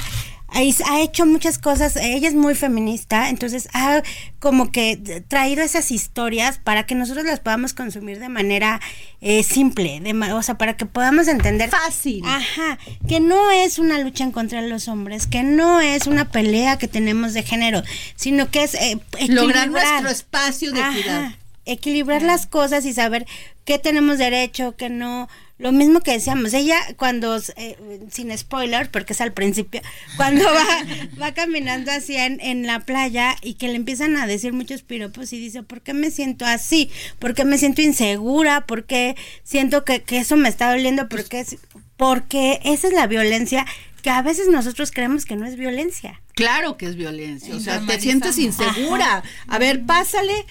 ha 0.53 1.01
hecho 1.01 1.25
muchas 1.25 1.57
cosas, 1.57 1.95
ella 1.95 2.27
es 2.27 2.35
muy 2.35 2.53
feminista, 2.53 3.29
entonces 3.29 3.67
ha 3.73 4.03
como 4.39 4.71
que 4.71 5.23
traído 5.27 5.63
esas 5.63 5.89
historias 5.91 6.59
para 6.59 6.85
que 6.85 6.95
nosotros 6.95 7.25
las 7.25 7.39
podamos 7.39 7.73
consumir 7.73 8.19
de 8.19 8.29
manera 8.29 8.79
eh, 9.21 9.41
simple, 9.41 9.99
de, 9.99 10.13
o 10.31 10.43
sea, 10.43 10.57
para 10.57 10.77
que 10.77 10.85
podamos 10.85 11.27
entender. 11.27 11.69
Fácil. 11.69 12.23
Ajá, 12.25 12.77
que 13.07 13.19
no 13.19 13.51
es 13.51 13.79
una 13.79 13.97
lucha 13.99 14.23
en 14.23 14.31
contra 14.31 14.61
de 14.61 14.69
los 14.69 14.87
hombres, 14.87 15.27
que 15.27 15.43
no 15.43 15.81
es 15.81 16.07
una 16.07 16.29
pelea 16.29 16.77
que 16.77 16.87
tenemos 16.87 17.33
de 17.33 17.43
género, 17.43 17.81
sino 18.15 18.51
que 18.51 18.63
es 18.63 18.75
eh, 18.75 18.99
Lograr 19.27 19.69
nuestro 19.69 20.09
espacio 20.09 20.71
de 20.71 20.81
Ajá, 20.81 20.93
cuidado. 20.93 21.33
Equilibrar 21.65 22.21
las 22.21 22.45
cosas 22.45 22.85
y 22.85 22.93
saber 22.93 23.25
qué 23.65 23.79
tenemos 23.79 24.17
derecho, 24.17 24.75
qué 24.75 24.89
no. 24.89 25.29
Lo 25.63 25.71
mismo 25.71 26.01
que 26.01 26.11
decíamos, 26.11 26.53
ella 26.53 26.77
cuando, 26.97 27.37
eh, 27.55 27.77
sin 28.11 28.37
spoiler, 28.37 28.91
porque 28.91 29.13
es 29.13 29.21
al 29.21 29.31
principio, 29.31 29.79
cuando 30.17 30.43
va, 30.43 31.21
va 31.21 31.33
caminando 31.33 31.89
así 31.89 32.17
en, 32.17 32.41
en 32.41 32.67
la 32.67 32.81
playa 32.81 33.37
y 33.41 33.53
que 33.53 33.69
le 33.69 33.75
empiezan 33.75 34.17
a 34.17 34.27
decir 34.27 34.51
muchos 34.51 34.81
piropos 34.81 35.31
y 35.31 35.39
dice, 35.39 35.63
¿por 35.63 35.79
qué 35.79 35.93
me 35.93 36.11
siento 36.11 36.45
así? 36.45 36.91
¿Por 37.17 37.33
qué 37.33 37.45
me 37.45 37.57
siento 37.57 37.81
insegura? 37.81 38.65
¿Por 38.65 38.83
qué 38.83 39.15
siento 39.45 39.85
que, 39.85 40.03
que 40.03 40.17
eso 40.17 40.35
me 40.35 40.49
está 40.49 40.69
doliendo? 40.69 41.07
Porque, 41.07 41.39
es, 41.39 41.55
porque 41.95 42.59
esa 42.65 42.89
es 42.89 42.93
la 42.93 43.07
violencia 43.07 43.65
que 44.03 44.09
a 44.09 44.21
veces 44.21 44.49
nosotros 44.49 44.91
creemos 44.91 45.25
que 45.25 45.37
no 45.37 45.45
es 45.45 45.55
violencia. 45.55 46.21
Claro 46.35 46.75
que 46.75 46.85
es 46.85 46.95
violencia, 46.97 47.55
o 47.55 47.59
sea, 47.59 47.79
te 47.85 47.99
sientes 48.01 48.37
insegura. 48.37 49.23
A 49.47 49.57
ver, 49.59 49.85
pásale 49.85 50.45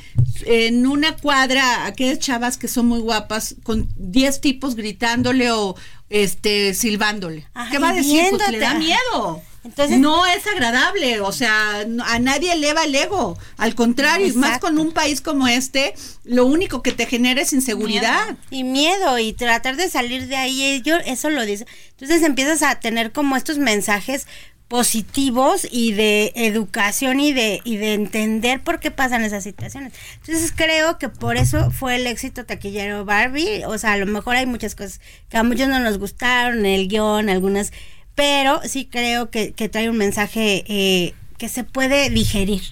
en 0.47 0.87
una 0.87 1.17
cuadra 1.17 1.85
a 1.85 1.87
aquellas 1.87 2.19
chavas 2.19 2.57
que 2.57 2.67
son 2.67 2.87
muy 2.87 3.01
guapas 3.01 3.57
con 3.63 3.89
10 3.97 4.41
tipos 4.41 4.75
gritándole 4.75 5.51
o 5.53 5.77
este 6.09 6.73
silbándole. 6.73 7.47
Ajá, 7.53 7.71
¿Qué 7.71 7.79
va 7.79 7.91
a 7.91 7.95
decir? 7.95 8.25
Pues 8.31 8.49
le 8.49 8.59
da 8.59 8.75
miedo. 8.75 9.43
Entonces- 9.65 9.99
no 10.01 10.27
es 10.27 10.45
agradable, 10.47 11.21
o 11.21 11.31
sea, 11.31 11.81
a 12.07 12.19
nadie 12.19 12.53
eleva 12.53 12.83
el 12.85 12.95
ego. 12.95 13.39
Al 13.57 13.75
contrario, 13.77 14.27
y 14.27 14.33
más 14.33 14.57
Exacto. 14.57 14.67
con 14.67 14.79
un 14.79 14.93
país 14.93 15.21
como 15.21 15.47
este, 15.47 15.95
lo 16.25 16.47
único 16.47 16.83
que 16.83 16.91
te 16.93 17.07
genera 17.07 17.41
es 17.43 17.53
inseguridad. 17.53 18.37
y 18.51 18.65
miedo 18.65 19.19
y 19.19 19.33
tratar 19.33 19.77
de 19.77 19.89
salir 19.89 20.27
de 20.27 20.37
ahí 20.37 20.83
yo 20.85 20.97
eso 21.07 21.31
lo 21.31 21.45
dice 21.47 21.67
entonces 21.93 22.23
empiezas 22.23 22.63
a 22.63 22.81
tener 22.81 23.13
como 23.13 23.37
estos 23.37 23.59
mensajes 23.59 24.27
positivos 24.69 25.67
y 25.71 25.93
de 25.93 26.33
educación 26.35 27.21
y 27.21 27.33
de 27.33 27.61
y 27.65 27.77
de 27.77 27.93
entender 27.95 28.63
por 28.63 28.81
qué 28.81 28.91
pasan 28.91 29.23
esas 29.23 29.45
situaciones 29.45 29.93
entonces 30.17 30.51
creo 30.57 30.99
que 30.99 31.09
por 31.11 31.37
eso 31.37 31.71
fue 31.71 31.97
el 31.97 32.07
éxito 32.07 32.45
taquillero 32.47 33.05
Barbie 33.05 33.65
o 33.67 33.77
sea 33.79 33.93
a 33.93 33.97
lo 33.99 34.07
mejor 34.07 34.35
hay 34.37 34.47
muchas 34.47 34.75
cosas 34.75 35.01
que 35.29 35.37
a 35.37 35.43
muchos 35.43 35.69
no 35.69 35.79
nos 35.79 35.99
gustaron 35.99 36.65
el 36.67 36.89
guion 36.89 37.29
algunas 37.29 37.71
pero 38.15 38.61
sí 38.65 38.87
creo 38.87 39.31
que, 39.31 39.53
que 39.53 39.69
trae 39.69 39.89
un 39.89 39.97
mensaje 39.97 40.65
eh, 40.69 41.15
que 41.39 41.49
se 41.49 41.65
puede 41.65 42.11
digerir 42.11 42.63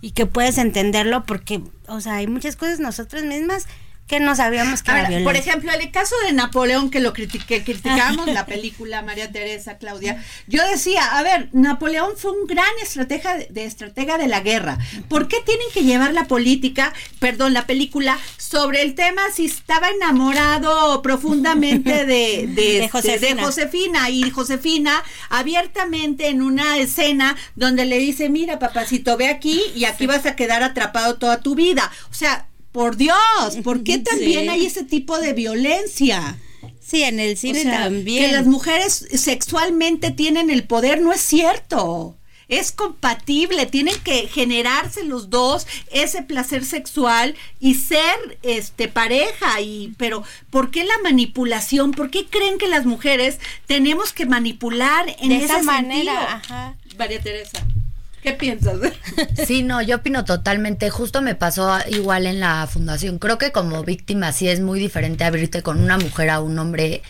y 0.00 0.12
que 0.12 0.26
puedes 0.26 0.58
entenderlo 0.58 1.24
porque 1.24 1.62
o 1.88 2.00
sea 2.00 2.16
hay 2.16 2.26
muchas 2.26 2.56
cosas 2.56 2.80
nosotras 2.80 3.24
mismas 3.24 3.66
que 4.06 4.20
no 4.20 4.36
sabíamos 4.36 4.82
que 4.82 4.90
Ahora, 4.90 5.08
era 5.08 5.24
por 5.24 5.36
ejemplo, 5.36 5.72
en 5.72 5.80
el 5.80 5.90
caso 5.90 6.14
de 6.26 6.32
Napoleón, 6.32 6.90
que 6.90 7.00
lo 7.00 7.12
critiqué, 7.12 7.64
criticamos 7.64 8.26
la 8.26 8.44
película 8.46 9.02
María 9.02 9.32
Teresa, 9.32 9.78
Claudia, 9.78 10.22
yo 10.46 10.62
decía, 10.68 11.16
a 11.16 11.22
ver, 11.22 11.48
Napoleón 11.52 12.12
fue 12.16 12.32
un 12.32 12.46
gran 12.46 12.70
estratega 12.82 13.38
de, 13.38 13.64
estratega 13.64 14.18
de 14.18 14.28
la 14.28 14.40
guerra. 14.40 14.78
¿Por 15.08 15.28
qué 15.28 15.38
tienen 15.44 15.66
que 15.72 15.84
llevar 15.84 16.12
la 16.12 16.24
política, 16.24 16.92
perdón, 17.20 17.54
la 17.54 17.66
película, 17.66 18.18
sobre 18.36 18.82
el 18.82 18.94
tema 18.94 19.22
si 19.34 19.46
estaba 19.46 19.88
enamorado 19.88 21.00
profundamente 21.00 22.04
de, 22.04 22.46
de, 22.54 22.80
De 22.80 22.88
Josefina. 22.90 23.34
de 23.34 23.42
Josefina? 23.42 24.10
Y 24.10 24.30
Josefina 24.30 25.02
abiertamente 25.30 26.28
en 26.28 26.42
una 26.42 26.76
escena 26.78 27.36
donde 27.54 27.86
le 27.86 27.98
dice, 27.98 28.28
mira, 28.28 28.58
papacito, 28.58 29.16
ve 29.16 29.28
aquí 29.28 29.62
y 29.74 29.84
aquí 29.84 30.06
vas 30.06 30.26
a 30.26 30.36
quedar 30.36 30.62
atrapado 30.62 31.16
toda 31.16 31.40
tu 31.40 31.54
vida. 31.54 31.90
O 32.10 32.14
sea, 32.14 32.46
por 32.72 32.96
Dios, 32.96 33.18
¿por 33.62 33.84
qué 33.84 33.98
también 34.10 34.42
Sí. 34.42 34.48
hay 34.48 34.66
ese 34.66 34.84
tipo 34.84 35.18
de 35.18 35.32
violencia? 35.32 36.38
Sí, 36.80 37.02
en 37.04 37.20
el 37.20 37.36
cine 37.38 37.60
O 37.60 37.62
sea, 37.62 37.82
también. 37.84 38.26
Que 38.26 38.32
las 38.32 38.46
mujeres 38.46 39.06
sexualmente 39.14 40.10
tienen 40.10 40.50
el 40.50 40.64
poder, 40.64 41.00
no 41.00 41.12
es 41.12 41.20
cierto. 41.20 42.16
Es 42.48 42.70
compatible, 42.70 43.64
tienen 43.64 43.94
que 44.04 44.26
generarse 44.28 45.04
los 45.04 45.30
dos 45.30 45.66
ese 45.90 46.20
placer 46.22 46.66
sexual 46.66 47.34
y 47.60 47.76
ser 47.76 48.38
este 48.42 48.88
pareja 48.88 49.60
y 49.62 49.94
pero 49.96 50.22
¿por 50.50 50.70
qué 50.70 50.84
la 50.84 50.98
manipulación? 51.02 51.92
¿Por 51.92 52.10
qué 52.10 52.26
creen 52.26 52.58
que 52.58 52.68
las 52.68 52.84
mujeres 52.84 53.38
tenemos 53.66 54.12
que 54.12 54.26
manipular 54.26 55.16
en 55.20 55.30
De 55.30 55.36
ese 55.36 55.44
esa 55.46 55.62
manera, 55.62 56.12
sentido? 56.12 56.56
ajá. 56.56 56.76
María 56.98 57.22
Teresa, 57.22 57.64
¿qué 58.22 58.32
piensas? 58.32 58.78
Sí, 59.46 59.62
no, 59.62 59.82
yo 59.82 59.96
opino 59.96 60.24
totalmente. 60.24 60.88
Justo 60.90 61.20
me 61.22 61.34
pasó 61.34 61.78
igual 61.88 62.26
en 62.26 62.40
la 62.40 62.66
fundación. 62.66 63.18
Creo 63.18 63.38
que 63.38 63.52
como 63.52 63.82
víctima 63.84 64.32
sí 64.32 64.48
es 64.48 64.60
muy 64.60 64.80
diferente 64.80 65.24
abrirte 65.24 65.62
con 65.62 65.80
una 65.80 65.98
mujer 65.98 66.30
a 66.30 66.40
un 66.40 66.58
hombre. 66.58 67.02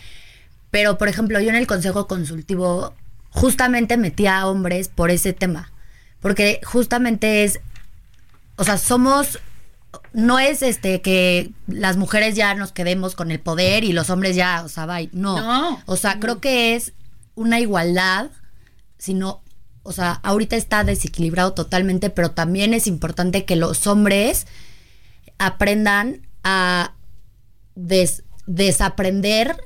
Pero, 0.71 0.97
por 0.97 1.07
ejemplo, 1.07 1.39
yo 1.39 1.49
en 1.49 1.55
el 1.55 1.67
consejo 1.67 2.07
consultivo 2.07 2.93
justamente 3.29 3.97
metía 3.97 4.39
a 4.39 4.47
hombres 4.47 4.89
por 4.89 5.11
ese 5.11 5.33
tema. 5.33 5.71
Porque 6.19 6.59
justamente 6.63 7.43
es, 7.43 7.59
o 8.55 8.63
sea, 8.63 8.77
somos, 8.77 9.39
no 10.13 10.39
es 10.39 10.61
este 10.61 11.01
que 11.01 11.51
las 11.67 11.97
mujeres 11.97 12.35
ya 12.35 12.55
nos 12.55 12.71
quedemos 12.71 13.15
con 13.15 13.29
el 13.31 13.39
poder 13.39 13.83
y 13.83 13.93
los 13.93 14.09
hombres 14.09 14.35
ya, 14.35 14.63
o 14.63 14.69
sea, 14.69 14.85
bye. 14.85 15.09
No. 15.13 15.37
No. 15.39 15.81
O 15.85 15.95
sea, 15.95 16.19
creo 16.19 16.41
que 16.41 16.75
es 16.75 16.93
una 17.35 17.59
igualdad, 17.59 18.31
sino, 18.97 19.42
o 19.83 19.91
sea, 19.91 20.13
ahorita 20.23 20.55
está 20.55 20.83
desequilibrado 20.83 21.53
totalmente, 21.53 22.09
pero 22.09 22.31
también 22.31 22.73
es 22.73 22.87
importante 22.87 23.45
que 23.45 23.55
los 23.55 23.85
hombres 23.87 24.47
aprendan 25.37 26.21
a 26.43 26.93
des- 27.75 28.23
desaprender 28.45 29.57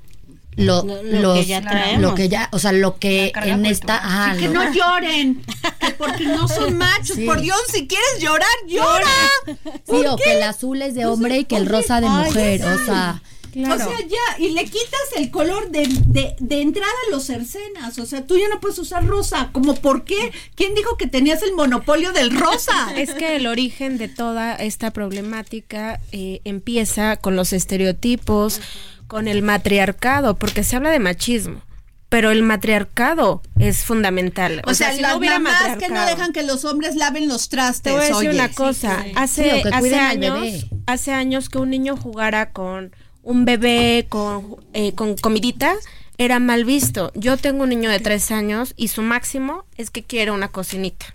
lo, 0.55 0.83
Lo- 0.83 1.03
los- 1.03 1.39
que 1.39 1.45
ya 1.45 1.61
traemos. 1.61 2.01
lo 2.01 2.15
que 2.15 2.29
ya, 2.29 2.49
o 2.51 2.57
sea, 2.57 2.71
lo 2.71 2.97
que 2.97 3.31
en 3.43 3.67
esta, 3.67 3.97
ajá, 3.97 4.37
que 4.37 4.47
lo- 4.47 4.53
no 4.63 4.73
lloren, 4.73 5.43
que 5.79 5.91
porque 5.91 6.25
no 6.25 6.47
son 6.47 6.77
machos. 6.77 7.15
Sí. 7.15 7.25
Por 7.27 7.41
Dios, 7.41 7.59
si 7.71 7.87
quieres 7.87 8.19
llorar, 8.19 8.47
llora. 8.67 9.05
sí, 9.45 9.53
¿Por 9.85 10.07
o 10.07 10.15
qué? 10.15 10.23
que 10.23 10.33
el 10.37 10.43
azul 10.43 10.81
es 10.81 10.95
de 10.95 11.05
hombre 11.05 11.37
y 11.39 11.45
que 11.45 11.57
el 11.57 11.67
rosa 11.67 12.01
de 12.01 12.09
mujer, 12.09 12.63
o 12.65 12.85
sea, 12.85 13.21
O 13.65 13.77
sea, 13.77 13.99
ya, 14.07 14.39
y 14.39 14.49
le 14.49 14.65
quitas 14.65 15.01
el 15.15 15.31
color 15.31 15.71
de, 15.71 15.87
de, 16.05 16.35
de 16.39 16.61
entrada 16.61 16.91
a 17.07 17.11
los 17.11 17.23
cercenas. 17.23 17.97
O 17.97 18.05
sea, 18.05 18.25
tú 18.25 18.37
ya 18.37 18.47
no 18.49 18.59
puedes 18.59 18.77
usar 18.77 19.05
rosa. 19.05 19.49
¿Como 19.51 19.75
por 19.75 20.03
qué? 20.03 20.31
¿Quién 20.55 20.75
dijo 20.75 20.97
que 20.97 21.07
tenías 21.07 21.41
el 21.41 21.53
monopolio 21.53 22.13
del 22.13 22.37
rosa? 22.37 22.73
Es 22.97 23.13
que 23.13 23.35
el 23.35 23.47
origen 23.47 23.97
de 23.97 24.07
toda 24.07 24.55
esta 24.55 24.91
problemática 24.91 25.99
eh, 26.11 26.41
empieza 26.43 27.17
con 27.17 27.35
los 27.35 27.53
estereotipos, 27.53 28.61
con 29.07 29.27
el 29.27 29.41
matriarcado, 29.41 30.35
porque 30.35 30.63
se 30.63 30.75
habla 30.75 30.91
de 30.91 30.99
machismo, 30.99 31.61
pero 32.09 32.31
el 32.31 32.43
matriarcado 32.43 33.41
es 33.59 33.83
fundamental. 33.83 34.61
O, 34.65 34.73
sea, 34.73 34.93
si 34.93 35.01
las 35.01 35.11
no 35.11 35.17
hubiera 35.17 35.39
mamás 35.39 35.77
que 35.77 35.89
no 35.89 36.05
dejan 36.05 36.33
que 36.33 36.43
los 36.43 36.65
hombres 36.65 36.95
laven 36.95 37.27
los 37.27 37.49
trastes. 37.49 37.83
Te 37.83 37.91
voy 37.91 38.01
a 38.01 38.07
decir 38.07 38.29
oye. 38.29 38.29
una 38.29 38.51
cosa, 38.51 39.05
hace, 39.15 39.61
Sí, 39.61 39.67
o 39.67 39.75
hace 39.75 39.95
años, 39.95 40.65
hace 40.85 41.11
años 41.11 41.49
que 41.49 41.57
un 41.57 41.69
niño 41.69 41.97
jugara 41.97 42.51
con 42.51 42.93
un 43.27 43.43
bebé 43.43 44.05
con, 44.07 44.55
eh, 44.73 44.93
con 44.93 45.17
comidita 45.17 45.75
era 46.17 46.39
mal 46.39 46.63
visto. 46.63 47.11
Yo 47.13 47.35
tengo 47.35 47.63
un 47.63 47.69
niño 47.69 47.89
de 47.89 47.99
tres 47.99 48.31
años 48.31 48.73
y 48.77 48.87
su 48.87 49.01
máximo 49.01 49.65
es 49.75 49.89
que 49.91 50.01
quiere 50.01 50.31
una 50.31 50.47
cocinita. 50.47 51.05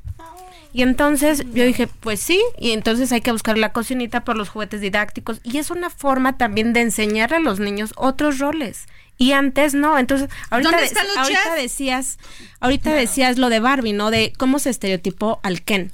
Y 0.74 0.82
entonces 0.82 1.42
yo 1.54 1.64
dije, 1.64 1.86
pues 1.86 2.20
sí, 2.20 2.40
y 2.58 2.72
entonces 2.72 3.12
hay 3.12 3.20
que 3.22 3.32
buscar 3.32 3.56
la 3.58 3.72
cocinita 3.72 4.24
por 4.24 4.36
los 4.36 4.48
juguetes 4.50 4.80
didácticos. 4.80 5.40
Y 5.42 5.58
es 5.58 5.70
una 5.70 5.90
forma 5.90 6.36
también 6.38 6.72
de 6.72 6.80
enseñarle 6.82 7.36
a 7.36 7.40
los 7.40 7.60
niños 7.60 7.92
otros 7.96 8.38
roles. 8.38 8.86
Y 9.18 9.32
antes 9.32 9.74
no, 9.74 9.98
entonces 9.98 10.28
ahorita, 10.50 10.70
¿Dónde 10.70 10.82
de- 10.82 10.88
están 10.88 11.06
los 11.08 11.16
ahorita 11.18 11.54
decías, 11.56 12.18
ahorita 12.60 12.92
decías 12.92 13.38
lo 13.38 13.48
de 13.50 13.60
Barbie, 13.60 13.92
¿no? 13.92 14.10
De 14.10 14.32
cómo 14.38 14.58
se 14.58 14.70
estereotipó 14.70 15.40
al 15.42 15.62
Ken. 15.62 15.92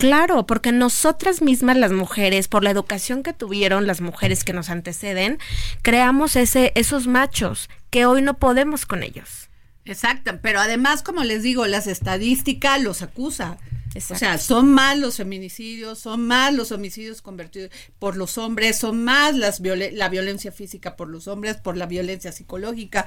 Claro, 0.00 0.46
porque 0.46 0.72
nosotras 0.72 1.42
mismas 1.42 1.76
las 1.76 1.92
mujeres, 1.92 2.48
por 2.48 2.64
la 2.64 2.70
educación 2.70 3.22
que 3.22 3.32
tuvieron 3.32 3.86
las 3.86 4.00
mujeres 4.00 4.44
que 4.44 4.52
nos 4.52 4.70
anteceden, 4.70 5.38
creamos 5.82 6.36
ese, 6.36 6.72
esos 6.74 7.06
machos 7.06 7.68
que 7.90 8.06
hoy 8.06 8.22
no 8.22 8.38
podemos 8.38 8.86
con 8.86 9.02
ellos. 9.02 9.48
Exacto, 9.84 10.38
pero 10.42 10.60
además, 10.60 11.02
como 11.02 11.22
les 11.24 11.42
digo, 11.42 11.66
las 11.66 11.86
estadísticas 11.86 12.82
los 12.82 13.02
acusa. 13.02 13.58
Exacto. 13.94 14.14
O 14.14 14.18
sea, 14.18 14.38
son 14.38 14.72
más 14.72 14.96
los 14.98 15.16
feminicidios, 15.16 15.98
son 15.98 16.26
más 16.26 16.54
los 16.54 16.70
homicidios 16.70 17.22
convertidos 17.22 17.70
por 17.98 18.16
los 18.16 18.38
hombres, 18.38 18.78
son 18.78 19.02
más 19.04 19.34
las 19.34 19.60
violen- 19.60 19.92
la 19.94 20.08
violencia 20.08 20.52
física 20.52 20.96
por 20.96 21.08
los 21.08 21.26
hombres, 21.26 21.56
por 21.56 21.76
la 21.76 21.86
violencia 21.86 22.30
psicológica. 22.30 23.06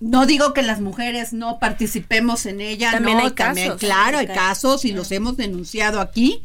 No 0.00 0.26
digo 0.26 0.52
que 0.52 0.62
las 0.62 0.80
mujeres 0.80 1.32
no 1.32 1.58
participemos 1.58 2.46
en 2.46 2.60
ella, 2.60 2.92
También 2.92 3.18
no, 3.18 3.24
hay 3.24 3.30
también, 3.32 3.66
casos. 3.68 3.80
claro, 3.80 4.18
hay 4.18 4.28
casos 4.28 4.84
y 4.84 4.92
los 4.92 5.10
hemos 5.12 5.36
denunciado 5.36 6.00
aquí. 6.00 6.42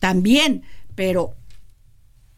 también, 0.00 0.62
pero 0.94 1.34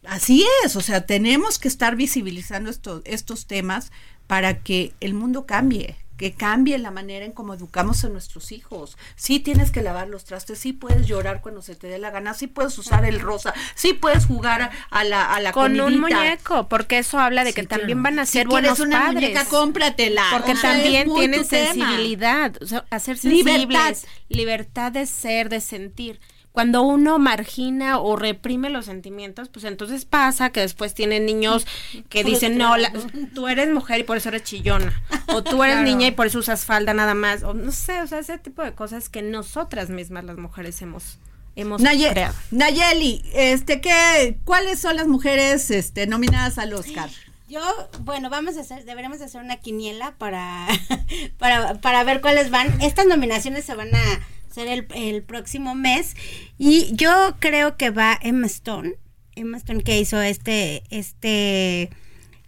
así 0.06 0.46
es, 0.64 0.76
o 0.76 0.80
sea, 0.80 1.04
tenemos 1.06 1.58
que 1.58 1.68
estar 1.68 1.94
visibilizando 1.94 2.70
esto- 2.70 3.02
estos 3.04 3.46
temas 3.46 3.92
para 4.26 4.62
que 4.62 4.94
el 5.00 5.12
mundo 5.14 5.44
cambie, 5.44 5.96
que 6.20 6.34
cambie 6.34 6.76
la 6.76 6.90
manera 6.90 7.24
en 7.24 7.32
cómo 7.32 7.54
educamos 7.54 8.04
a 8.04 8.10
nuestros 8.10 8.52
hijos. 8.52 8.98
Sí 9.16 9.40
tienes 9.40 9.70
que 9.70 9.80
lavar 9.80 10.06
los 10.06 10.24
trastes, 10.26 10.58
sí 10.58 10.74
puedes 10.74 11.06
llorar 11.06 11.40
cuando 11.40 11.62
se 11.62 11.74
te 11.76 11.86
dé 11.86 11.98
la 11.98 12.10
gana, 12.10 12.34
sí 12.34 12.46
puedes 12.46 12.76
usar 12.76 13.06
el 13.06 13.20
rosa, 13.20 13.54
sí 13.74 13.94
puedes 13.94 14.26
jugar 14.26 14.60
a, 14.60 14.70
a 14.90 15.02
la, 15.04 15.24
a 15.34 15.40
la 15.40 15.52
con 15.52 15.80
un 15.80 15.98
muñeco, 15.98 16.68
porque 16.68 16.98
eso 16.98 17.18
habla 17.18 17.42
de 17.42 17.54
que 17.54 17.62
Sí, 17.62 17.66
también 17.68 18.00
claro. 18.00 18.02
van 18.02 18.18
a 18.18 18.26
Si 18.26 18.32
ser 18.32 18.48
quieres 18.48 18.68
buenos 18.68 18.80
una 18.80 18.98
padres. 19.06 19.14
muñeca, 19.14 19.44
cómpratela. 19.46 20.24
Porque 20.30 20.54
también 20.56 21.10
tienen 21.14 21.44
sensibilidad, 21.46 22.52
o 22.62 22.66
sea, 22.66 22.84
hacer 22.90 23.16
Libertad. 23.24 23.94
sensibles, 23.94 24.06
libertad 24.28 24.92
de 24.92 25.06
ser, 25.06 25.48
de 25.48 25.60
sentir. 25.62 26.20
Cuando 26.52 26.82
uno 26.82 27.18
margina 27.20 28.00
o 28.00 28.16
reprime 28.16 28.70
los 28.70 28.86
sentimientos, 28.86 29.48
pues 29.48 29.64
entonces 29.64 30.04
pasa 30.04 30.50
que 30.50 30.60
después 30.60 30.94
tienen 30.94 31.24
niños 31.24 31.64
que 32.08 32.24
dicen, 32.24 32.58
no, 32.58 32.76
la- 32.76 32.92
tú 33.34 33.46
eres 33.46 33.70
mujer 33.70 34.00
y 34.00 34.02
por 34.02 34.16
eso 34.16 34.30
eres 34.30 34.42
chillona, 34.42 35.00
o 35.28 35.42
tú 35.44 35.62
eres 35.62 35.76
Claro. 35.76 35.88
niña 35.88 36.08
y 36.08 36.10
por 36.10 36.26
eso 36.26 36.40
usas 36.40 36.64
falda 36.64 36.92
nada 36.92 37.14
más, 37.14 37.44
o 37.44 37.54
no 37.54 37.70
sé, 37.70 38.00
o 38.02 38.06
sea, 38.08 38.18
ese 38.18 38.36
tipo 38.38 38.62
de 38.62 38.72
cosas 38.72 39.08
que 39.08 39.22
nosotras 39.22 39.90
mismas 39.90 40.24
las 40.24 40.38
mujeres 40.38 40.82
hemos, 40.82 41.18
hemos 41.54 41.80
Naye- 41.80 42.10
creado. 42.10 42.34
Nayeli, 42.50 43.22
este, 43.32 43.80
¿qué, 43.80 44.36
¿cuáles 44.44 44.80
son 44.80 44.96
las 44.96 45.06
mujeres 45.06 45.70
este, 45.70 46.08
nominadas 46.08 46.58
al 46.58 46.72
Oscar? 46.74 47.10
Yo, 47.48 47.60
bueno, 48.00 48.28
vamos 48.28 48.56
a 48.56 48.60
hacer, 48.62 48.84
deberemos 48.84 49.20
hacer 49.20 49.40
una 49.42 49.56
quiniela 49.58 50.14
para, 50.18 50.66
para, 51.38 51.74
para 51.80 52.02
ver 52.04 52.20
cuáles 52.20 52.50
van. 52.50 52.80
Estas 52.80 53.06
nominaciones 53.06 53.64
se 53.64 53.74
van 53.74 53.94
a 53.94 54.20
hacer 54.50 54.68
el, 54.68 54.86
el 54.94 55.22
próximo 55.22 55.74
mes. 55.74 56.16
Y 56.58 56.90
yo 56.94 57.36
creo 57.38 57.76
que 57.76 57.90
va 57.90 58.18
Emma 58.20 58.46
Stone. 58.46 58.94
Emma 59.36 59.56
Stone 59.56 59.82
que 59.82 59.98
hizo 59.98 60.20
este, 60.20 60.82
este 60.90 61.90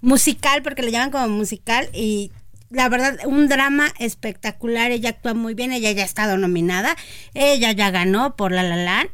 musical, 0.01 0.63
porque 0.63 0.83
le 0.83 0.91
llaman 0.91 1.11
como 1.11 1.29
musical. 1.29 1.89
Y 1.93 2.33
la 2.71 2.89
verdad, 2.89 3.19
un 3.25 3.49
drama 3.49 3.93
espectacular. 3.99 4.91
Ella 4.91 5.11
actúa 5.11 5.35
muy 5.35 5.55
bien. 5.55 5.73
Ella 5.73 5.93
ya 5.93 6.03
ha 6.03 6.07
estado 6.07 6.37
nominada. 6.37 6.97
Ella 7.35 7.73
ya 7.73 7.91
ganó 7.91 8.37
por 8.37 8.53
La 8.53 8.63
La 8.63 8.77
Land. 8.77 9.11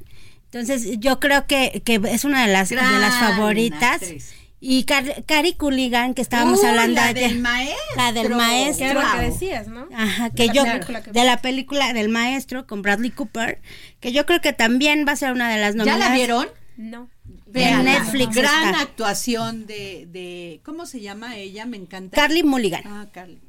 Entonces, 0.46 0.98
yo 0.98 1.20
creo 1.20 1.46
que, 1.46 1.82
que 1.84 2.00
es 2.10 2.24
una 2.24 2.46
de 2.46 2.52
las, 2.52 2.70
de 2.70 2.76
las 2.76 3.14
favoritas. 3.16 4.02
actriz. 4.02 4.34
Y 4.60 4.84
Car- 4.84 5.24
Cari 5.24 5.52
Cooligan, 5.54 6.14
que 6.14 6.22
estábamos 6.22 6.60
Uy, 6.60 6.66
hablando 6.66 7.00
la 7.00 7.06
ayer. 7.08 7.30
del 7.30 7.38
maestro. 7.40 7.76
La 7.96 8.12
del 8.12 8.30
maestro. 8.30 8.86
Que 8.86 8.90
era 8.90 9.02
lo 9.14 9.20
que 9.20 9.24
decías, 9.30 9.68
¿no? 9.68 9.88
Ajá, 9.94 10.30
De 10.30 10.34
que 10.34 10.46
la 10.46 10.52
yo, 10.52 10.64
película 10.64 11.02
que- 11.02 11.12
de 11.12 11.24
la 11.24 11.36
película 11.40 11.92
del 11.92 12.08
maestro 12.08 12.66
con 12.66 12.82
Bradley 12.82 13.10
Cooper, 13.10 13.60
que 14.00 14.10
yo 14.12 14.26
creo 14.26 14.40
que 14.40 14.52
también 14.52 15.04
va 15.06 15.12
a 15.12 15.16
ser 15.16 15.32
una 15.32 15.48
de 15.48 15.60
las 15.60 15.74
¿Ya 15.74 15.78
nominadas. 15.78 16.08
la 16.08 16.14
vieron? 16.14 16.48
No. 16.76 17.08
En 17.54 17.84
Netflix 17.84 18.34
Gran 18.34 18.66
está. 18.68 18.80
actuación 18.82 19.66
de, 19.66 20.06
de, 20.10 20.60
¿cómo 20.64 20.86
se 20.86 21.00
llama 21.00 21.36
ella? 21.36 21.64
Me 21.64 21.76
encanta. 21.76 22.14
Carly 22.14 22.42
Mulligan. 22.42 22.82
Ah, 22.86 23.06
Carly. 23.12 23.40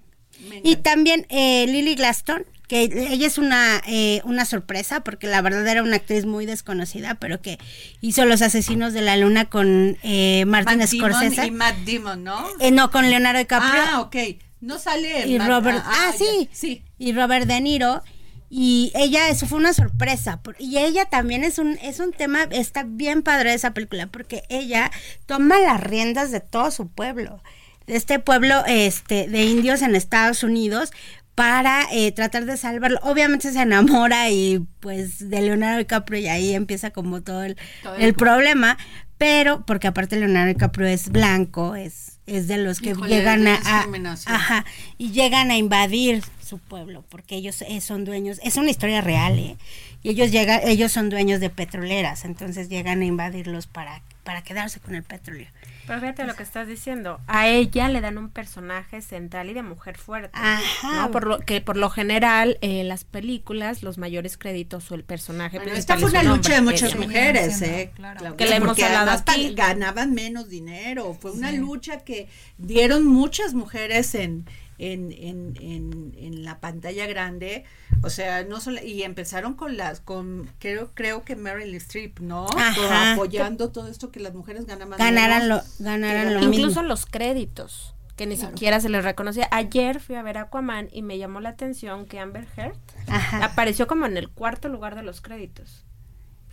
Y 0.64 0.78
también 0.78 1.26
eh, 1.30 1.66
Lily 1.68 1.96
Glaston, 1.96 2.46
que 2.68 2.84
ella 2.84 3.26
es 3.28 3.38
una, 3.38 3.82
eh, 3.88 4.22
una 4.26 4.46
sorpresa, 4.46 5.02
porque 5.02 5.28
la 5.28 5.42
verdad 5.42 5.68
era 5.68 5.82
una 5.84 5.96
actriz 5.98 6.26
muy 6.26 6.46
desconocida, 6.46 7.16
pero 7.16 7.42
que 7.42 7.58
hizo 8.02 8.26
Los 8.26 8.42
Asesinos 8.42 8.94
de 8.94 9.02
la 9.02 9.18
Luna 9.18 9.46
con 9.50 9.98
eh, 10.04 10.46
Martin 10.46 10.78
Matt 10.80 10.88
Scorsese. 10.90 11.48
y 11.48 11.52
Matt 11.52 11.78
Damon, 11.80 12.24
¿no? 12.24 12.46
Eh, 12.60 12.72
no, 12.72 12.92
con 12.92 13.10
Leonardo 13.10 13.40
DiCaprio. 13.40 13.82
Ah, 13.88 14.02
ok. 14.02 14.16
No 14.62 14.78
sale 14.78 15.28
y 15.28 15.38
Matt- 15.38 15.48
Robert, 15.48 15.84
ah, 15.86 16.12
ya. 16.12 16.18
sí, 16.18 16.50
sí. 16.52 16.84
y 16.98 17.14
Robert 17.14 17.48
De 17.48 17.62
Niro 17.62 18.04
y 18.50 18.92
ella 18.96 19.30
eso 19.30 19.46
fue 19.46 19.58
una 19.58 19.74
sorpresa 19.74 20.42
por- 20.42 20.56
y 20.60 20.80
ella 20.80 21.06
también 21.06 21.44
es 21.44 21.60
un 21.60 21.78
es 21.84 22.00
un 22.00 22.12
tema 22.12 22.44
está 22.52 22.84
bien 22.86 23.22
padre 23.22 23.54
esa 23.54 23.74
película 23.76 24.08
porque 24.08 24.44
ella 24.50 24.92
toma 25.28 25.60
las 25.60 25.80
riendas 25.80 26.32
de 26.32 26.40
todo 26.42 26.72
su 26.72 26.88
pueblo 26.90 27.42
este 27.90 28.20
pueblo 28.20 28.64
este 28.68 29.28
de 29.28 29.44
indios 29.44 29.82
en 29.82 29.96
Estados 29.96 30.44
Unidos 30.44 30.92
para 31.36 31.86
eh, 31.94 32.12
tratar 32.12 32.46
de 32.46 32.58
salvarlo 32.58 33.00
obviamente 33.04 33.52
se 33.52 33.62
enamora 33.62 34.30
y 34.30 34.66
pues 34.82 35.30
de 35.30 35.42
Leonardo 35.42 35.78
DiCaprio 35.78 36.20
y 36.20 36.28
ahí 36.28 36.54
empieza 36.54 36.92
como 36.92 37.22
todo 37.22 37.44
el, 37.44 37.58
Todo 37.84 37.96
el 37.96 38.04
el 38.04 38.14
problema 38.14 38.78
pero 39.18 39.66
porque 39.66 39.88
aparte 39.88 40.16
Leonardo 40.18 40.54
DiCaprio 40.54 40.88
es 40.88 41.10
blanco 41.10 41.76
es 41.76 42.20
es 42.26 42.48
de 42.48 42.58
los 42.58 42.80
que 42.80 42.92
Híjole, 42.92 43.10
llegan 43.16 43.48
a, 43.48 43.56
a- 43.56 43.88
ajá, 44.28 44.64
y 45.00 45.12
llegan 45.12 45.50
a 45.50 45.58
invadir 45.58 46.24
su 46.46 46.60
pueblo 46.60 47.04
porque 47.10 47.36
ellos 47.36 47.64
eh, 47.68 47.82
son 47.82 48.06
dueños 48.06 48.40
es 48.44 48.58
una 48.58 48.70
historia 48.70 49.02
real 49.02 49.40
¿eh? 49.40 49.56
y 50.04 50.10
ellos 50.10 50.32
llegan 50.32 50.60
ellos 50.66 50.92
son 50.92 51.10
dueños 51.10 51.40
de 51.40 51.50
petroleras 51.50 52.26
entonces 52.26 52.70
llegan 52.70 53.02
a 53.02 53.06
invadirlos 53.06 53.66
para 53.68 54.02
para 54.24 54.44
quedarse 54.44 54.80
con 54.80 54.94
el 54.94 55.04
petróleo 55.04 55.48
Pero 55.90 56.02
fíjate 56.02 56.26
lo 56.26 56.36
que 56.36 56.44
estás 56.44 56.68
diciendo. 56.68 57.20
A 57.28 57.48
ella 57.50 57.90
le 57.90 58.00
dan 58.00 58.18
un 58.18 58.30
personaje 58.30 59.02
central 59.02 59.50
y 59.50 59.54
de 59.54 59.64
mujer 59.64 59.98
fuerte. 59.98 60.32
Ajá. 60.34 61.02
¿no? 61.08 61.12
Por 61.12 61.28
lo 61.28 61.40
que 61.40 61.60
por 61.60 61.76
lo 61.76 61.90
general 61.90 62.58
en 62.62 62.88
las 62.88 63.04
películas 63.04 63.84
los 63.84 63.98
mayores 63.98 64.38
créditos 64.38 64.90
o 64.92 64.96
el 64.96 65.04
personaje 65.04 65.58
Bueno, 65.58 65.72
principal 65.74 65.98
esta 65.98 66.10
fue 66.10 66.20
una 66.20 66.32
un 66.32 66.38
lucha 66.38 66.54
de 66.56 66.62
muchas 66.62 66.94
ella. 66.94 67.02
mujeres, 67.02 67.62
¿eh? 67.62 67.92
Claudia, 67.96 68.36
Que 68.38 68.46
la 68.46 68.56
hemos 68.56 68.68
porque 68.70 68.86
hablado 68.86 69.12
aquí. 69.12 69.54
ganaban 69.56 70.14
menos 70.14 70.48
dinero. 70.50 71.18
Fue 71.20 71.32
una 71.32 71.52
lucha 71.52 72.00
que 72.06 72.28
dieron 72.58 73.06
muchas 73.06 73.54
mujeres 73.54 74.16
en, 74.16 74.46
en, 74.80 75.11
en, 75.11 75.53
en, 75.61 76.15
en 76.17 76.43
la 76.43 76.59
pantalla 76.59 77.05
grande. 77.05 77.65
O 78.01 78.09
sea, 78.09 78.43
no 78.43 78.59
solo, 78.61 78.82
y 78.84 79.03
empezaron 79.03 79.53
con 79.53 79.77
las, 79.77 79.99
con, 79.99 80.49
creo, 80.59 80.91
creo 80.93 81.23
que 81.23 81.36
Meryl 81.36 81.75
Streep, 81.75 82.19
¿no? 82.21 82.47
Ajá. 82.57 83.13
Apoyando 83.13 83.71
todo 83.71 83.88
esto 83.89 84.11
que 84.11 84.19
las 84.19 84.34
mujeres 84.34 84.65
ganaban 84.65 84.97
ganaran 84.97 85.47
lo 85.49 85.61
ganaran 85.80 86.34
lo 86.34 86.39
Incluso 86.41 86.67
mismo 86.67 86.84
los 86.84 87.05
créditos 87.05 87.93
que 88.15 88.25
ni 88.25 88.36
siquiera 88.36 88.82
se 88.82 88.89
les 88.89 89.03
reconocía. 89.05 89.47
Ayer 89.51 90.01
fui 90.01 90.15
a 90.15 90.21
ver 90.23 90.38
Aquaman 90.38 90.89
y 90.91 91.03
me 91.03 91.17
llamó 91.17 91.39
la 91.39 91.49
atención 91.49 92.05
que 92.05 92.19
Amber 92.19 92.47
Heard 92.57 92.75
Ajá. 93.07 93.45
apareció 93.45 93.88
como 93.88 94.05
en 94.07 94.17
el 94.17 94.27
cuarto 94.30 94.67
lugar 94.67 94.95
de 94.95 95.03
los 95.03 95.21
créditos. 95.21 95.86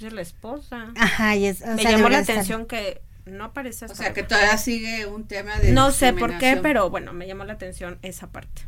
Es 0.01 0.13
la 0.13 0.21
esposa. 0.21 0.93
ajá 0.97 1.35
y 1.37 1.47
es, 1.47 1.63
o 1.63 1.67
me 1.69 1.83
sea, 1.83 1.91
llamó 1.93 2.09
la 2.09 2.21
estar- 2.21 2.37
atención 2.37 2.67
que 2.67 3.01
no 3.27 3.45
aparece 3.45 3.85
O 3.85 3.87
hasta 3.87 3.97
sea, 4.05 4.13
que 4.13 4.21
ahora. 4.21 4.29
todavía 4.29 4.59
sigue 4.59 5.07
un 5.07 5.27
tema 5.27 5.59
de 5.59 5.73
No 5.73 5.91
sé 5.91 6.13
por 6.13 6.39
qué, 6.39 6.57
pero 6.63 6.91
bueno, 6.91 7.13
me 7.13 7.27
llamó 7.27 7.45
la 7.45 7.55
atención 7.55 7.99
esa 8.03 8.29
parte. 8.29 8.63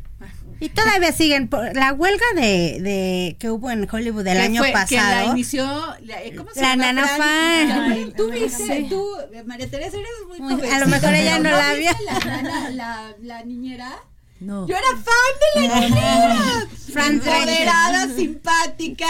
y 0.59 0.67
todavía 0.67 1.13
siguen 1.13 1.47
por- 1.47 1.73
la 1.73 1.93
huelga 1.93 2.25
de, 2.35 2.79
de 2.81 3.37
que 3.39 3.49
hubo 3.49 3.71
en 3.71 3.87
Hollywood 3.89 4.27
el 4.27 4.41
año 4.41 4.61
fue- 4.61 4.73
Que 4.89 4.95
la 4.97 5.03
pasado 5.03 5.31
inició, 5.31 5.63
la, 6.01 6.21
eh, 6.21 6.35
¿cómo 6.35 6.51
se 6.51 6.59
La 6.61 6.71
llama? 6.71 6.83
Nana 6.91 7.07
Fran- 7.07 7.17
Fan. 7.17 7.91
Ay, 7.91 8.13
Tú 8.17 8.29
viste, 8.29 8.65
Sí. 8.81 8.87
tú, 8.89 9.07
eh, 9.31 9.43
María 9.45 9.69
Teresa, 9.69 9.95
eres 9.95 10.09
muy, 10.27 10.39
Muy- 10.41 10.67
a 10.69 10.79
lo 10.79 10.87
mejor 10.87 11.13
ella 11.13 11.37
pero 11.41 11.51
no 11.51 11.57
la 11.57 11.73
vio. 11.75 11.91
La, 12.05 12.19
nana- 12.19 12.69
la, 12.71 13.15
la 13.21 13.43
niñera. 13.45 13.91
No. 14.41 14.67
Yo 14.67 14.75
era 14.75 14.87
fan 14.87 15.61
de 15.63 15.67
la 15.67 15.79
niñera. 15.81 16.67
Fran 16.93 17.13
Empoderada, 17.13 18.05
Drescher. 18.07 18.15
simpática, 18.25 19.05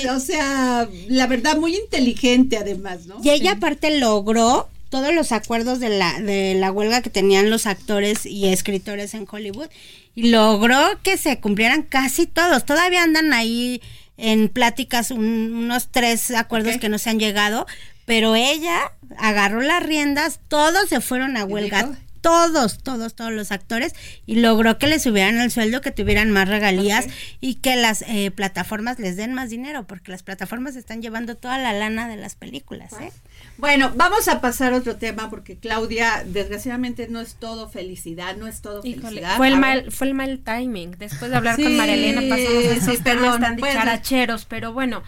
Sí. 0.00 0.08
o 0.08 0.20
sea, 0.20 0.88
la 1.08 1.26
verdad, 1.26 1.56
muy 1.58 1.74
inteligente 1.76 2.56
además, 2.56 3.06
¿no? 3.06 3.18
Y 3.22 3.30
ella 3.30 3.52
aparte 3.52 3.98
logró 3.98 4.68
todos 4.94 5.12
los 5.12 5.32
acuerdos 5.32 5.80
de 5.80 5.88
la, 5.88 6.20
de 6.20 6.54
la 6.54 6.70
huelga 6.70 7.02
que 7.02 7.10
tenían 7.10 7.50
los 7.50 7.66
actores 7.66 8.26
y 8.26 8.46
escritores 8.46 9.12
en 9.14 9.26
Hollywood 9.28 9.66
y 10.14 10.28
logró 10.30 10.78
que 11.02 11.16
se 11.18 11.40
cumplieran 11.40 11.82
casi 11.82 12.28
todos. 12.28 12.64
Todavía 12.64 13.02
andan 13.02 13.32
ahí 13.32 13.82
en 14.16 14.48
pláticas 14.48 15.10
un- 15.10 15.52
unos 15.52 15.88
tres 15.90 16.30
acuerdos 16.30 16.76
que 16.78 16.88
no 16.88 16.98
se 16.98 17.10
han 17.10 17.18
llegado, 17.18 17.66
pero 18.04 18.36
ella 18.36 18.92
agarró 19.18 19.62
las 19.62 19.82
riendas, 19.82 20.38
todos 20.46 20.88
se 20.88 21.00
fueron 21.00 21.36
a 21.36 21.40
¿Y 21.40 21.42
huelga. 21.44 21.90
Todos, 22.20 22.78
todos, 22.82 23.14
todos 23.14 23.32
los 23.32 23.52
actores 23.52 23.92
y 24.24 24.36
logró 24.36 24.78
que 24.78 24.86
les 24.86 25.02
subieran 25.02 25.38
el 25.40 25.50
sueldo, 25.50 25.82
que 25.82 25.90
tuvieran 25.90 26.30
más 26.30 26.48
regalías 26.48 27.04
y 27.42 27.56
que 27.56 27.76
las 27.76 28.00
eh, 28.00 28.30
plataformas 28.30 28.98
les 28.98 29.16
den 29.16 29.34
más 29.34 29.50
dinero, 29.50 29.86
porque 29.86 30.10
las 30.10 30.22
plataformas 30.22 30.74
están 30.76 31.02
llevando 31.02 31.36
toda 31.36 31.58
la 31.58 31.74
lana 31.74 32.08
de 32.08 32.16
las 32.16 32.34
películas. 32.34 32.92
¿eh? 32.94 33.10
Bueno, 33.56 33.92
vamos 33.94 34.26
a 34.26 34.40
pasar 34.40 34.72
a 34.74 34.78
otro 34.78 34.96
tema 34.96 35.30
porque 35.30 35.56
Claudia, 35.56 36.24
desgraciadamente 36.26 37.06
no 37.08 37.20
es 37.20 37.36
todo 37.36 37.68
felicidad, 37.68 38.36
no 38.36 38.48
es 38.48 38.60
todo 38.60 38.80
Híjole, 38.82 39.22
felicidad. 39.22 39.36
fue 39.36 39.48
el 39.48 39.58
mal, 39.58 39.92
fue 39.92 40.08
el 40.08 40.14
mal 40.14 40.40
timing. 40.40 40.92
Después 40.98 41.30
de 41.30 41.36
hablar 41.36 41.54
Sí, 41.56 41.62
con 41.62 41.76
María 41.76 41.94
Elena 41.94 42.20
pasamos 42.28 42.64
a 42.64 42.74
esos 42.74 42.96
sí, 42.96 43.02
temas 43.02 43.22
perdón, 43.22 43.40
tan 43.40 43.56
dicharacheros, 43.56 44.44
pero 44.44 44.72
bueno, 44.72 45.04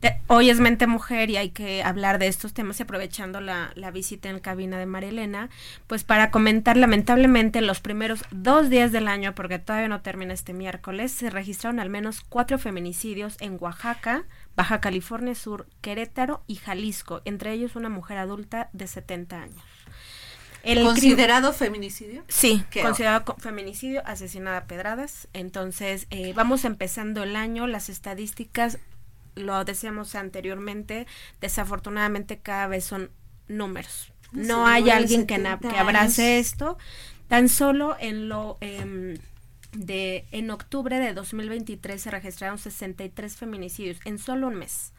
te- 0.00 0.16
hoy 0.28 0.48
es 0.48 0.60
mente 0.60 0.86
mujer 0.86 1.28
y 1.28 1.36
hay 1.36 1.50
que 1.50 1.82
hablar 1.82 2.18
de 2.18 2.28
estos 2.28 2.54
temas 2.54 2.80
y 2.80 2.84
aprovechando 2.84 3.42
la, 3.42 3.70
la 3.74 3.90
visita 3.90 4.30
en 4.30 4.38
cabina 4.40 4.78
de 4.78 4.86
María 4.86 5.10
Elena, 5.10 5.50
pues 5.86 6.02
para 6.02 6.30
comentar 6.30 6.78
lamentablemente 6.78 7.60
los 7.60 7.80
primeros 7.80 8.24
dos 8.30 8.70
días 8.70 8.92
del 8.92 9.08
año, 9.08 9.34
porque 9.34 9.58
todavía 9.58 9.88
no 9.88 10.00
termina 10.00 10.32
este 10.32 10.54
miércoles, 10.54 11.12
se 11.12 11.28
registraron 11.28 11.80
al 11.80 11.90
menos 11.90 12.22
cuatro 12.26 12.58
feminicidios 12.58 13.36
en 13.40 13.58
Oaxaca, 13.60 14.24
Baja 14.60 14.78
California 14.82 15.34
Sur, 15.34 15.66
Querétaro 15.80 16.42
y 16.46 16.56
Jalisco, 16.56 17.22
entre 17.24 17.52
ellos 17.54 17.76
una 17.76 17.88
mujer 17.88 18.18
adulta 18.18 18.68
de 18.74 18.86
70 18.88 19.40
años. 19.40 19.62
El 20.62 20.82
¿Considerado 20.82 21.54
feminicidio? 21.54 22.24
Sí, 22.28 22.62
considerado 22.82 23.24
co- 23.24 23.36
feminicidio, 23.38 24.02
asesinada 24.06 24.58
a 24.58 24.64
pedradas. 24.66 25.28
Entonces, 25.32 26.06
eh, 26.10 26.34
vamos 26.34 26.66
empezando 26.66 27.22
el 27.22 27.36
año, 27.36 27.66
las 27.66 27.88
estadísticas 27.88 28.76
lo 29.34 29.64
decíamos 29.64 30.14
anteriormente, 30.14 31.06
desafortunadamente 31.40 32.36
cada 32.40 32.66
vez 32.66 32.84
son 32.84 33.10
números. 33.48 34.12
No 34.32 34.66
Sí, 34.66 34.72
hay 34.72 34.90
alguien 34.90 35.26
que, 35.26 35.38
na- 35.38 35.52
70 35.56 35.70
que 35.70 35.78
abrace 35.80 36.38
esto. 36.38 36.76
Tan 37.28 37.48
solo 37.48 37.96
en 37.98 38.28
lo 38.28 38.58
em, 38.60 39.16
de 39.72 40.26
en 40.32 40.50
octubre 40.50 40.98
de 40.98 41.14
2023 41.14 42.00
se 42.02 42.10
registraron 42.10 42.58
63 42.58 43.36
feminicidios 43.36 43.98
en 44.04 44.18
solo 44.18 44.48
un 44.48 44.56
mes, 44.56 44.92